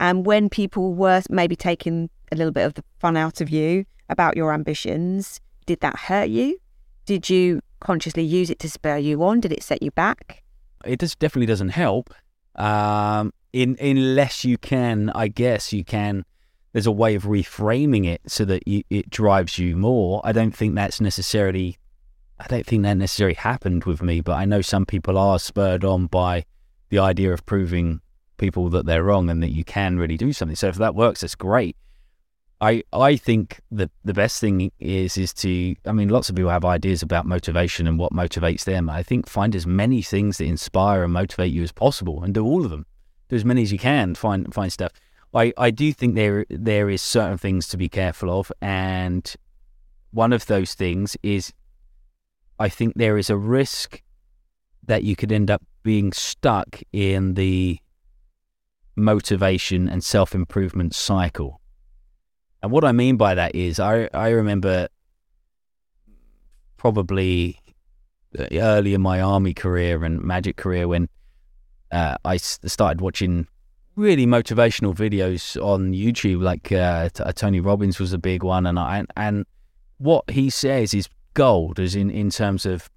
And 0.00 0.24
when 0.24 0.48
people 0.48 0.94
were 0.94 1.20
maybe 1.28 1.54
taking 1.54 2.08
a 2.32 2.36
little 2.36 2.54
bit 2.54 2.64
of 2.64 2.72
the 2.72 2.82
fun 3.00 3.18
out 3.18 3.42
of 3.42 3.50
you 3.50 3.84
about 4.08 4.34
your 4.34 4.50
ambitions, 4.54 5.38
did 5.66 5.80
that 5.80 5.94
hurt 5.94 6.30
you? 6.30 6.58
Did 7.04 7.28
you 7.28 7.60
consciously 7.80 8.22
use 8.22 8.48
it 8.48 8.58
to 8.60 8.70
spur 8.70 8.96
you 8.96 9.22
on? 9.24 9.40
Did 9.40 9.52
it 9.52 9.62
set 9.62 9.82
you 9.82 9.90
back? 9.90 10.42
It 10.86 11.00
just 11.00 11.18
definitely 11.18 11.44
doesn't 11.44 11.68
help. 11.68 12.14
Um, 12.54 13.30
in 13.52 13.76
unless 13.78 14.46
you 14.46 14.56
can, 14.56 15.10
I 15.10 15.28
guess 15.28 15.74
you 15.74 15.84
can. 15.84 16.24
There's 16.72 16.86
a 16.86 16.92
way 16.92 17.14
of 17.14 17.24
reframing 17.24 18.06
it 18.06 18.22
so 18.26 18.46
that 18.46 18.66
you, 18.66 18.84
it 18.88 19.10
drives 19.10 19.58
you 19.58 19.76
more. 19.76 20.22
I 20.24 20.32
don't 20.32 20.56
think 20.56 20.74
that's 20.74 21.02
necessarily. 21.02 21.76
I 22.40 22.46
don't 22.46 22.64
think 22.64 22.84
that 22.84 22.94
necessarily 22.94 23.34
happened 23.34 23.84
with 23.84 24.00
me, 24.00 24.22
but 24.22 24.32
I 24.32 24.46
know 24.46 24.62
some 24.62 24.86
people 24.86 25.18
are 25.18 25.38
spurred 25.38 25.84
on 25.84 26.06
by 26.06 26.46
the 26.88 26.98
idea 26.98 27.32
of 27.32 27.44
proving 27.46 28.00
people 28.36 28.68
that 28.70 28.86
they're 28.86 29.02
wrong 29.02 29.30
and 29.30 29.42
that 29.42 29.50
you 29.50 29.64
can 29.64 29.98
really 29.98 30.16
do 30.16 30.32
something. 30.32 30.56
So 30.56 30.68
if 30.68 30.76
that 30.76 30.94
works, 30.94 31.20
that's 31.22 31.34
great. 31.34 31.76
I 32.60 32.82
I 32.92 33.16
think 33.16 33.60
the 33.70 33.90
the 34.04 34.14
best 34.14 34.40
thing 34.40 34.72
is 34.78 35.18
is 35.18 35.34
to 35.34 35.74
I 35.84 35.92
mean 35.92 36.08
lots 36.08 36.30
of 36.30 36.36
people 36.36 36.50
have 36.50 36.64
ideas 36.64 37.02
about 37.02 37.26
motivation 37.26 37.86
and 37.86 37.98
what 37.98 38.12
motivates 38.12 38.64
them. 38.64 38.88
I 38.88 39.02
think 39.02 39.28
find 39.28 39.54
as 39.54 39.66
many 39.66 40.00
things 40.00 40.38
that 40.38 40.46
inspire 40.46 41.04
and 41.04 41.12
motivate 41.12 41.52
you 41.52 41.62
as 41.62 41.72
possible 41.72 42.22
and 42.22 42.32
do 42.32 42.44
all 42.44 42.64
of 42.64 42.70
them. 42.70 42.86
Do 43.28 43.36
as 43.36 43.44
many 43.44 43.62
as 43.62 43.72
you 43.72 43.78
can. 43.78 44.14
Find 44.14 44.52
find 44.54 44.72
stuff. 44.72 44.92
I, 45.34 45.52
I 45.58 45.70
do 45.70 45.92
think 45.92 46.14
there 46.14 46.46
there 46.48 46.88
is 46.88 47.02
certain 47.02 47.36
things 47.36 47.68
to 47.68 47.76
be 47.76 47.90
careful 47.90 48.38
of 48.40 48.50
and 48.62 49.34
one 50.12 50.32
of 50.32 50.46
those 50.46 50.72
things 50.72 51.14
is 51.22 51.52
I 52.58 52.70
think 52.70 52.94
there 52.94 53.18
is 53.18 53.28
a 53.28 53.36
risk 53.36 54.02
that 54.86 55.04
you 55.04 55.14
could 55.14 55.30
end 55.30 55.50
up 55.50 55.62
being 55.86 56.12
stuck 56.12 56.82
in 56.92 57.34
the 57.34 57.78
motivation 58.96 59.88
and 59.88 60.02
self 60.02 60.34
improvement 60.34 60.92
cycle. 60.96 61.60
And 62.60 62.72
what 62.72 62.84
I 62.84 62.90
mean 62.90 63.16
by 63.16 63.36
that 63.36 63.54
is, 63.54 63.78
I, 63.78 64.08
I 64.12 64.30
remember 64.30 64.88
probably 66.76 67.60
early 68.50 68.94
in 68.94 69.00
my 69.00 69.20
army 69.20 69.54
career 69.54 70.04
and 70.04 70.20
magic 70.20 70.56
career 70.56 70.88
when 70.88 71.08
uh, 71.92 72.16
I 72.24 72.36
started 72.36 73.00
watching 73.00 73.46
really 73.94 74.26
motivational 74.26 74.92
videos 74.92 75.56
on 75.62 75.92
YouTube, 75.92 76.42
like 76.42 76.72
uh, 76.72 77.08
uh, 77.20 77.32
Tony 77.32 77.60
Robbins 77.60 78.00
was 78.00 78.12
a 78.12 78.18
big 78.18 78.42
one, 78.42 78.66
and 78.66 78.76
I, 78.76 79.04
and 79.16 79.46
what 79.98 80.28
he 80.28 80.50
says 80.50 80.94
is 80.94 81.08
gold, 81.34 81.78
as 81.78 81.94
in 81.94 82.10
in 82.10 82.30
terms 82.30 82.66
of 82.66 82.90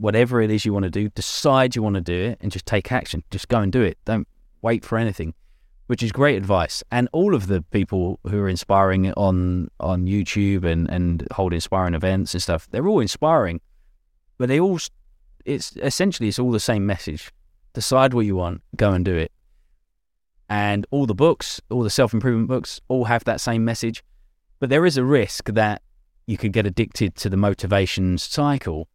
whatever 0.00 0.40
it 0.40 0.50
is 0.50 0.64
you 0.64 0.72
want 0.72 0.84
to 0.84 0.90
do, 0.90 1.08
decide 1.10 1.76
you 1.76 1.82
want 1.82 1.94
to 1.94 2.00
do 2.00 2.14
it, 2.14 2.38
and 2.40 2.50
just 2.50 2.66
take 2.66 2.90
action. 2.90 3.22
Just 3.30 3.48
go 3.48 3.60
and 3.60 3.70
do 3.70 3.82
it. 3.82 3.98
Don't 4.04 4.26
wait 4.62 4.84
for 4.84 4.98
anything 4.98 5.34
which 5.90 6.04
is 6.04 6.12
great 6.12 6.36
advice. 6.36 6.84
And 6.92 7.08
all 7.10 7.34
of 7.34 7.48
the 7.48 7.62
people 7.62 8.20
who 8.28 8.38
are 8.38 8.48
inspiring 8.48 9.12
on 9.14 9.72
on 9.80 10.06
YouTube 10.06 10.64
and 10.64 10.88
and 10.88 11.26
hold 11.32 11.52
inspiring 11.52 11.94
events 11.94 12.32
and 12.32 12.40
stuff, 12.40 12.68
they're 12.70 12.86
all 12.86 13.00
inspiring, 13.00 13.60
but 14.38 14.48
they 14.48 14.60
all 14.60 14.78
it's 15.44 15.76
essentially 15.78 16.28
it's 16.28 16.38
all 16.38 16.52
the 16.52 16.60
same 16.60 16.86
message. 16.86 17.32
Decide 17.72 18.14
what 18.14 18.24
you 18.24 18.36
want, 18.36 18.62
go 18.76 18.92
and 18.92 19.04
do 19.04 19.16
it. 19.16 19.32
And 20.48 20.86
all 20.92 21.06
the 21.06 21.14
books, 21.14 21.60
all 21.70 21.82
the 21.82 21.90
self 21.90 22.14
improvement 22.14 22.46
books, 22.46 22.80
all 22.86 23.06
have 23.06 23.24
that 23.24 23.40
same 23.40 23.64
message. 23.64 24.04
But 24.60 24.70
there 24.70 24.86
is 24.86 24.96
a 24.96 25.02
risk 25.02 25.46
that 25.46 25.82
you 26.28 26.38
could 26.38 26.52
get 26.52 26.66
addicted 26.66 27.16
to 27.16 27.28
the 27.28 27.36
motivation 27.36 28.16
cycle 28.16 28.86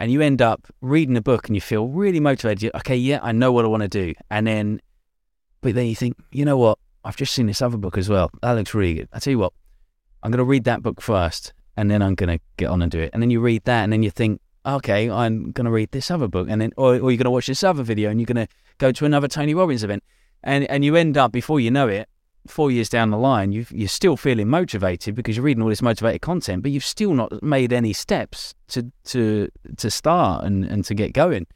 and 0.00 0.10
you 0.10 0.20
end 0.20 0.42
up 0.42 0.66
reading 0.80 1.16
a 1.16 1.22
book 1.22 1.46
and 1.46 1.54
you 1.54 1.60
feel 1.60 1.86
really 1.86 2.18
motivated. 2.18 2.72
Okay, 2.74 2.96
yeah, 2.96 3.20
I 3.22 3.30
know 3.30 3.52
what 3.52 3.64
I 3.64 3.68
want 3.68 3.82
to 3.82 3.88
do. 3.88 4.14
And 4.30 4.46
then 4.46 4.80
but 5.60 5.74
then 5.74 5.86
you 5.86 5.94
think, 5.94 6.16
you 6.32 6.44
know 6.44 6.56
what? 6.56 6.78
I've 7.04 7.16
just 7.16 7.32
seen 7.32 7.46
this 7.46 7.62
other 7.62 7.76
book 7.76 7.96
as 7.98 8.08
well. 8.08 8.30
That 8.42 8.52
looks 8.52 8.74
really 8.74 8.94
good. 8.94 9.08
I 9.12 9.18
tell 9.18 9.30
you 9.30 9.38
what, 9.38 9.52
I'm 10.22 10.30
going 10.30 10.38
to 10.38 10.44
read 10.44 10.64
that 10.64 10.82
book 10.82 11.00
first, 11.00 11.52
and 11.76 11.90
then 11.90 12.02
I'm 12.02 12.14
going 12.14 12.38
to 12.38 12.42
get 12.56 12.68
on 12.68 12.82
and 12.82 12.90
do 12.90 13.00
it. 13.00 13.10
And 13.12 13.22
then 13.22 13.30
you 13.30 13.40
read 13.40 13.64
that, 13.64 13.84
and 13.84 13.92
then 13.92 14.02
you 14.02 14.10
think, 14.10 14.40
okay, 14.66 15.10
I'm 15.10 15.52
going 15.52 15.64
to 15.64 15.70
read 15.70 15.90
this 15.92 16.10
other 16.10 16.28
book, 16.28 16.48
and 16.50 16.60
then, 16.60 16.72
or, 16.76 16.94
or 16.94 17.10
you're 17.10 17.16
going 17.16 17.24
to 17.24 17.30
watch 17.30 17.46
this 17.46 17.62
other 17.62 17.82
video, 17.82 18.10
and 18.10 18.20
you're 18.20 18.26
going 18.26 18.46
to 18.46 18.52
go 18.78 18.92
to 18.92 19.04
another 19.06 19.28
Tony 19.28 19.54
Robbins 19.54 19.84
event, 19.84 20.02
and 20.42 20.64
and 20.64 20.84
you 20.84 20.96
end 20.96 21.16
up 21.16 21.32
before 21.32 21.60
you 21.60 21.70
know 21.70 21.88
it, 21.88 22.08
four 22.46 22.70
years 22.70 22.88
down 22.88 23.10
the 23.10 23.18
line, 23.18 23.52
you 23.52 23.66
you're 23.70 23.88
still 23.88 24.16
feeling 24.16 24.48
motivated 24.48 25.14
because 25.14 25.36
you're 25.36 25.44
reading 25.44 25.62
all 25.62 25.68
this 25.68 25.82
motivated 25.82 26.22
content, 26.22 26.62
but 26.62 26.72
you've 26.72 26.84
still 26.84 27.14
not 27.14 27.42
made 27.42 27.72
any 27.72 27.92
steps 27.92 28.54
to 28.68 28.90
to 29.04 29.48
to 29.76 29.90
start 29.90 30.44
and, 30.44 30.64
and 30.64 30.84
to 30.84 30.94
get 30.94 31.12
going. 31.12 31.46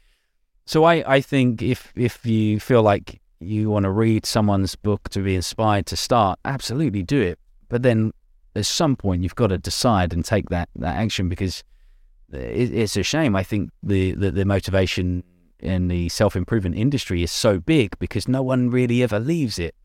So 0.65 0.83
I, 0.83 1.03
I 1.15 1.21
think 1.21 1.61
if 1.61 1.91
if 1.95 2.25
you 2.25 2.59
feel 2.59 2.81
like 2.83 3.21
you 3.39 3.69
want 3.69 3.83
to 3.83 3.91
read 3.91 4.25
someone's 4.25 4.75
book 4.75 5.09
to 5.09 5.19
be 5.19 5.35
inspired 5.35 5.85
to 5.87 5.97
start, 5.97 6.39
absolutely 6.45 7.03
do 7.03 7.21
it. 7.21 7.39
But 7.69 7.83
then 7.83 8.11
at 8.55 8.65
some 8.65 8.95
point 8.95 9.23
you've 9.23 9.35
got 9.35 9.47
to 9.47 9.57
decide 9.57 10.13
and 10.13 10.23
take 10.23 10.49
that, 10.49 10.69
that 10.77 10.95
action 10.95 11.29
because 11.29 11.63
it, 12.31 12.73
it's 12.73 12.97
a 12.97 13.03
shame. 13.03 13.35
I 13.35 13.43
think 13.43 13.71
the, 13.83 14.11
the, 14.13 14.31
the 14.31 14.45
motivation 14.45 15.23
in 15.59 15.87
the 15.87 16.09
self 16.09 16.35
improvement 16.35 16.75
industry 16.75 17.23
is 17.23 17.31
so 17.31 17.59
big 17.59 17.97
because 17.99 18.27
no 18.27 18.41
one 18.41 18.69
really 18.69 19.03
ever 19.03 19.19
leaves 19.19 19.59
it. 19.59 19.75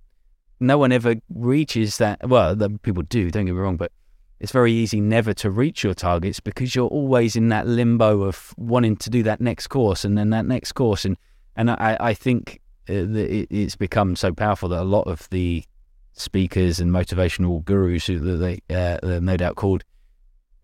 No 0.60 0.78
one 0.78 0.92
ever 0.92 1.16
reaches 1.34 1.98
that. 1.98 2.28
Well, 2.28 2.56
people 2.82 3.02
do, 3.02 3.30
don't 3.30 3.46
get 3.46 3.54
me 3.54 3.58
wrong, 3.58 3.76
but 3.76 3.92
it's 4.40 4.52
very 4.52 4.72
easy 4.72 5.00
never 5.00 5.34
to 5.34 5.50
reach 5.50 5.82
your 5.84 5.94
targets 5.94 6.40
because 6.40 6.74
you're 6.74 6.88
always 6.88 7.36
in 7.36 7.48
that 7.48 7.66
limbo 7.66 8.22
of 8.22 8.54
wanting 8.56 8.96
to 8.96 9.10
do 9.10 9.22
that 9.22 9.40
next 9.40 9.68
course 9.68 10.04
and 10.04 10.16
then 10.16 10.30
that 10.30 10.46
next 10.46 10.72
course. 10.72 11.04
And, 11.04 11.16
and 11.56 11.70
I, 11.70 11.96
I 12.00 12.14
think 12.14 12.60
it's 12.86 13.76
become 13.76 14.16
so 14.16 14.32
powerful 14.32 14.68
that 14.70 14.80
a 14.80 14.84
lot 14.84 15.06
of 15.06 15.28
the 15.30 15.64
speakers 16.12 16.80
and 16.80 16.90
motivational 16.90 17.64
gurus 17.64 18.06
who 18.06 18.18
they 18.18 18.54
uh, 18.68 18.98
they're 19.02 19.20
no 19.20 19.36
doubt 19.36 19.56
called 19.56 19.84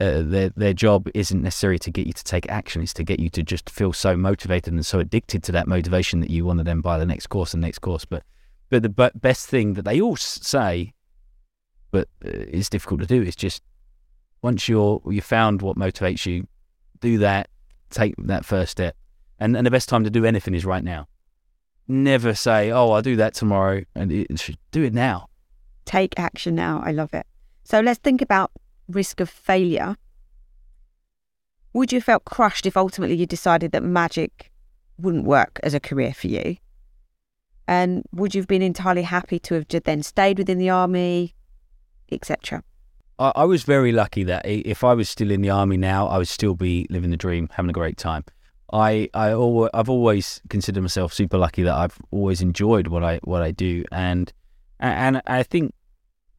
uh, 0.01 0.23
their 0.23 0.51
their 0.51 0.75
job 0.75 1.09
isn't 1.15 1.43
necessarily 1.43 1.79
to 1.79 1.91
get 1.91 2.07
you 2.07 2.13
to 2.13 2.25
take 2.25 2.49
action 2.51 2.83
it's 2.83 2.93
to 2.93 3.05
get 3.05 3.21
you 3.21 3.31
to 3.31 3.43
just 3.43 3.71
feel 3.71 3.93
so 3.93 4.17
motivated 4.17 4.73
and 4.73 4.85
so 4.85 4.99
addicted 4.99 5.43
to 5.43 5.53
that 5.53 5.67
motivation 5.67 6.21
that 6.21 6.31
you 6.31 6.45
want 6.45 6.59
to 6.59 6.65
then 6.65 6.81
buy 6.81 6.99
the 6.99 7.07
next 7.07 7.29
course 7.29 7.55
and 7.55 7.63
next 7.63 7.79
course 7.79 8.05
but 8.05 8.23
but 8.71 8.83
the 8.83 9.11
best 9.15 9.49
thing 9.49 9.75
that 9.75 9.85
they 9.85 10.01
all 10.01 10.17
say 10.17 10.93
but 11.91 12.09
uh, 12.25 12.31
it's 12.31 12.69
difficult 12.69 13.01
to 13.01 13.07
do 13.07 13.23
is 13.23 13.37
just 13.37 13.63
once 14.43 14.69
you're 14.69 15.01
you 15.07 15.21
found 15.21 15.63
what 15.63 15.77
motivates 15.77 16.27
you 16.27 16.47
do 17.01 17.19
that 17.19 17.49
take 17.91 18.15
that 18.19 18.45
first 18.45 18.73
step 18.73 18.97
and 19.39 19.57
and 19.57 19.67
the 19.67 19.71
best 19.71 19.89
time 19.89 20.05
to 20.05 20.11
do 20.11 20.25
anything 20.25 20.55
is 20.55 20.65
right 20.65 20.85
now 20.85 21.07
never 21.89 22.35
say, 22.35 22.71
"Oh, 22.71 22.91
I'll 22.91 23.03
do 23.03 23.17
that 23.17 23.35
tomorrow," 23.35 23.85
and 23.95 24.13
it, 24.13 24.57
do 24.71 24.83
it 24.83 24.95
now. 24.95 25.29
Take 25.85 26.19
action 26.19 26.55
now. 26.55 26.83
I 26.85 26.93
love 26.93 27.15
it. 27.15 27.27
So 27.65 27.81
let's 27.81 28.01
think 28.01 28.23
about 28.23 28.51
risk 28.89 29.21
of 29.21 29.31
failure. 29.31 29.97
Would 31.73 31.93
you 31.93 31.99
have 31.99 32.05
felt 32.05 32.25
crushed 32.25 32.67
if 32.67 32.77
ultimately 32.77 33.17
you 33.17 33.27
decided 33.27 33.73
that 33.73 33.83
magic 33.83 34.51
wouldn't 34.99 35.25
work 35.25 35.61
as 35.63 35.75
a 35.75 35.81
career 35.81 36.15
for 36.15 36.29
you? 36.29 36.57
And 37.69 38.05
would 38.13 38.35
you 38.35 38.41
have 38.41 38.49
been 38.49 38.63
entirely 38.63 39.03
happy 39.03 39.39
to 39.41 39.55
have 39.55 39.67
then 39.69 40.03
stayed 40.03 40.39
within 40.39 40.59
the 40.59 40.71
army, 40.71 41.35
etc.? 42.13 42.63
I, 43.19 43.33
I 43.35 43.45
was 43.45 43.65
very 43.65 43.93
lucky 43.93 44.25
that 44.25 44.47
if 44.47 44.85
I 44.85 44.95
was 44.95 45.09
still 45.09 45.31
in 45.31 45.43
the 45.43 45.51
army 45.51 45.77
now, 45.77 46.07
I 46.07 46.19
would 46.19 46.29
still 46.29 46.55
be 46.55 46.87
living 46.91 47.11
the 47.11 47.17
dream, 47.17 47.49
having 47.53 47.71
a 47.71 47.73
great 47.73 47.97
time. 47.97 48.25
I 48.73 49.09
I 49.15 49.33
always, 49.33 49.71
I've 49.75 49.89
always 49.89 50.41
considered 50.49 50.83
myself 50.83 51.13
super 51.13 51.39
lucky 51.39 51.63
that 51.63 51.75
I've 51.75 51.99
always 52.11 52.41
enjoyed 52.43 52.89
what 52.89 53.05
I 53.05 53.21
what 53.23 53.43
I 53.43 53.53
do, 53.53 53.85
and 53.93 54.33
and 54.81 55.23
I 55.27 55.45
think 55.45 55.73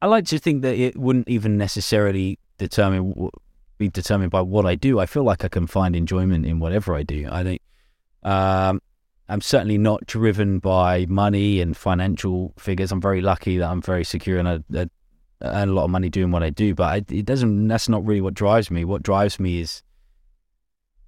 I 0.01 0.07
like 0.07 0.25
to 0.25 0.39
think 0.39 0.61
that 0.61 0.75
it 0.75 0.97
wouldn't 0.97 1.29
even 1.29 1.57
necessarily 1.57 2.37
determine 2.57 3.29
be 3.77 3.89
determined 3.89 4.31
by 4.31 4.41
what 4.41 4.65
I 4.65 4.75
do. 4.75 4.99
I 4.99 5.05
feel 5.05 5.23
like 5.23 5.45
I 5.45 5.47
can 5.47 5.67
find 5.67 5.95
enjoyment 5.95 6.45
in 6.45 6.59
whatever 6.59 6.95
I 6.95 7.03
do. 7.03 7.29
I 7.31 7.43
think 7.43 7.61
um, 8.23 8.81
I'm 9.29 9.41
certainly 9.41 9.77
not 9.77 10.05
driven 10.05 10.59
by 10.59 11.05
money 11.07 11.59
and 11.59 11.75
financial 11.75 12.53
figures. 12.57 12.91
I'm 12.91 13.01
very 13.01 13.21
lucky 13.21 13.57
that 13.57 13.69
I'm 13.69 13.81
very 13.81 14.05
secure 14.05 14.39
and 14.39 14.47
I, 14.47 14.59
a 14.73 14.89
earn 15.41 15.69
a 15.69 15.73
lot 15.73 15.85
of 15.85 15.89
money 15.89 16.09
doing 16.09 16.31
what 16.31 16.43
I 16.43 16.49
do, 16.49 16.73
but 16.73 16.83
I, 16.83 16.95
it 17.13 17.25
doesn't. 17.25 17.67
That's 17.67 17.89
not 17.89 18.05
really 18.05 18.21
what 18.21 18.33
drives 18.33 18.71
me. 18.71 18.85
What 18.85 19.03
drives 19.03 19.39
me 19.39 19.59
is 19.59 19.83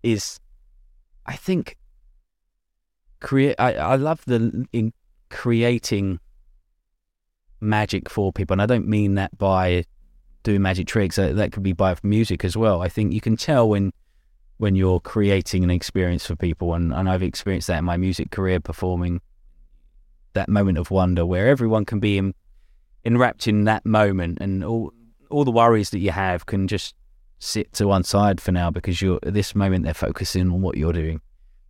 is 0.03 0.39
I 1.26 1.36
think 1.36 1.78
create. 3.20 3.55
I, 3.59 3.74
I 3.76 3.95
love 3.95 4.24
the 4.26 4.67
in 4.72 4.93
creating 5.30 6.20
magic 7.61 8.09
for 8.09 8.32
people, 8.32 8.53
and 8.53 8.61
I 8.61 8.65
don't 8.65 8.88
mean 8.88 9.15
that 9.15 9.38
by 9.38 9.86
doing 10.43 10.61
magic 10.61 10.88
tricks. 10.88 11.15
That, 11.15 11.36
that 11.38 11.51
could 11.51 11.63
be 11.63 11.74
by 11.74 11.95
music 12.03 12.43
as 12.45 12.55
well. 12.55 12.82
I 12.82 12.89
think 12.89 13.13
you 13.13 13.22
can 13.22 13.38
tell 13.38 13.70
when 13.70 13.91
when 14.60 14.76
you're 14.76 14.99
creating 14.99 15.64
an 15.64 15.72
experience 15.72 16.26
for 16.26 16.36
people, 16.36 16.74
and, 16.74 16.93
and 16.93 17.10
I've 17.10 17.24
experienced 17.24 17.68
that 17.68 17.80
in 17.80 17.86
my 17.86 17.95
music 17.95 18.30
career 18.30 18.60
performing 18.60 19.22
that 20.34 20.49
moment 20.49 20.78
of 20.78 20.91
wonder 20.91 21.26
where 21.26 21.47
everyone 21.47 21.86
can 21.86 21.99
be 21.99 22.18
in, 22.18 22.36
enwrapped 23.05 23.47
in 23.47 23.64
that 23.64 23.86
moment, 23.86 24.38
and 24.41 24.64
all 24.64 24.93
all 25.30 25.45
the 25.45 25.51
worries 25.51 25.91
that 25.91 25.99
you 25.99 26.12
have 26.12 26.45
can 26.45 26.68
just 26.68 26.93
sit 27.39 27.72
to 27.72 27.88
one 27.88 28.03
side 28.03 28.41
for 28.41 28.51
now 28.51 28.70
because 28.70 29.01
you're 29.01 29.20
at 29.24 29.34
this 29.34 29.55
moment 29.55 29.86
they're 29.86 29.93
focusing 29.93 30.51
on 30.51 30.62
what 30.62 30.76
you're 30.76 30.93
doing. 30.93 31.22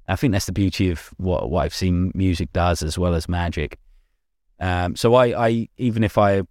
I 0.08 0.16
think 0.16 0.32
that's 0.32 0.48
the 0.48 0.52
beauty 0.52 0.90
of 0.90 1.12
what 1.18 1.52
what 1.52 1.66
I've 1.66 1.76
seen 1.76 2.12
music 2.16 2.52
does 2.54 2.82
as 2.82 2.98
well 2.98 3.14
as 3.14 3.30
magic. 3.30 3.78
Um, 4.60 4.96
so 4.96 5.14
I, 5.14 5.48
I 5.48 5.70
even 5.78 6.04
if 6.04 6.18
I 6.18 6.42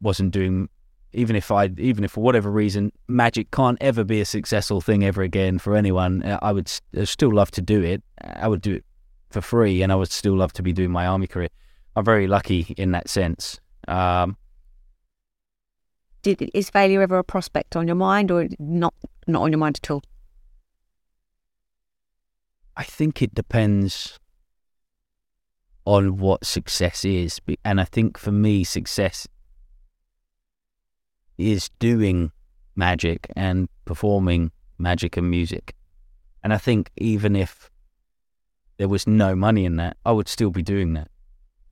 wasn't 0.00 0.30
doing 0.30 0.70
even 1.12 1.36
if 1.36 1.50
I 1.50 1.70
even 1.78 2.04
if 2.04 2.12
for 2.12 2.22
whatever 2.22 2.50
reason 2.50 2.92
magic 3.08 3.50
can't 3.50 3.78
ever 3.80 4.04
be 4.04 4.20
a 4.20 4.24
successful 4.24 4.80
thing 4.80 5.04
ever 5.04 5.22
again 5.22 5.58
for 5.58 5.74
anyone, 5.74 6.22
uh, 6.22 6.38
I 6.42 6.52
would 6.52 6.70
still 7.04 7.34
love 7.34 7.50
to 7.52 7.62
do 7.62 7.82
it. 7.82 8.02
I 8.22 8.48
would 8.48 8.60
do 8.60 8.74
it 8.74 8.84
for 9.30 9.40
free, 9.40 9.82
and 9.82 9.90
I 9.92 9.94
would 9.94 10.10
still 10.10 10.36
love 10.36 10.52
to 10.54 10.62
be 10.62 10.72
doing 10.72 10.90
my 10.90 11.06
army 11.06 11.26
career. 11.26 11.48
I'm 11.96 12.04
very 12.04 12.26
lucky 12.26 12.74
in 12.76 12.92
that 12.92 13.08
sense. 13.08 13.58
Um, 13.88 14.36
Did, 16.22 16.50
is 16.52 16.70
failure 16.70 17.00
ever 17.02 17.18
a 17.18 17.24
prospect 17.24 17.76
on 17.76 17.86
your 17.86 17.96
mind, 17.96 18.30
or 18.30 18.48
not? 18.58 18.94
Not 19.26 19.42
on 19.42 19.52
your 19.52 19.58
mind 19.58 19.80
at 19.82 19.90
all. 19.90 20.02
I 22.76 22.84
think 22.84 23.22
it 23.22 23.34
depends 23.34 24.18
on 25.86 26.18
what 26.18 26.44
success 26.44 27.04
is, 27.04 27.40
and 27.64 27.80
I 27.80 27.84
think 27.84 28.18
for 28.18 28.32
me, 28.32 28.64
success 28.64 29.26
is 31.38 31.70
doing 31.78 32.32
magic 32.74 33.30
and 33.36 33.68
performing 33.84 34.50
magic 34.78 35.16
and 35.16 35.30
music. 35.30 35.74
And 36.42 36.52
I 36.52 36.58
think 36.58 36.90
even 36.96 37.34
if 37.34 37.70
there 38.76 38.88
was 38.88 39.06
no 39.06 39.34
money 39.34 39.64
in 39.64 39.76
that, 39.76 39.96
I 40.04 40.12
would 40.12 40.28
still 40.28 40.50
be 40.50 40.62
doing 40.62 40.94
that. 40.94 41.08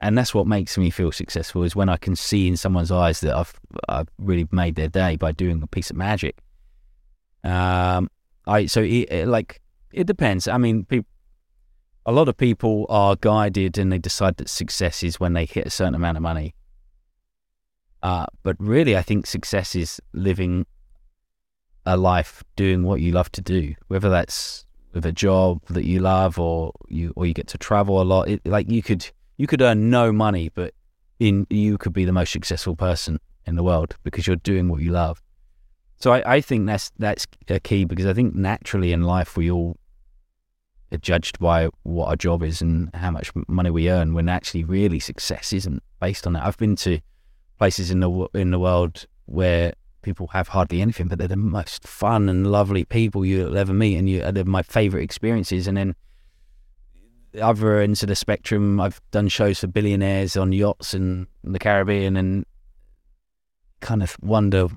And 0.00 0.18
that's 0.18 0.34
what 0.34 0.46
makes 0.46 0.76
me 0.76 0.90
feel 0.90 1.12
successful 1.12 1.62
is 1.62 1.76
when 1.76 1.88
I 1.88 1.96
can 1.96 2.16
see 2.16 2.48
in 2.48 2.56
someone's 2.56 2.90
eyes 2.90 3.20
that 3.20 3.34
I've 3.34 3.54
I've 3.88 4.08
really 4.18 4.46
made 4.50 4.74
their 4.74 4.88
day 4.88 5.16
by 5.16 5.32
doing 5.32 5.62
a 5.62 5.66
piece 5.66 5.90
of 5.90 5.96
magic. 5.96 6.42
Um, 7.42 8.10
I 8.46 8.66
so 8.66 8.82
it, 8.82 9.10
it, 9.10 9.28
like 9.28 9.62
it 9.92 10.06
depends. 10.06 10.48
I 10.48 10.58
mean, 10.58 10.84
people, 10.84 11.08
a 12.04 12.12
lot 12.12 12.28
of 12.28 12.36
people 12.36 12.86
are 12.88 13.16
guided 13.16 13.78
and 13.78 13.90
they 13.90 13.98
decide 13.98 14.36
that 14.36 14.48
success 14.50 15.02
is 15.02 15.18
when 15.18 15.32
they 15.32 15.46
hit 15.46 15.66
a 15.66 15.70
certain 15.70 15.94
amount 15.94 16.18
of 16.18 16.22
money. 16.22 16.54
Uh, 18.04 18.26
but 18.42 18.54
really, 18.58 18.98
I 18.98 19.02
think 19.02 19.26
success 19.26 19.74
is 19.74 19.98
living 20.12 20.66
a 21.86 21.96
life 21.96 22.44
doing 22.54 22.82
what 22.82 23.00
you 23.00 23.12
love 23.12 23.32
to 23.32 23.40
do, 23.40 23.74
whether 23.88 24.10
that's 24.10 24.66
with 24.92 25.06
a 25.06 25.12
job 25.12 25.62
that 25.70 25.86
you 25.86 26.00
love 26.00 26.38
or 26.38 26.72
you 26.88 27.14
or 27.16 27.24
you 27.24 27.32
get 27.32 27.48
to 27.48 27.58
travel 27.58 28.02
a 28.02 28.04
lot. 28.04 28.28
It, 28.28 28.42
like 28.44 28.70
you 28.70 28.82
could 28.82 29.10
you 29.38 29.46
could 29.46 29.62
earn 29.62 29.88
no 29.88 30.12
money, 30.12 30.50
but 30.54 30.74
in 31.18 31.46
you 31.48 31.78
could 31.78 31.94
be 31.94 32.04
the 32.04 32.12
most 32.12 32.30
successful 32.30 32.76
person 32.76 33.18
in 33.46 33.56
the 33.56 33.62
world 33.62 33.96
because 34.04 34.26
you're 34.26 34.36
doing 34.36 34.68
what 34.68 34.82
you 34.82 34.92
love. 34.92 35.22
So 35.96 36.12
I, 36.12 36.34
I 36.34 36.40
think 36.42 36.66
that's 36.66 36.92
that's 36.98 37.26
a 37.48 37.58
key 37.58 37.86
because 37.86 38.04
I 38.04 38.12
think 38.12 38.34
naturally 38.34 38.92
in 38.92 39.04
life 39.04 39.34
we 39.34 39.50
all 39.50 39.78
are 40.92 40.98
judged 40.98 41.38
by 41.38 41.70
what 41.84 42.08
our 42.08 42.16
job 42.16 42.42
is 42.42 42.60
and 42.60 42.90
how 42.92 43.10
much 43.10 43.30
money 43.48 43.70
we 43.70 43.90
earn 43.90 44.12
when 44.12 44.28
actually 44.28 44.64
really 44.64 45.00
success 45.00 45.54
isn't 45.54 45.82
based 46.02 46.26
on 46.26 46.34
that. 46.34 46.44
I've 46.44 46.58
been 46.58 46.76
to 46.76 47.00
places 47.58 47.90
in 47.90 48.00
the 48.00 48.28
in 48.34 48.50
the 48.50 48.58
world 48.58 49.06
where 49.26 49.72
people 50.02 50.28
have 50.28 50.48
hardly 50.48 50.80
anything, 50.80 51.08
but 51.08 51.18
they're 51.18 51.28
the 51.28 51.36
most 51.36 51.86
fun 51.86 52.28
and 52.28 52.46
lovely 52.46 52.84
people 52.84 53.24
you'll 53.24 53.56
ever 53.56 53.72
meet, 53.72 53.96
and 53.96 54.08
you 54.08 54.20
they're 54.32 54.44
my 54.44 54.62
favorite 54.62 55.02
experiences. 55.02 55.66
And 55.66 55.76
then 55.76 55.94
the 57.32 57.42
other 57.42 57.80
ends 57.80 58.02
of 58.02 58.08
the 58.08 58.14
spectrum, 58.14 58.80
I've 58.80 59.00
done 59.10 59.28
shows 59.28 59.60
for 59.60 59.66
billionaires 59.66 60.36
on 60.36 60.52
yachts 60.52 60.94
in 60.94 61.26
the 61.42 61.58
Caribbean, 61.58 62.16
and 62.16 62.44
kind 63.80 64.02
of 64.02 64.16
wonder 64.22 64.68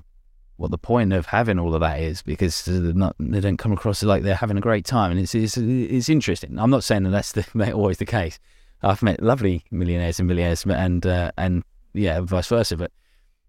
what 0.56 0.72
the 0.72 0.78
point 0.78 1.12
of 1.12 1.26
having 1.26 1.58
all 1.58 1.72
of 1.72 1.80
that 1.80 2.00
is 2.00 2.20
because 2.20 2.66
not, 2.66 3.14
they 3.20 3.38
don't 3.38 3.58
come 3.58 3.72
across 3.72 4.02
like 4.02 4.24
they're 4.24 4.34
having 4.34 4.58
a 4.58 4.62
great 4.62 4.84
time, 4.84 5.12
and 5.12 5.20
it's 5.20 5.34
it's, 5.34 5.56
it's 5.56 6.08
interesting. 6.08 6.58
I'm 6.58 6.70
not 6.70 6.84
saying 6.84 7.04
that 7.04 7.10
that's 7.10 7.32
the, 7.32 7.72
always 7.72 7.98
the 7.98 8.06
case. 8.06 8.38
I've 8.82 9.02
met 9.02 9.22
lovely 9.22 9.64
millionaires 9.70 10.18
and 10.18 10.28
millionaires, 10.28 10.64
and 10.64 11.04
uh, 11.06 11.32
and 11.36 11.62
yeah, 11.98 12.20
vice 12.20 12.48
versa. 12.48 12.76
But 12.76 12.92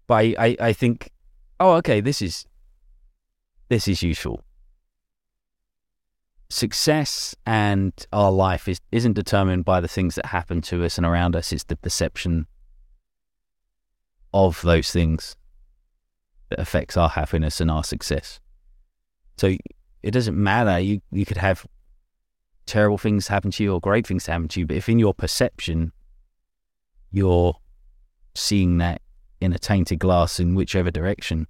but 0.06 0.14
I, 0.14 0.34
I, 0.38 0.56
I 0.60 0.72
think 0.72 1.10
oh, 1.58 1.72
okay, 1.74 2.00
this 2.00 2.20
is 2.22 2.46
this 3.68 3.86
is 3.86 4.02
useful. 4.02 4.42
Success 6.48 7.36
and 7.46 7.92
our 8.12 8.32
life 8.32 8.68
is 8.68 8.80
isn't 8.90 9.12
determined 9.12 9.64
by 9.64 9.80
the 9.80 9.88
things 9.88 10.16
that 10.16 10.26
happen 10.26 10.60
to 10.62 10.84
us 10.84 10.98
and 10.98 11.06
around 11.06 11.36
us. 11.36 11.52
It's 11.52 11.64
the 11.64 11.76
perception 11.76 12.46
of 14.34 14.60
those 14.62 14.90
things 14.90 15.36
that 16.48 16.58
affects 16.58 16.96
our 16.96 17.08
happiness 17.08 17.60
and 17.60 17.70
our 17.70 17.84
success. 17.84 18.40
So 19.36 19.56
it 20.02 20.10
doesn't 20.10 20.36
matter. 20.36 20.78
You 20.80 21.00
you 21.12 21.24
could 21.24 21.36
have 21.36 21.66
terrible 22.66 22.98
things 22.98 23.28
happen 23.28 23.50
to 23.52 23.64
you 23.64 23.72
or 23.72 23.80
great 23.80 24.06
things 24.06 24.26
happen 24.26 24.48
to 24.48 24.60
you, 24.60 24.66
but 24.66 24.76
if 24.76 24.88
in 24.88 24.98
your 24.98 25.14
perception 25.14 25.92
you're 27.12 27.56
seeing 28.34 28.78
that 28.78 29.02
in 29.40 29.52
a 29.52 29.58
tainted 29.58 29.98
glass 29.98 30.38
in 30.38 30.54
whichever 30.54 30.90
direction, 30.90 31.46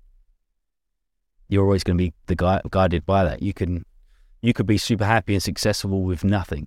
you're 1.49 1.65
always 1.65 1.85
going 1.85 1.99
to 1.99 2.05
be 2.05 2.13
the 2.27 2.37
gui- 2.37 2.61
guided 2.71 3.05
by 3.05 3.25
that. 3.25 3.43
You 3.43 3.53
can 3.53 3.85
you 4.43 4.53
could 4.53 4.67
be 4.67 4.79
super 4.79 5.05
happy 5.05 5.35
and 5.35 5.43
successful 5.43 6.03
with 6.03 6.25
nothing. 6.25 6.67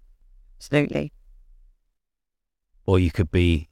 Absolutely. 0.60 1.12
Or 2.86 3.00
you 3.00 3.12
could 3.12 3.32
be, 3.32 3.70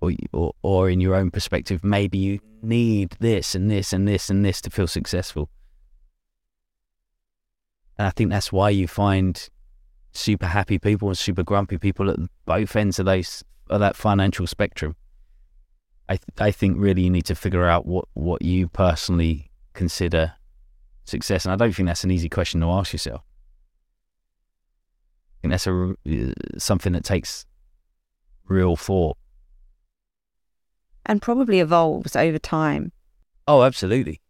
or, 0.00 0.12
or 0.32 0.52
or 0.62 0.90
in 0.90 1.00
your 1.00 1.14
own 1.14 1.30
perspective, 1.30 1.82
maybe 1.82 2.18
you 2.18 2.40
need 2.62 3.16
this 3.20 3.54
and 3.54 3.70
this 3.70 3.92
and 3.92 4.06
this 4.06 4.30
and 4.30 4.44
this 4.44 4.60
to 4.62 4.70
feel 4.70 4.86
successful. 4.86 5.48
And 7.98 8.06
I 8.06 8.10
think 8.10 8.30
that's 8.30 8.52
why 8.52 8.70
you 8.70 8.86
find 8.86 9.48
super 10.12 10.46
happy 10.46 10.78
people 10.78 11.08
and 11.08 11.16
super 11.16 11.42
grumpy 11.42 11.78
people 11.78 12.10
at 12.10 12.18
both 12.44 12.76
ends 12.76 12.98
of 12.98 13.06
those 13.06 13.42
of 13.70 13.80
that 13.80 13.96
financial 13.96 14.46
spectrum. 14.46 14.94
I 16.08 16.16
th- 16.16 16.22
I 16.38 16.50
think 16.50 16.76
really 16.78 17.02
you 17.02 17.10
need 17.10 17.26
to 17.26 17.34
figure 17.34 17.66
out 17.66 17.86
what, 17.86 18.06
what 18.14 18.42
you 18.42 18.68
personally 18.68 19.50
consider 19.74 20.34
success, 21.04 21.44
and 21.44 21.52
I 21.52 21.56
don't 21.56 21.72
think 21.72 21.86
that's 21.86 22.04
an 22.04 22.10
easy 22.10 22.28
question 22.28 22.60
to 22.60 22.68
ask 22.68 22.92
yourself. 22.92 23.22
I 25.30 25.36
think 25.42 25.52
that's 25.52 25.66
a 25.66 25.94
uh, 26.08 26.32
something 26.58 26.92
that 26.92 27.04
takes 27.04 27.46
real 28.48 28.76
thought 28.76 29.16
and 31.06 31.22
probably 31.22 31.60
evolves 31.60 32.14
over 32.16 32.38
time. 32.38 32.92
Oh, 33.48 33.62
absolutely. 33.62 34.20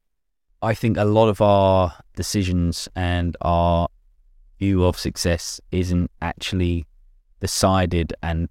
I 0.63 0.75
think 0.75 0.97
a 0.97 1.05
lot 1.05 1.29
of 1.29 1.41
our 1.41 1.95
decisions 2.15 2.89
and 2.95 3.37
our 3.41 3.89
view 4.59 4.85
of 4.85 4.99
success 4.99 5.61
isn't 5.73 6.11
actually 6.21 6.87
decided 7.41 8.13
and 8.23 8.49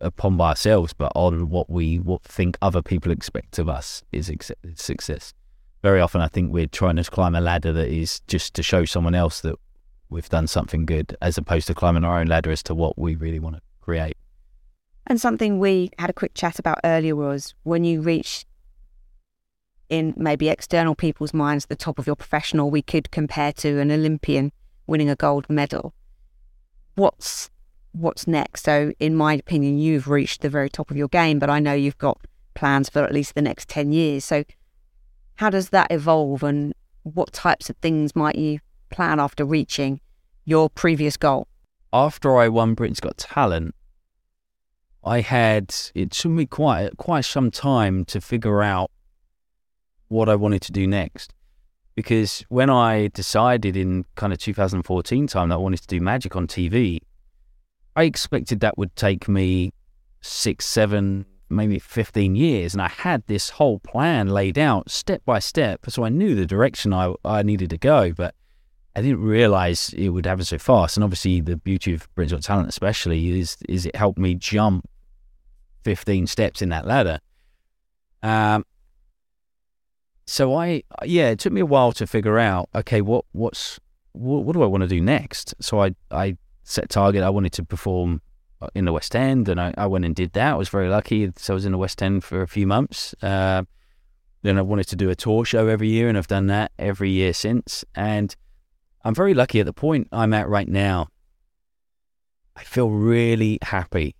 upon 0.00 0.36
by 0.36 0.50
ourselves, 0.50 0.92
but 0.92 1.12
on 1.14 1.48
what 1.48 1.68
we 1.70 1.98
what 1.98 2.22
think 2.22 2.56
other 2.62 2.82
people 2.82 3.12
expect 3.12 3.58
of 3.58 3.68
us 3.68 4.02
is 4.12 4.30
success. 4.74 5.34
Very 5.82 6.00
often, 6.00 6.20
I 6.20 6.28
think 6.28 6.52
we're 6.52 6.66
trying 6.66 6.96
to 6.96 7.04
climb 7.04 7.34
a 7.34 7.40
ladder 7.40 7.72
that 7.72 7.88
is 7.88 8.20
just 8.26 8.54
to 8.54 8.62
show 8.62 8.84
someone 8.84 9.14
else 9.14 9.40
that 9.42 9.56
we've 10.10 10.28
done 10.28 10.46
something 10.46 10.86
good, 10.86 11.16
as 11.22 11.38
opposed 11.38 11.66
to 11.68 11.74
climbing 11.74 12.04
our 12.04 12.18
own 12.18 12.26
ladder 12.26 12.50
as 12.50 12.62
to 12.64 12.74
what 12.74 12.98
we 12.98 13.14
really 13.14 13.38
want 13.38 13.56
to 13.56 13.62
create. 13.80 14.16
And 15.06 15.20
something 15.20 15.58
we 15.58 15.90
had 15.98 16.10
a 16.10 16.12
quick 16.14 16.34
chat 16.34 16.58
about 16.58 16.80
earlier 16.84 17.16
was 17.16 17.54
when 17.62 17.84
you 17.84 18.00
reach 18.00 18.44
in 19.88 20.14
maybe 20.16 20.48
external 20.48 20.94
people's 20.94 21.32
minds 21.32 21.66
the 21.66 21.76
top 21.76 21.98
of 21.98 22.06
your 22.06 22.16
professional, 22.16 22.70
we 22.70 22.82
could 22.82 23.10
compare 23.10 23.52
to 23.54 23.78
an 23.80 23.90
Olympian 23.90 24.52
winning 24.86 25.08
a 25.08 25.16
gold 25.16 25.48
medal. 25.48 25.94
What's 26.94 27.50
what's 28.00 28.26
next. 28.26 28.64
So, 28.64 28.92
in 28.98 29.14
my 29.14 29.34
opinion, 29.34 29.78
you've 29.78 30.08
reached 30.08 30.40
the 30.40 30.48
very 30.48 30.70
top 30.70 30.90
of 30.90 30.96
your 30.96 31.08
game, 31.08 31.38
but 31.38 31.50
I 31.50 31.58
know 31.58 31.74
you've 31.74 31.98
got 31.98 32.18
plans 32.54 32.88
for 32.88 33.04
at 33.04 33.12
least 33.12 33.34
the 33.34 33.42
next 33.42 33.68
10 33.68 33.92
years. 33.92 34.24
So, 34.24 34.44
how 35.36 35.50
does 35.50 35.70
that 35.70 35.90
evolve 35.90 36.42
and 36.42 36.74
what 37.02 37.32
types 37.32 37.70
of 37.70 37.76
things 37.76 38.16
might 38.16 38.36
you 38.36 38.58
plan 38.90 39.20
after 39.20 39.44
reaching 39.44 40.00
your 40.44 40.68
previous 40.68 41.16
goal? 41.16 41.46
After 41.92 42.36
I 42.36 42.48
won 42.48 42.74
Britain's 42.74 43.00
Got 43.00 43.16
Talent, 43.18 43.74
I 45.04 45.20
had 45.20 45.74
it 45.94 46.10
took 46.10 46.32
me 46.32 46.46
quite 46.46 46.96
quite 46.96 47.24
some 47.24 47.50
time 47.50 48.04
to 48.06 48.20
figure 48.20 48.62
out 48.62 48.90
what 50.08 50.28
I 50.28 50.34
wanted 50.34 50.62
to 50.62 50.72
do 50.72 50.86
next. 50.86 51.32
Because 51.94 52.44
when 52.48 52.70
I 52.70 53.08
decided 53.08 53.76
in 53.76 54.04
kind 54.14 54.32
of 54.32 54.38
2014 54.38 55.26
time 55.26 55.48
that 55.48 55.54
I 55.54 55.58
wanted 55.58 55.80
to 55.80 55.86
do 55.86 56.00
magic 56.00 56.36
on 56.36 56.46
TV, 56.46 57.00
I 57.98 58.04
expected 58.04 58.60
that 58.60 58.78
would 58.78 58.94
take 58.94 59.28
me 59.28 59.72
six, 60.20 60.66
seven, 60.66 61.26
maybe 61.50 61.80
15 61.80 62.36
years. 62.36 62.72
And 62.72 62.80
I 62.80 62.86
had 62.86 63.26
this 63.26 63.50
whole 63.50 63.80
plan 63.80 64.28
laid 64.28 64.56
out 64.56 64.88
step 64.88 65.24
by 65.24 65.40
step. 65.40 65.80
So 65.88 66.04
I 66.04 66.08
knew 66.08 66.36
the 66.36 66.46
direction 66.46 66.92
I, 66.92 67.12
I 67.24 67.42
needed 67.42 67.70
to 67.70 67.76
go, 67.76 68.12
but 68.12 68.36
I 68.94 69.02
didn't 69.02 69.22
realize 69.22 69.92
it 69.98 70.10
would 70.10 70.26
happen 70.26 70.44
so 70.44 70.58
fast. 70.58 70.96
And 70.96 71.02
obviously, 71.02 71.40
the 71.40 71.56
beauty 71.56 71.92
of 71.92 72.08
Got 72.14 72.40
Talent, 72.40 72.68
especially, 72.68 73.40
is, 73.40 73.56
is 73.68 73.84
it 73.84 73.96
helped 73.96 74.18
me 74.20 74.36
jump 74.36 74.88
15 75.82 76.28
steps 76.28 76.62
in 76.62 76.68
that 76.68 76.86
ladder. 76.86 77.18
Um, 78.22 78.64
so 80.24 80.54
I, 80.54 80.84
yeah, 81.04 81.30
it 81.30 81.40
took 81.40 81.52
me 81.52 81.62
a 81.62 81.66
while 81.66 81.90
to 81.94 82.06
figure 82.06 82.38
out, 82.38 82.68
okay, 82.76 83.00
what, 83.00 83.24
what's, 83.32 83.80
what, 84.12 84.44
what 84.44 84.52
do 84.52 84.62
I 84.62 84.66
want 84.66 84.82
to 84.82 84.88
do 84.88 85.00
next? 85.00 85.52
So 85.60 85.82
I, 85.82 85.96
I 86.12 86.36
set 86.68 86.88
target. 86.88 87.22
I 87.22 87.30
wanted 87.30 87.52
to 87.54 87.64
perform 87.64 88.20
in 88.74 88.84
the 88.84 88.92
West 88.92 89.14
End, 89.14 89.48
and 89.48 89.60
I, 89.60 89.72
I 89.76 89.86
went 89.86 90.04
and 90.04 90.14
did 90.14 90.32
that. 90.32 90.52
I 90.52 90.56
was 90.56 90.68
very 90.68 90.88
lucky. 90.88 91.30
So 91.36 91.52
I 91.52 91.56
was 91.56 91.64
in 91.64 91.72
the 91.72 91.78
West 91.78 92.02
End 92.02 92.24
for 92.24 92.42
a 92.42 92.48
few 92.48 92.66
months. 92.66 93.14
Uh, 93.22 93.62
then 94.42 94.58
I 94.58 94.62
wanted 94.62 94.88
to 94.88 94.96
do 94.96 95.10
a 95.10 95.14
tour 95.14 95.44
show 95.44 95.68
every 95.68 95.88
year, 95.88 96.08
and 96.08 96.18
I've 96.18 96.26
done 96.26 96.46
that 96.48 96.72
every 96.78 97.10
year 97.10 97.32
since. 97.32 97.84
And 97.94 98.34
I'm 99.04 99.14
very 99.14 99.34
lucky 99.34 99.60
at 99.60 99.66
the 99.66 99.72
point 99.72 100.08
I'm 100.12 100.32
at 100.32 100.48
right 100.48 100.68
now. 100.68 101.08
I 102.56 102.64
feel 102.64 102.90
really 102.90 103.58
happy 103.62 104.16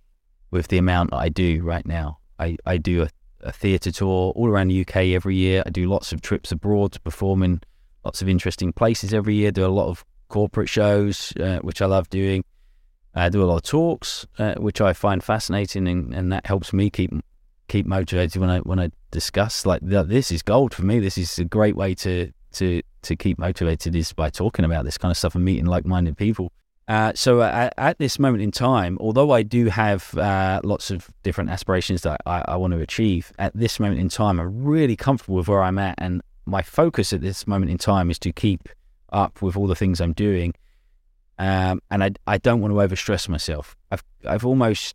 with 0.51 0.69
the 0.69 0.77
amount 0.77 1.13
I 1.13 1.29
do 1.29 1.61
right 1.61 1.85
now. 1.85 2.19
I, 2.39 2.57
I 2.65 2.77
do 2.77 3.03
a, 3.03 3.09
a 3.41 3.51
theatre 3.51 3.91
tour 3.91 4.31
all 4.35 4.47
around 4.47 4.69
the 4.69 4.81
UK 4.81 4.95
every 5.13 5.35
year. 5.35 5.63
I 5.65 5.69
do 5.69 5.87
lots 5.87 6.13
of 6.13 6.21
trips 6.21 6.51
abroad 6.51 6.93
to 6.93 7.01
perform 7.01 7.43
in 7.43 7.61
lots 8.05 8.21
of 8.21 8.29
interesting 8.29 8.71
places 8.71 9.13
every 9.13 9.35
year. 9.35 9.51
Do 9.51 9.65
a 9.65 9.67
lot 9.67 9.89
of 9.89 10.05
corporate 10.29 10.69
shows, 10.69 11.33
uh, 11.39 11.59
which 11.59 11.81
I 11.81 11.85
love 11.85 12.09
doing. 12.09 12.43
I 13.13 13.29
do 13.29 13.43
a 13.43 13.45
lot 13.45 13.57
of 13.57 13.63
talks, 13.63 14.25
uh, 14.37 14.55
which 14.55 14.79
I 14.79 14.93
find 14.93 15.23
fascinating, 15.23 15.87
and, 15.87 16.13
and 16.13 16.31
that 16.31 16.45
helps 16.45 16.71
me 16.71 16.89
keep 16.89 17.11
keep 17.67 17.85
motivated 17.85 18.39
when 18.39 18.49
I 18.49 18.59
when 18.59 18.79
I 18.79 18.91
discuss 19.11 19.65
like 19.65 19.81
this 19.81 20.31
is 20.31 20.41
gold 20.41 20.73
for 20.73 20.83
me. 20.83 20.99
This 20.99 21.17
is 21.17 21.37
a 21.39 21.45
great 21.45 21.75
way 21.75 21.95
to 21.95 22.31
to 22.53 22.81
to 23.01 23.15
keep 23.15 23.37
motivated 23.39 23.95
is 23.95 24.13
by 24.13 24.29
talking 24.29 24.65
about 24.65 24.85
this 24.85 24.97
kind 24.97 25.11
of 25.11 25.17
stuff 25.17 25.35
and 25.35 25.43
meeting 25.43 25.65
like 25.65 25.85
minded 25.85 26.17
people. 26.17 26.51
Uh, 26.87 27.13
so 27.13 27.43
at, 27.43 27.71
at, 27.77 27.99
this 27.99 28.17
moment 28.17 28.41
in 28.41 28.49
time, 28.49 28.97
although 28.99 29.29
I 29.29 29.43
do 29.43 29.67
have 29.67 30.17
uh, 30.17 30.59
lots 30.63 30.89
of 30.89 31.07
different 31.21 31.51
aspirations 31.51 32.01
that 32.01 32.19
I, 32.25 32.43
I, 32.47 32.55
want 32.55 32.73
to 32.73 32.79
achieve, 32.79 33.31
at 33.37 33.55
this 33.55 33.79
moment 33.79 34.01
in 34.01 34.09
time, 34.09 34.39
I'm 34.39 34.63
really 34.63 34.95
comfortable 34.95 35.35
with 35.35 35.47
where 35.47 35.61
I'm 35.61 35.77
at, 35.77 35.93
and 35.99 36.23
my 36.47 36.63
focus 36.63 37.13
at 37.13 37.21
this 37.21 37.45
moment 37.45 37.69
in 37.69 37.77
time 37.77 38.09
is 38.09 38.17
to 38.19 38.31
keep 38.31 38.69
up 39.11 39.41
with 39.41 39.55
all 39.55 39.67
the 39.67 39.75
things 39.75 39.99
I'm 39.99 40.13
doing 40.13 40.53
um, 41.39 41.81
and 41.89 42.03
I, 42.03 42.11
I 42.27 42.37
don't 42.37 42.59
want 42.59 42.73
to 42.73 42.95
overstress 42.95 43.29
myself. 43.29 43.77
I've, 43.89 44.03
I've 44.27 44.45
almost 44.45 44.93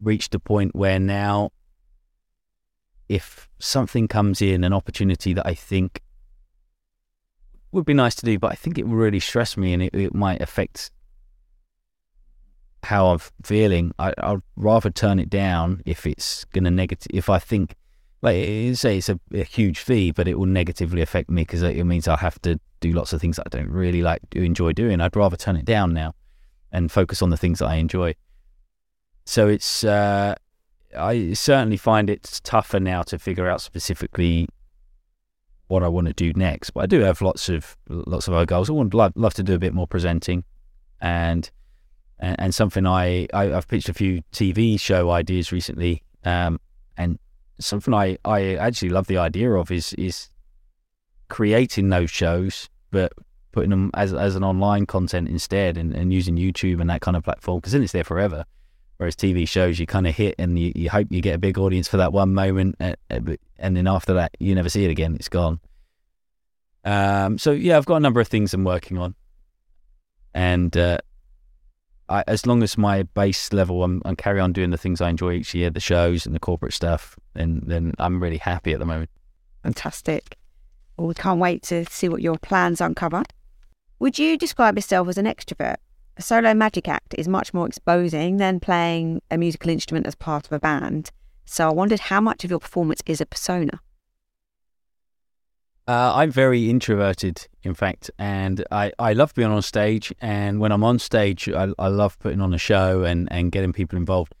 reached 0.00 0.32
a 0.36 0.38
point 0.38 0.76
where 0.76 1.00
now, 1.00 1.50
if 3.08 3.48
something 3.58 4.06
comes 4.06 4.40
in, 4.40 4.62
an 4.62 4.72
opportunity 4.72 5.32
that 5.34 5.44
I 5.44 5.54
think 5.54 6.02
would 7.72 7.84
be 7.84 7.94
nice 7.94 8.14
to 8.16 8.24
do, 8.24 8.38
but 8.38 8.52
I 8.52 8.54
think 8.54 8.78
it 8.78 8.86
would 8.86 8.96
really 8.96 9.18
stress 9.18 9.56
me 9.56 9.72
and 9.72 9.82
it, 9.82 9.92
it 9.92 10.14
might 10.14 10.40
affect 10.40 10.92
how 12.84 13.08
I'm 13.08 13.18
feeling. 13.42 13.92
I, 13.98 14.14
I'd 14.18 14.42
rather 14.54 14.90
turn 14.90 15.18
it 15.18 15.28
down 15.28 15.82
if 15.84 16.06
it's 16.06 16.44
going 16.46 16.62
to 16.62 16.70
negative. 16.70 17.08
If 17.12 17.28
I 17.28 17.40
think, 17.40 17.74
like, 18.22 18.36
say 18.76 18.98
it's 18.98 19.08
a, 19.08 19.18
a 19.34 19.42
huge 19.42 19.80
fee, 19.80 20.12
but 20.12 20.28
it 20.28 20.38
will 20.38 20.46
negatively 20.46 21.02
affect 21.02 21.28
me 21.28 21.42
because 21.42 21.62
it 21.62 21.84
means 21.84 22.06
I'll 22.06 22.16
have 22.18 22.40
to 22.42 22.60
do 22.86 22.92
lots 22.92 23.12
of 23.12 23.20
things 23.20 23.36
that 23.36 23.46
I 23.52 23.56
don't 23.56 23.70
really 23.70 24.02
like 24.02 24.28
to 24.30 24.42
enjoy 24.42 24.72
doing. 24.72 25.00
I'd 25.00 25.16
rather 25.16 25.36
turn 25.36 25.56
it 25.56 25.64
down 25.64 25.92
now 25.92 26.14
and 26.72 26.90
focus 26.90 27.22
on 27.22 27.30
the 27.30 27.36
things 27.36 27.58
that 27.58 27.66
I 27.66 27.76
enjoy. 27.76 28.14
So 29.24 29.48
it's 29.48 29.84
uh, 29.84 30.34
I 30.96 31.32
certainly 31.32 31.76
find 31.76 32.08
it's 32.08 32.40
tougher 32.40 32.80
now 32.80 33.02
to 33.02 33.18
figure 33.18 33.48
out 33.48 33.60
specifically 33.60 34.48
what 35.68 35.82
I 35.82 35.88
want 35.88 36.06
to 36.06 36.12
do 36.12 36.32
next. 36.34 36.70
But 36.70 36.84
I 36.84 36.86
do 36.86 37.00
have 37.00 37.20
lots 37.20 37.48
of 37.48 37.76
lots 37.88 38.28
of 38.28 38.34
other 38.34 38.46
goals. 38.46 38.70
I 38.70 38.72
would 38.72 38.94
love, 38.94 39.12
love 39.16 39.34
to 39.34 39.42
do 39.42 39.54
a 39.54 39.58
bit 39.58 39.74
more 39.74 39.86
presenting, 39.86 40.44
and 41.00 41.50
and, 42.18 42.36
and 42.38 42.54
something 42.54 42.86
I, 42.86 43.26
I 43.34 43.46
have 43.46 43.68
pitched 43.68 43.88
a 43.88 43.94
few 43.94 44.22
TV 44.32 44.80
show 44.80 45.10
ideas 45.10 45.52
recently, 45.52 46.02
um, 46.24 46.60
and 46.96 47.18
something 47.58 47.92
I, 47.92 48.18
I 48.24 48.54
actually 48.54 48.90
love 48.90 49.06
the 49.06 49.18
idea 49.18 49.52
of 49.52 49.70
is 49.70 49.92
is 49.94 50.30
creating 51.28 51.88
those 51.88 52.10
shows, 52.10 52.68
but 52.90 53.12
putting 53.52 53.70
them 53.70 53.90
as 53.94 54.12
as 54.12 54.36
an 54.36 54.44
online 54.44 54.86
content 54.86 55.28
instead, 55.28 55.76
and, 55.76 55.94
and 55.94 56.12
using 56.12 56.36
YouTube 56.36 56.80
and 56.80 56.90
that 56.90 57.00
kind 57.00 57.16
of 57.16 57.24
platform 57.24 57.58
because 57.58 57.72
then 57.72 57.82
it's 57.82 57.92
there 57.92 58.04
forever. 58.04 58.44
Whereas 58.98 59.14
TV 59.14 59.46
shows, 59.46 59.78
you 59.78 59.86
kind 59.86 60.06
of 60.06 60.14
hit 60.14 60.34
and 60.38 60.58
you, 60.58 60.72
you 60.74 60.88
hope 60.88 61.08
you 61.10 61.20
get 61.20 61.34
a 61.34 61.38
big 61.38 61.58
audience 61.58 61.86
for 61.86 61.98
that 61.98 62.14
one 62.14 62.32
moment, 62.32 62.76
uh, 62.80 62.94
uh, 63.10 63.20
and 63.58 63.76
then 63.76 63.86
after 63.86 64.14
that, 64.14 64.34
you 64.40 64.54
never 64.54 64.70
see 64.70 64.86
it 64.86 64.90
again. 64.90 65.14
It's 65.16 65.28
gone. 65.28 65.60
Um, 66.84 67.36
so 67.36 67.50
yeah, 67.50 67.76
I've 67.76 67.84
got 67.84 67.96
a 67.96 68.00
number 68.00 68.20
of 68.20 68.28
things 68.28 68.54
I'm 68.54 68.64
working 68.64 68.96
on, 68.96 69.14
and 70.32 70.74
uh, 70.76 70.98
I, 72.08 72.24
as 72.26 72.46
long 72.46 72.62
as 72.62 72.78
my 72.78 73.02
base 73.02 73.52
level, 73.52 73.82
I'm, 73.82 74.00
I'm 74.04 74.16
carry 74.16 74.40
on 74.40 74.52
doing 74.52 74.70
the 74.70 74.78
things 74.78 75.00
I 75.00 75.10
enjoy 75.10 75.32
each 75.32 75.54
year, 75.54 75.70
the 75.70 75.80
shows 75.80 76.26
and 76.26 76.34
the 76.34 76.40
corporate 76.40 76.72
stuff, 76.72 77.18
and 77.34 77.62
then 77.66 77.92
I'm 77.98 78.22
really 78.22 78.38
happy 78.38 78.72
at 78.72 78.78
the 78.78 78.86
moment. 78.86 79.10
Fantastic. 79.62 80.38
Well, 80.96 81.08
we 81.08 81.14
can't 81.14 81.40
wait 81.40 81.62
to 81.64 81.84
see 81.90 82.08
what 82.08 82.22
your 82.22 82.38
plans 82.38 82.80
uncover. 82.80 83.22
Would 83.98 84.18
you 84.18 84.36
describe 84.36 84.76
yourself 84.76 85.08
as 85.08 85.18
an 85.18 85.26
extrovert? 85.26 85.76
A 86.16 86.22
solo 86.22 86.54
magic 86.54 86.88
act 86.88 87.14
is 87.18 87.28
much 87.28 87.52
more 87.52 87.66
exposing 87.66 88.38
than 88.38 88.60
playing 88.60 89.20
a 89.30 89.36
musical 89.36 89.70
instrument 89.70 90.06
as 90.06 90.14
part 90.14 90.46
of 90.46 90.52
a 90.52 90.58
band. 90.58 91.10
So 91.44 91.68
I 91.68 91.72
wondered 91.72 92.00
how 92.00 92.20
much 92.20 92.44
of 92.44 92.50
your 92.50 92.58
performance 92.58 93.02
is 93.06 93.20
a 93.20 93.26
persona. 93.26 93.80
Uh, 95.88 96.12
I'm 96.16 96.32
very 96.32 96.68
introverted, 96.68 97.46
in 97.62 97.72
fact, 97.74 98.10
and 98.18 98.64
I, 98.72 98.92
I 98.98 99.12
love 99.12 99.34
being 99.34 99.50
on 99.50 99.62
stage. 99.62 100.12
And 100.20 100.58
when 100.58 100.72
I'm 100.72 100.82
on 100.82 100.98
stage, 100.98 101.48
I, 101.48 101.72
I 101.78 101.88
love 101.88 102.18
putting 102.18 102.40
on 102.40 102.52
a 102.52 102.58
show 102.58 103.04
and, 103.04 103.28
and 103.30 103.52
getting 103.52 103.72
people 103.72 103.96
involved. 103.96 104.34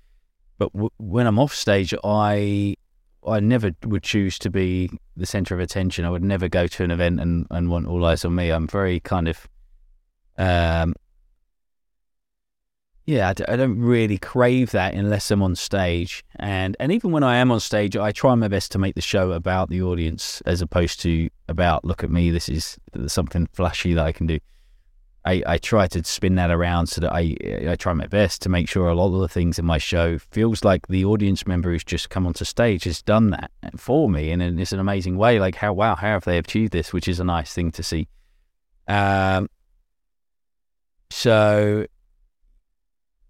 But 0.58 0.72
w- 0.72 0.90
when 0.96 1.26
I'm 1.26 1.38
off 1.38 1.54
stage, 1.54 1.94
I 2.02 2.74
I 3.26 3.40
never 3.40 3.72
would 3.84 4.02
choose 4.02 4.38
to 4.40 4.50
be 4.50 4.90
the 5.16 5.26
center 5.26 5.54
of 5.54 5.60
attention. 5.60 6.04
I 6.04 6.10
would 6.10 6.24
never 6.24 6.48
go 6.48 6.66
to 6.66 6.84
an 6.84 6.90
event 6.90 7.20
and, 7.20 7.46
and 7.50 7.70
want 7.70 7.86
all 7.86 8.04
eyes 8.04 8.24
on 8.24 8.34
me. 8.34 8.50
I'm 8.50 8.66
very 8.66 9.00
kind 9.00 9.28
of, 9.28 9.48
um, 10.38 10.94
yeah, 13.04 13.28
I 13.28 13.32
d- 13.34 13.44
I 13.46 13.56
don't 13.56 13.78
really 13.78 14.18
crave 14.18 14.72
that 14.72 14.94
unless 14.94 15.30
I'm 15.30 15.42
on 15.42 15.54
stage. 15.54 16.24
And 16.36 16.76
and 16.80 16.90
even 16.90 17.12
when 17.12 17.22
I 17.22 17.36
am 17.36 17.52
on 17.52 17.60
stage, 17.60 17.96
I 17.96 18.10
try 18.10 18.34
my 18.34 18.48
best 18.48 18.72
to 18.72 18.78
make 18.78 18.96
the 18.96 19.00
show 19.00 19.32
about 19.32 19.70
the 19.70 19.82
audience 19.82 20.42
as 20.44 20.60
opposed 20.60 21.00
to 21.00 21.28
about 21.48 21.84
look 21.84 22.02
at 22.02 22.10
me. 22.10 22.30
This 22.30 22.48
is 22.48 22.78
something 23.06 23.48
flashy 23.52 23.94
that 23.94 24.04
I 24.04 24.12
can 24.12 24.26
do. 24.26 24.40
I, 25.26 25.42
I 25.44 25.58
try 25.58 25.88
to 25.88 26.04
spin 26.04 26.36
that 26.36 26.52
around 26.52 26.86
so 26.86 27.00
that 27.00 27.12
I 27.12 27.36
I 27.68 27.74
try 27.74 27.92
my 27.92 28.06
best 28.06 28.42
to 28.42 28.48
make 28.48 28.68
sure 28.68 28.88
a 28.88 28.94
lot 28.94 29.12
of 29.12 29.20
the 29.20 29.28
things 29.28 29.58
in 29.58 29.64
my 29.64 29.78
show 29.78 30.18
feels 30.18 30.62
like 30.62 30.86
the 30.86 31.04
audience 31.04 31.46
member 31.48 31.72
who's 31.72 31.82
just 31.82 32.10
come 32.10 32.26
onto 32.26 32.44
stage 32.44 32.84
has 32.84 33.02
done 33.02 33.30
that 33.30 33.50
for 33.76 34.08
me, 34.08 34.30
and 34.30 34.40
it's 34.60 34.72
an 34.72 34.78
amazing 34.78 35.18
way. 35.18 35.40
Like 35.40 35.56
how 35.56 35.72
wow, 35.72 35.96
how 35.96 36.08
have 36.08 36.24
they 36.24 36.38
achieved 36.38 36.72
this? 36.72 36.92
Which 36.92 37.08
is 37.08 37.18
a 37.18 37.24
nice 37.24 37.52
thing 37.52 37.72
to 37.72 37.82
see. 37.82 38.08
Um. 38.86 39.48
So, 41.10 41.86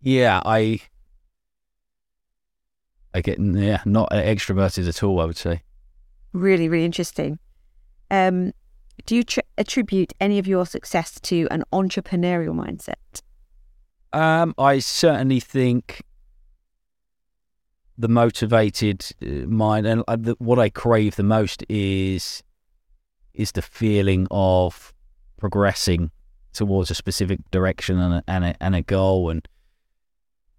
yeah, 0.02 0.42
I 0.44 0.80
I 3.14 3.22
get 3.22 3.38
yeah 3.38 3.80
not 3.86 4.10
extroverted 4.10 4.86
at 4.86 5.02
all. 5.02 5.18
I 5.20 5.24
would 5.24 5.38
say. 5.38 5.62
Really, 6.34 6.68
really 6.68 6.84
interesting. 6.84 7.38
Um, 8.10 8.52
do 9.04 9.16
you 9.16 9.24
tr- 9.24 9.40
attribute 9.58 10.12
any 10.20 10.38
of 10.38 10.46
your 10.46 10.64
success 10.66 11.20
to 11.20 11.46
an 11.50 11.64
entrepreneurial 11.72 12.54
mindset? 12.54 13.22
Um, 14.12 14.54
I 14.56 14.78
certainly 14.78 15.40
think 15.40 16.02
the 17.98 18.08
motivated 18.08 19.04
uh, 19.22 19.46
mind 19.46 19.86
and 19.86 20.02
uh, 20.08 20.16
the, 20.16 20.36
what 20.38 20.58
I 20.58 20.68
crave 20.68 21.16
the 21.16 21.22
most 21.22 21.64
is 21.68 22.42
is 23.34 23.52
the 23.52 23.62
feeling 23.62 24.26
of 24.30 24.94
progressing 25.38 26.10
towards 26.52 26.90
a 26.90 26.94
specific 26.94 27.38
direction 27.50 27.98
and 27.98 28.14
a, 28.14 28.24
and 28.26 28.44
a, 28.44 28.62
and 28.62 28.74
a 28.74 28.82
goal 28.82 29.30
and 29.30 29.46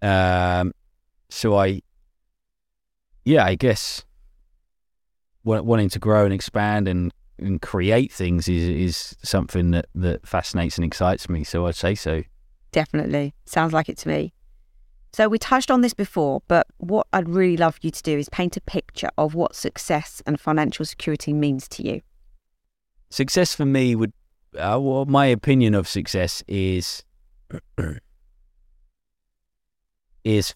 um 0.02 0.72
so 1.28 1.56
I 1.56 1.82
yeah 3.24 3.44
I 3.44 3.56
guess 3.56 4.04
wanting 5.44 5.88
to 5.88 5.98
grow 5.98 6.24
and 6.24 6.34
expand 6.34 6.88
and 6.88 7.12
and 7.38 7.60
create 7.62 8.12
things 8.12 8.48
is 8.48 8.68
is 8.68 9.16
something 9.22 9.70
that 9.72 9.86
that 9.94 10.26
fascinates 10.26 10.76
and 10.76 10.84
excites 10.84 11.28
me. 11.28 11.44
So 11.44 11.66
I'd 11.66 11.74
say 11.74 11.94
so. 11.94 12.22
Definitely, 12.72 13.34
sounds 13.46 13.72
like 13.72 13.88
it 13.88 13.98
to 13.98 14.08
me. 14.08 14.34
So 15.12 15.28
we 15.28 15.38
touched 15.38 15.70
on 15.70 15.80
this 15.80 15.94
before, 15.94 16.42
but 16.48 16.66
what 16.76 17.06
I'd 17.12 17.28
really 17.28 17.56
love 17.56 17.78
you 17.80 17.90
to 17.90 18.02
do 18.02 18.18
is 18.18 18.28
paint 18.28 18.56
a 18.56 18.60
picture 18.60 19.08
of 19.16 19.34
what 19.34 19.56
success 19.56 20.22
and 20.26 20.38
financial 20.38 20.84
security 20.84 21.32
means 21.32 21.66
to 21.68 21.82
you. 21.82 22.02
Success 23.10 23.54
for 23.54 23.64
me 23.64 23.94
would, 23.94 24.12
uh, 24.54 24.78
well, 24.80 25.06
my 25.06 25.26
opinion 25.26 25.74
of 25.74 25.88
success 25.88 26.42
is 26.46 27.02
is 30.24 30.54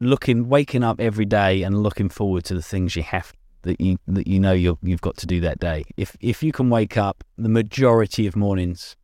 looking, 0.00 0.48
waking 0.48 0.84
up 0.84 1.00
every 1.00 1.24
day 1.24 1.62
and 1.62 1.82
looking 1.82 2.10
forward 2.10 2.44
to 2.44 2.54
the 2.54 2.62
things 2.62 2.94
you 2.94 3.02
have 3.02 3.32
that 3.64 3.80
you 3.80 3.98
that 4.06 4.26
you 4.26 4.40
know 4.40 4.52
you 4.52 4.78
you've 4.82 5.00
got 5.00 5.16
to 5.18 5.26
do 5.26 5.40
that 5.40 5.58
day. 5.58 5.84
If 5.96 6.16
if 6.20 6.42
you 6.42 6.52
can 6.52 6.70
wake 6.70 6.96
up 6.96 7.24
the 7.36 7.48
majority 7.48 8.26
of 8.26 8.36
mornings 8.36 8.96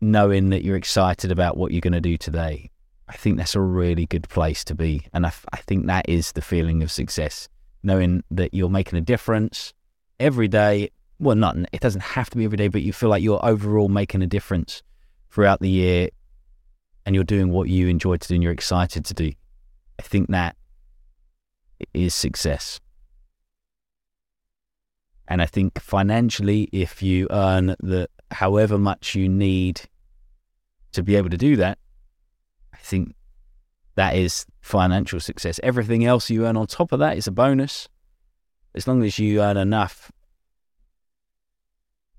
knowing 0.00 0.50
that 0.50 0.62
you're 0.62 0.76
excited 0.76 1.30
about 1.30 1.56
what 1.56 1.72
you're 1.72 1.80
going 1.80 1.92
to 1.92 2.00
do 2.00 2.16
today, 2.18 2.70
I 3.08 3.16
think 3.16 3.38
that's 3.38 3.54
a 3.54 3.60
really 3.60 4.06
good 4.06 4.28
place 4.28 4.64
to 4.64 4.74
be. 4.74 5.06
And 5.14 5.24
I, 5.24 5.32
I 5.52 5.58
think 5.58 5.86
that 5.86 6.08
is 6.08 6.32
the 6.32 6.42
feeling 6.42 6.82
of 6.82 6.90
success, 6.90 7.48
knowing 7.82 8.22
that 8.30 8.52
you're 8.52 8.68
making 8.68 8.98
a 8.98 9.02
difference 9.02 9.72
every 10.20 10.48
day. 10.48 10.90
Well, 11.18 11.36
not 11.36 11.56
it 11.72 11.80
doesn't 11.80 12.02
have 12.02 12.28
to 12.30 12.36
be 12.36 12.44
every 12.44 12.58
day, 12.58 12.68
but 12.68 12.82
you 12.82 12.92
feel 12.92 13.08
like 13.08 13.22
you're 13.22 13.44
overall 13.44 13.88
making 13.88 14.22
a 14.22 14.26
difference 14.26 14.82
throughout 15.30 15.60
the 15.60 15.70
year, 15.70 16.08
and 17.04 17.14
you're 17.14 17.24
doing 17.24 17.50
what 17.50 17.68
you 17.68 17.88
enjoy 17.88 18.16
to 18.16 18.28
do 18.28 18.34
and 18.34 18.42
you're 18.42 18.52
excited 18.52 19.04
to 19.06 19.14
do. 19.14 19.32
I 19.98 20.02
think 20.02 20.28
that 20.28 20.56
is 21.94 22.14
success. 22.14 22.80
And 25.28 25.42
I 25.42 25.46
think 25.46 25.80
financially, 25.80 26.68
if 26.72 27.02
you 27.02 27.26
earn 27.30 27.74
the 27.80 28.08
however 28.30 28.78
much 28.78 29.14
you 29.14 29.28
need 29.28 29.82
to 30.92 31.02
be 31.02 31.16
able 31.16 31.30
to 31.30 31.36
do 31.36 31.56
that, 31.56 31.78
I 32.72 32.78
think 32.78 33.14
that 33.96 34.14
is 34.14 34.46
financial 34.60 35.20
success. 35.20 35.58
Everything 35.62 36.04
else 36.04 36.30
you 36.30 36.46
earn 36.46 36.56
on 36.56 36.66
top 36.66 36.92
of 36.92 37.00
that 37.00 37.16
is 37.16 37.26
a 37.26 37.32
bonus. 37.32 37.88
As 38.74 38.86
long 38.86 39.02
as 39.02 39.18
you 39.18 39.40
earn 39.40 39.56
enough 39.56 40.12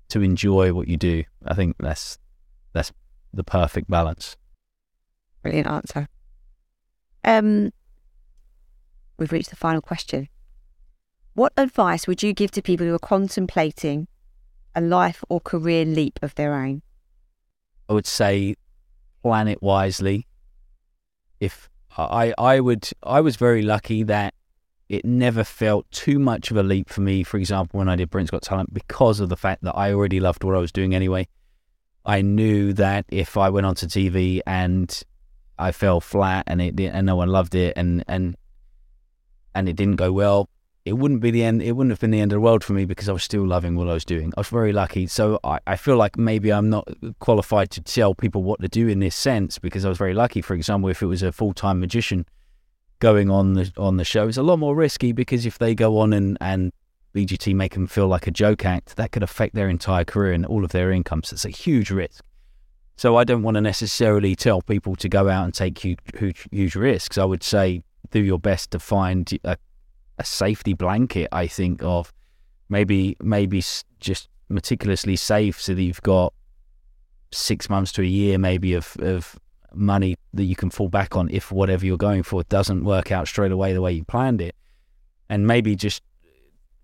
to 0.08 0.22
enjoy 0.22 0.72
what 0.72 0.88
you 0.88 0.96
do, 0.96 1.24
I 1.46 1.54
think 1.54 1.76
that's 1.78 2.18
that's 2.72 2.92
the 3.32 3.44
perfect 3.44 3.88
balance. 3.88 4.36
Brilliant 5.42 5.68
answer. 5.68 6.08
Um, 7.24 7.72
we've 9.18 9.32
reached 9.32 9.50
the 9.50 9.56
final 9.56 9.80
question. 9.80 10.28
What 11.38 11.52
advice 11.56 12.08
would 12.08 12.20
you 12.20 12.32
give 12.32 12.50
to 12.50 12.62
people 12.62 12.84
who 12.84 12.94
are 12.96 12.98
contemplating 12.98 14.08
a 14.74 14.80
life 14.80 15.22
or 15.28 15.38
career 15.38 15.84
leap 15.84 16.18
of 16.20 16.34
their 16.34 16.52
own? 16.52 16.82
I 17.88 17.92
would 17.92 18.08
say 18.08 18.56
plan 19.22 19.46
it 19.46 19.62
wisely. 19.62 20.26
If 21.38 21.70
I, 21.96 22.34
I 22.36 22.58
would, 22.58 22.90
I 23.04 23.20
was 23.20 23.36
very 23.36 23.62
lucky 23.62 24.02
that 24.02 24.34
it 24.88 25.04
never 25.04 25.44
felt 25.44 25.88
too 25.92 26.18
much 26.18 26.50
of 26.50 26.56
a 26.56 26.64
leap 26.64 26.88
for 26.88 27.02
me. 27.02 27.22
For 27.22 27.36
example, 27.36 27.78
when 27.78 27.88
I 27.88 27.94
did 27.94 28.10
Britain's 28.10 28.32
Got 28.32 28.42
Talent, 28.42 28.74
because 28.74 29.20
of 29.20 29.28
the 29.28 29.36
fact 29.36 29.62
that 29.62 29.76
I 29.76 29.92
already 29.92 30.18
loved 30.18 30.42
what 30.42 30.56
I 30.56 30.58
was 30.58 30.72
doing 30.72 30.92
anyway. 30.92 31.28
I 32.04 32.20
knew 32.20 32.72
that 32.72 33.06
if 33.10 33.36
I 33.36 33.48
went 33.50 33.64
onto 33.64 33.86
TV 33.86 34.40
and 34.44 34.90
I 35.56 35.70
fell 35.70 36.00
flat 36.00 36.42
and 36.48 36.60
it 36.60 36.80
and 36.80 37.06
no 37.06 37.14
one 37.14 37.28
loved 37.28 37.54
it 37.54 37.74
and 37.76 38.02
and 38.08 38.36
and 39.54 39.68
it 39.68 39.76
didn't 39.76 39.96
go 39.96 40.10
well, 40.10 40.48
it 40.88 40.98
wouldn't 40.98 41.20
be 41.20 41.30
the 41.30 41.44
end. 41.44 41.62
It 41.62 41.72
wouldn't 41.72 41.92
have 41.92 42.00
been 42.00 42.10
the 42.10 42.20
end 42.20 42.32
of 42.32 42.36
the 42.36 42.40
world 42.40 42.64
for 42.64 42.72
me 42.72 42.84
because 42.84 43.08
I 43.08 43.12
was 43.12 43.22
still 43.22 43.46
loving 43.46 43.76
what 43.76 43.88
I 43.88 43.92
was 43.92 44.04
doing. 44.04 44.32
I 44.36 44.40
was 44.40 44.48
very 44.48 44.72
lucky. 44.72 45.06
So 45.06 45.38
I, 45.44 45.58
I 45.66 45.76
feel 45.76 45.96
like 45.96 46.16
maybe 46.16 46.50
I'm 46.50 46.70
not 46.70 46.88
qualified 47.20 47.70
to 47.72 47.80
tell 47.80 48.14
people 48.14 48.42
what 48.42 48.60
to 48.60 48.68
do 48.68 48.88
in 48.88 48.98
this 49.00 49.14
sense 49.14 49.58
because 49.58 49.84
I 49.84 49.88
was 49.88 49.98
very 49.98 50.14
lucky. 50.14 50.40
For 50.40 50.54
example, 50.54 50.88
if 50.88 51.02
it 51.02 51.06
was 51.06 51.22
a 51.22 51.30
full 51.30 51.52
time 51.52 51.80
magician 51.80 52.26
going 53.00 53.30
on 53.30 53.52
the 53.52 53.72
on 53.76 53.98
the 53.98 54.04
show, 54.04 54.28
it's 54.28 54.38
a 54.38 54.42
lot 54.42 54.58
more 54.58 54.74
risky 54.74 55.12
because 55.12 55.46
if 55.46 55.58
they 55.58 55.74
go 55.74 55.98
on 55.98 56.12
and 56.12 56.38
and 56.40 56.72
BGT 57.14 57.54
make 57.54 57.74
them 57.74 57.86
feel 57.86 58.08
like 58.08 58.26
a 58.26 58.30
joke 58.30 58.64
act, 58.64 58.96
that 58.96 59.12
could 59.12 59.22
affect 59.22 59.54
their 59.54 59.68
entire 59.68 60.04
career 60.04 60.32
and 60.32 60.46
all 60.46 60.64
of 60.64 60.72
their 60.72 60.90
income. 60.90 61.22
So 61.22 61.34
it's 61.34 61.44
a 61.44 61.50
huge 61.50 61.90
risk. 61.90 62.24
So 62.96 63.16
I 63.16 63.24
don't 63.24 63.42
want 63.42 63.54
to 63.54 63.60
necessarily 63.60 64.34
tell 64.34 64.60
people 64.60 64.96
to 64.96 65.08
go 65.08 65.28
out 65.28 65.44
and 65.44 65.54
take 65.54 65.78
huge, 65.78 66.00
huge, 66.18 66.48
huge 66.50 66.74
risks. 66.74 67.16
I 67.16 67.24
would 67.24 67.44
say 67.44 67.82
do 68.10 68.20
your 68.20 68.38
best 68.38 68.72
to 68.72 68.78
find 68.78 69.30
a, 69.44 69.56
a 70.18 70.24
safety 70.24 70.74
blanket. 70.74 71.28
I 71.32 71.46
think 71.46 71.82
of 71.82 72.12
maybe 72.68 73.16
maybe 73.20 73.62
just 74.00 74.28
meticulously 74.48 75.16
safe 75.16 75.60
so 75.60 75.74
that 75.74 75.82
you've 75.82 76.02
got 76.02 76.32
six 77.30 77.68
months 77.68 77.92
to 77.92 78.02
a 78.02 78.06
year 78.06 78.38
maybe 78.38 78.72
of 78.72 78.96
of 79.00 79.38
money 79.74 80.16
that 80.32 80.44
you 80.44 80.56
can 80.56 80.70
fall 80.70 80.88
back 80.88 81.14
on 81.14 81.28
if 81.30 81.52
whatever 81.52 81.84
you're 81.84 81.98
going 81.98 82.22
for 82.22 82.42
doesn't 82.44 82.84
work 82.84 83.12
out 83.12 83.28
straight 83.28 83.52
away 83.52 83.72
the 83.72 83.80
way 83.80 83.92
you 83.92 84.04
planned 84.04 84.40
it, 84.40 84.54
and 85.28 85.46
maybe 85.46 85.76
just 85.76 86.02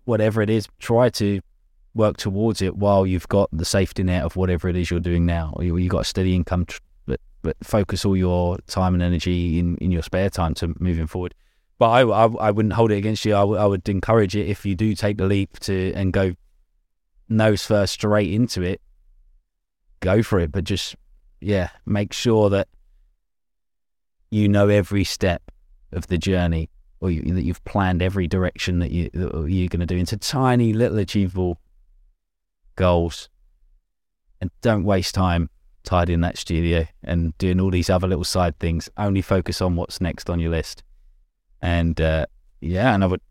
whatever 0.05 0.41
it 0.41 0.49
is, 0.49 0.67
try 0.79 1.09
to 1.09 1.41
work 1.95 2.17
towards 2.17 2.61
it 2.61 2.75
while 2.75 3.07
you've 3.07 3.27
got 3.27 3.49
the 3.51 3.65
safety 3.65 4.03
net 4.03 4.23
of 4.23 4.35
whatever 4.35 4.67
it 4.67 4.75
is 4.75 4.91
you're 4.91 4.99
doing 4.99 5.25
now, 5.25 5.53
or 5.55 5.63
you, 5.63 5.75
have 5.75 5.89
got 5.89 6.01
a 6.01 6.05
steady 6.05 6.35
income, 6.35 6.65
but 7.05 7.19
but 7.41 7.55
focus 7.63 8.05
all 8.05 8.15
your 8.15 8.57
time 8.67 8.93
and 8.93 9.01
energy 9.03 9.59
in, 9.59 9.77
in 9.77 9.91
your 9.91 10.03
spare 10.03 10.29
time 10.29 10.53
to 10.55 10.73
moving 10.79 11.07
forward. 11.07 11.33
But 11.77 11.89
I, 11.89 12.01
I, 12.01 12.25
I 12.25 12.51
wouldn't 12.51 12.73
hold 12.73 12.91
it 12.91 12.97
against 12.97 13.25
you. 13.25 13.35
I, 13.35 13.41
w- 13.41 13.59
I 13.59 13.65
would 13.65 13.87
encourage 13.89 14.35
it 14.35 14.47
if 14.47 14.65
you 14.65 14.75
do 14.75 14.95
take 14.95 15.17
the 15.17 15.25
leap 15.25 15.59
to 15.61 15.93
and 15.93 16.13
go 16.13 16.33
nose 17.27 17.65
first 17.65 17.93
straight 17.93 18.31
into 18.31 18.61
it. 18.61 18.81
Go 19.99 20.23
for 20.23 20.39
it, 20.39 20.51
but 20.51 20.63
just 20.63 20.95
yeah, 21.41 21.69
make 21.85 22.13
sure 22.13 22.49
that 22.49 22.67
you 24.29 24.47
know 24.47 24.69
every 24.69 25.03
step 25.03 25.51
of 25.91 26.07
the 26.07 26.17
journey, 26.17 26.69
or 26.99 27.09
you, 27.09 27.33
that 27.33 27.43
you've 27.43 27.63
planned 27.65 28.01
every 28.01 28.27
direction 28.27 28.79
that 28.79 28.91
you 28.91 29.09
that 29.13 29.47
you're 29.49 29.69
going 29.69 29.79
to 29.79 29.85
do 29.85 29.97
into 29.97 30.17
tiny 30.17 30.73
little 30.73 30.97
achievable 30.97 31.59
goals, 32.75 33.29
and 34.39 34.51
don't 34.61 34.83
waste 34.83 35.15
time 35.15 35.49
tidying 35.83 36.21
that 36.21 36.37
studio 36.37 36.85
and 37.03 37.37
doing 37.37 37.59
all 37.59 37.69
these 37.69 37.89
other 37.89 38.07
little 38.07 38.23
side 38.23 38.57
things. 38.59 38.89
Only 38.97 39.21
focus 39.21 39.61
on 39.61 39.75
what's 39.75 40.01
next 40.01 40.29
on 40.29 40.39
your 40.39 40.51
list. 40.51 40.83
And 41.65 41.99
uh, 41.99 42.27
yeah, 42.61 42.93
and 42.93 43.03
I 43.03 43.07
would, 43.07 43.21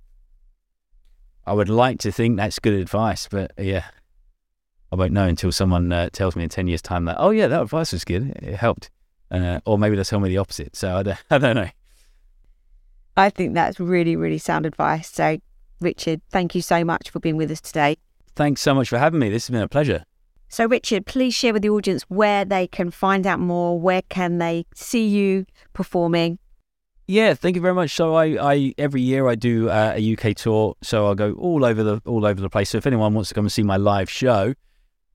I 1.47 1.53
would 1.53 1.69
like 1.69 2.01
to 2.01 2.11
think 2.11 2.37
that's 2.37 2.59
good 2.59 2.75
advice, 2.75 3.29
but 3.31 3.53
yeah, 3.57 3.85
I 4.91 4.97
won't 4.97 5.13
know 5.13 5.27
until 5.27 5.53
someone 5.53 5.93
uh, 5.93 6.09
tells 6.11 6.35
me 6.35 6.43
in 6.43 6.49
ten 6.49 6.67
years' 6.67 6.83
time 6.83 7.05
that 7.05 7.15
oh 7.21 7.31
yeah, 7.31 7.47
that 7.47 7.63
advice 7.63 7.93
was 7.93 8.05
good, 8.05 8.31
it 8.43 8.57
helped, 8.57 8.91
uh, 9.31 9.61
or 9.65 9.79
maybe 9.79 9.95
they'll 9.95 10.05
tell 10.05 10.19
me 10.19 10.29
the 10.29 10.39
opposite. 10.39 10.75
So 10.75 10.97
I 10.97 11.03
don't, 11.05 11.19
I 11.31 11.39
don't 11.39 11.55
know. 11.55 11.69
I 13.17 13.31
think 13.31 13.55
that's 13.55 13.79
really, 13.79 14.17
really 14.17 14.39
sound 14.39 14.67
advice. 14.67 15.13
So, 15.13 15.39
Richard, 15.81 16.21
thank 16.31 16.57
you 16.57 16.63
so 16.63 16.85
much 16.85 17.11
for 17.11 17.21
being 17.21 17.37
with 17.37 17.53
us 17.53 17.61
today. 17.61 17.99
Thanks 18.35 18.63
so 18.63 18.75
much 18.75 18.89
for 18.89 18.99
having 18.99 19.21
me. 19.21 19.31
This 19.31 19.47
has 19.47 19.53
been 19.53 19.63
a 19.63 19.69
pleasure. 19.69 20.05
So, 20.49 20.67
Richard, 20.67 21.07
please 21.07 21.35
share 21.35 21.53
with 21.53 21.63
the 21.63 21.71
audience 21.71 22.03
where 22.09 22.45
they 22.45 22.67
can 22.67 22.91
find 22.91 23.29
out 23.29 23.39
more. 23.39 23.79
Where 23.79 24.03
can 24.03 24.39
they 24.39 24.67
see 24.75 25.07
you 25.07 25.47
performing? 25.73 26.41
Yeah, 27.07 27.35
thank 27.35 27.55
you 27.55 27.61
very 27.61 27.75
much. 27.75 27.95
So 27.95 28.15
I, 28.15 28.53
I 28.55 28.75
every 28.79 29.03
year 29.03 29.29
I 29.29 29.35
do 29.35 29.69
uh, 29.69 29.93
a 29.97 30.17
UK 30.17 30.35
tour, 30.37 30.75
so 30.83 31.07
I'll 31.07 31.15
go 31.15 31.33
all 31.33 31.65
over 31.65 31.83
the 31.83 32.01
all 32.07 32.25
over 32.25 32.41
the 32.41 32.49
place. 32.49 32.71
So 32.71 32.79
if 32.79 32.87
anyone 32.87 33.13
wants 33.13 33.29
to 33.29 33.35
come 33.35 33.45
and 33.45 33.53
see 33.53 33.63
my 33.63 33.77
live 33.77 34.09
show, 34.09 34.55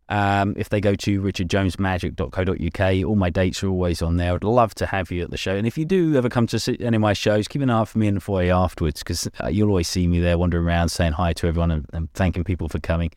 um, 0.10 0.54
if 0.56 0.70
they 0.70 0.82
go 0.82 0.94
to 0.96 1.22
richardjonesmagic.co.uk, 1.22 3.06
all 3.06 3.16
my 3.16 3.30
dates 3.30 3.64
are 3.64 3.70
always 3.70 4.02
on 4.04 4.18
there. 4.18 4.34
I'd 4.34 4.44
love 4.44 4.76
to 4.76 4.86
have 4.86 5.12
you 5.12 5.24
at 5.24 5.32
the 5.32 5.38
show. 5.38 5.56
And 5.56 5.66
if 5.66 5.78
you 5.78 5.86
do 5.86 6.16
ever 6.16 6.30
come 6.30 6.46
to 6.48 6.78
any 6.80 6.98
of 6.98 7.02
my 7.02 7.14
shows, 7.14 7.48
keep 7.48 7.62
an 7.64 7.70
eye 7.72 7.80
out 7.80 7.90
for 7.90 8.00
me 8.00 8.08
in 8.08 8.16
the 8.16 8.22
foyer 8.22 8.54
afterwards 8.54 9.00
because 9.00 9.28
uh, 9.44 9.48
you'll 9.48 9.70
always 9.70 9.88
see 9.88 10.08
me 10.08 10.20
there 10.20 10.38
wandering 10.38 10.66
around 10.66 10.90
saying 10.90 11.14
hi 11.14 11.34
to 11.34 11.48
everyone 11.48 11.72
and, 11.72 11.86
and 11.94 12.12
thanking 12.14 12.44
people 12.44 12.70
for 12.70 12.80
coming. 12.80 13.12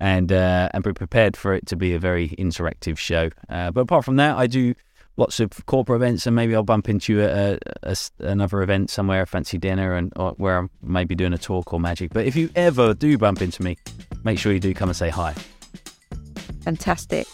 And 0.00 0.32
uh, 0.32 0.70
and 0.74 0.82
be 0.82 0.92
prepared 0.92 1.36
for 1.36 1.54
it 1.54 1.66
to 1.66 1.76
be 1.76 1.94
a 1.94 2.00
very 2.00 2.30
interactive 2.30 2.98
show. 2.98 3.30
Uh, 3.48 3.70
but 3.70 3.82
apart 3.82 4.04
from 4.04 4.16
that, 4.16 4.36
I 4.36 4.48
do 4.48 4.74
lots 5.16 5.40
of 5.40 5.64
corporate 5.66 6.02
events, 6.02 6.26
and 6.26 6.34
maybe 6.34 6.54
I'll 6.54 6.62
bump 6.62 6.88
into 6.88 7.12
you 7.12 7.22
at 7.22 7.30
a, 7.30 7.58
a, 7.82 7.96
another 8.18 8.62
event 8.62 8.90
somewhere, 8.90 9.22
a 9.22 9.26
fancy 9.26 9.58
dinner, 9.58 9.94
and 9.94 10.12
where 10.36 10.58
I'm 10.58 10.70
maybe 10.82 11.14
doing 11.14 11.32
a 11.32 11.38
talk 11.38 11.72
or 11.72 11.80
magic. 11.80 12.12
But 12.12 12.26
if 12.26 12.36
you 12.36 12.50
ever 12.56 12.94
do 12.94 13.16
bump 13.18 13.42
into 13.42 13.62
me, 13.62 13.76
make 14.24 14.38
sure 14.38 14.52
you 14.52 14.60
do 14.60 14.74
come 14.74 14.88
and 14.88 14.96
say 14.96 15.10
hi. 15.10 15.34
Fantastic. 16.62 17.26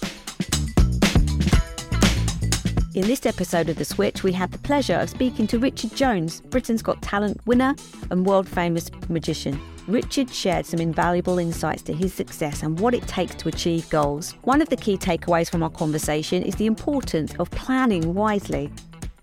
In 2.92 3.02
this 3.02 3.24
episode 3.24 3.68
of 3.68 3.76
The 3.76 3.84
Switch, 3.84 4.24
we 4.24 4.32
had 4.32 4.50
the 4.50 4.58
pleasure 4.58 4.96
of 4.96 5.08
speaking 5.08 5.46
to 5.46 5.60
Richard 5.60 5.94
Jones, 5.94 6.40
Britain's 6.40 6.82
Got 6.82 7.00
Talent 7.00 7.40
winner 7.46 7.76
and 8.10 8.26
world 8.26 8.48
famous 8.48 8.90
magician. 9.08 9.60
Richard 9.90 10.30
shared 10.30 10.66
some 10.66 10.78
invaluable 10.78 11.40
insights 11.40 11.82
to 11.82 11.92
his 11.92 12.14
success 12.14 12.62
and 12.62 12.78
what 12.78 12.94
it 12.94 13.08
takes 13.08 13.34
to 13.34 13.48
achieve 13.48 13.90
goals. 13.90 14.34
One 14.42 14.62
of 14.62 14.68
the 14.68 14.76
key 14.76 14.96
takeaways 14.96 15.50
from 15.50 15.64
our 15.64 15.70
conversation 15.70 16.44
is 16.44 16.54
the 16.54 16.66
importance 16.66 17.34
of 17.40 17.50
planning 17.50 18.14
wisely. 18.14 18.70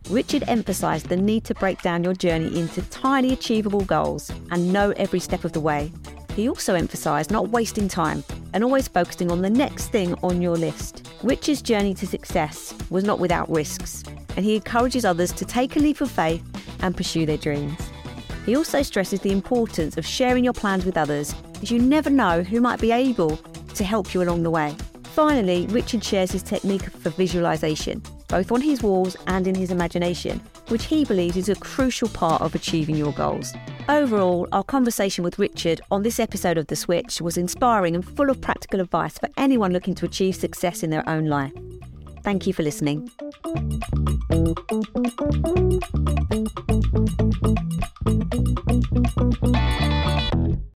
Richard 0.09 0.43
emphasised 0.47 1.07
the 1.07 1.15
need 1.15 1.45
to 1.45 1.55
break 1.55 1.81
down 1.81 2.03
your 2.03 2.13
journey 2.13 2.59
into 2.59 2.81
tiny 2.89 3.31
achievable 3.31 3.85
goals 3.85 4.29
and 4.51 4.73
know 4.73 4.91
every 4.97 5.21
step 5.21 5.45
of 5.45 5.53
the 5.53 5.61
way. 5.61 5.89
He 6.35 6.49
also 6.49 6.75
emphasised 6.75 7.31
not 7.31 7.47
wasting 7.47 7.87
time 7.87 8.25
and 8.53 8.61
always 8.61 8.89
focusing 8.89 9.31
on 9.31 9.41
the 9.41 9.49
next 9.49 9.87
thing 9.87 10.15
on 10.15 10.41
your 10.41 10.57
list. 10.57 11.09
Richard's 11.23 11.61
journey 11.61 11.93
to 11.93 12.05
success 12.05 12.75
was 12.89 13.05
not 13.05 13.19
without 13.19 13.49
risks. 13.49 14.03
and 14.35 14.45
he 14.45 14.55
encourages 14.55 15.03
others 15.03 15.31
to 15.31 15.45
take 15.45 15.77
a 15.77 15.79
leap 15.79 15.99
of 15.99 16.11
faith 16.11 16.43
and 16.81 16.95
pursue 16.95 17.25
their 17.25 17.37
dreams. 17.37 17.79
He 18.47 18.55
also 18.55 18.81
stresses 18.81 19.19
the 19.19 19.33
importance 19.33 19.97
of 19.97 20.05
sharing 20.05 20.45
your 20.45 20.53
plans 20.53 20.85
with 20.85 20.95
others, 20.95 21.35
as 21.61 21.69
you 21.69 21.79
never 21.79 22.09
know 22.09 22.43
who 22.43 22.61
might 22.61 22.79
be 22.79 22.93
able 22.93 23.35
to 23.75 23.83
help 23.83 24.13
you 24.13 24.23
along 24.23 24.43
the 24.43 24.49
way. 24.49 24.73
Finally, 25.03 25.67
Richard 25.67 26.01
shares 26.01 26.31
his 26.31 26.43
technique 26.43 26.83
for 26.83 27.09
visualization, 27.09 28.01
both 28.29 28.53
on 28.53 28.61
his 28.61 28.81
walls 28.81 29.17
and 29.27 29.47
in 29.47 29.55
his 29.55 29.69
imagination, 29.69 30.39
which 30.69 30.85
he 30.85 31.03
believes 31.03 31.35
is 31.35 31.49
a 31.49 31.55
crucial 31.55 32.07
part 32.07 32.41
of 32.41 32.55
achieving 32.55 32.95
your 32.95 33.11
goals. 33.11 33.53
Overall, 33.89 34.47
our 34.53 34.63
conversation 34.63 35.25
with 35.25 35.37
Richard 35.37 35.81
on 35.91 36.03
this 36.03 36.17
episode 36.17 36.57
of 36.57 36.67
The 36.67 36.77
Switch 36.77 37.19
was 37.19 37.35
inspiring 37.35 37.95
and 37.95 38.07
full 38.07 38.29
of 38.29 38.39
practical 38.39 38.79
advice 38.79 39.17
for 39.17 39.27
anyone 39.35 39.73
looking 39.73 39.95
to 39.95 40.05
achieve 40.05 40.37
success 40.37 40.83
in 40.83 40.89
their 40.89 41.07
own 41.09 41.25
life. 41.25 41.51
Thank 42.23 42.47
you 42.47 42.53
for 42.53 42.63
listening. 42.63 43.11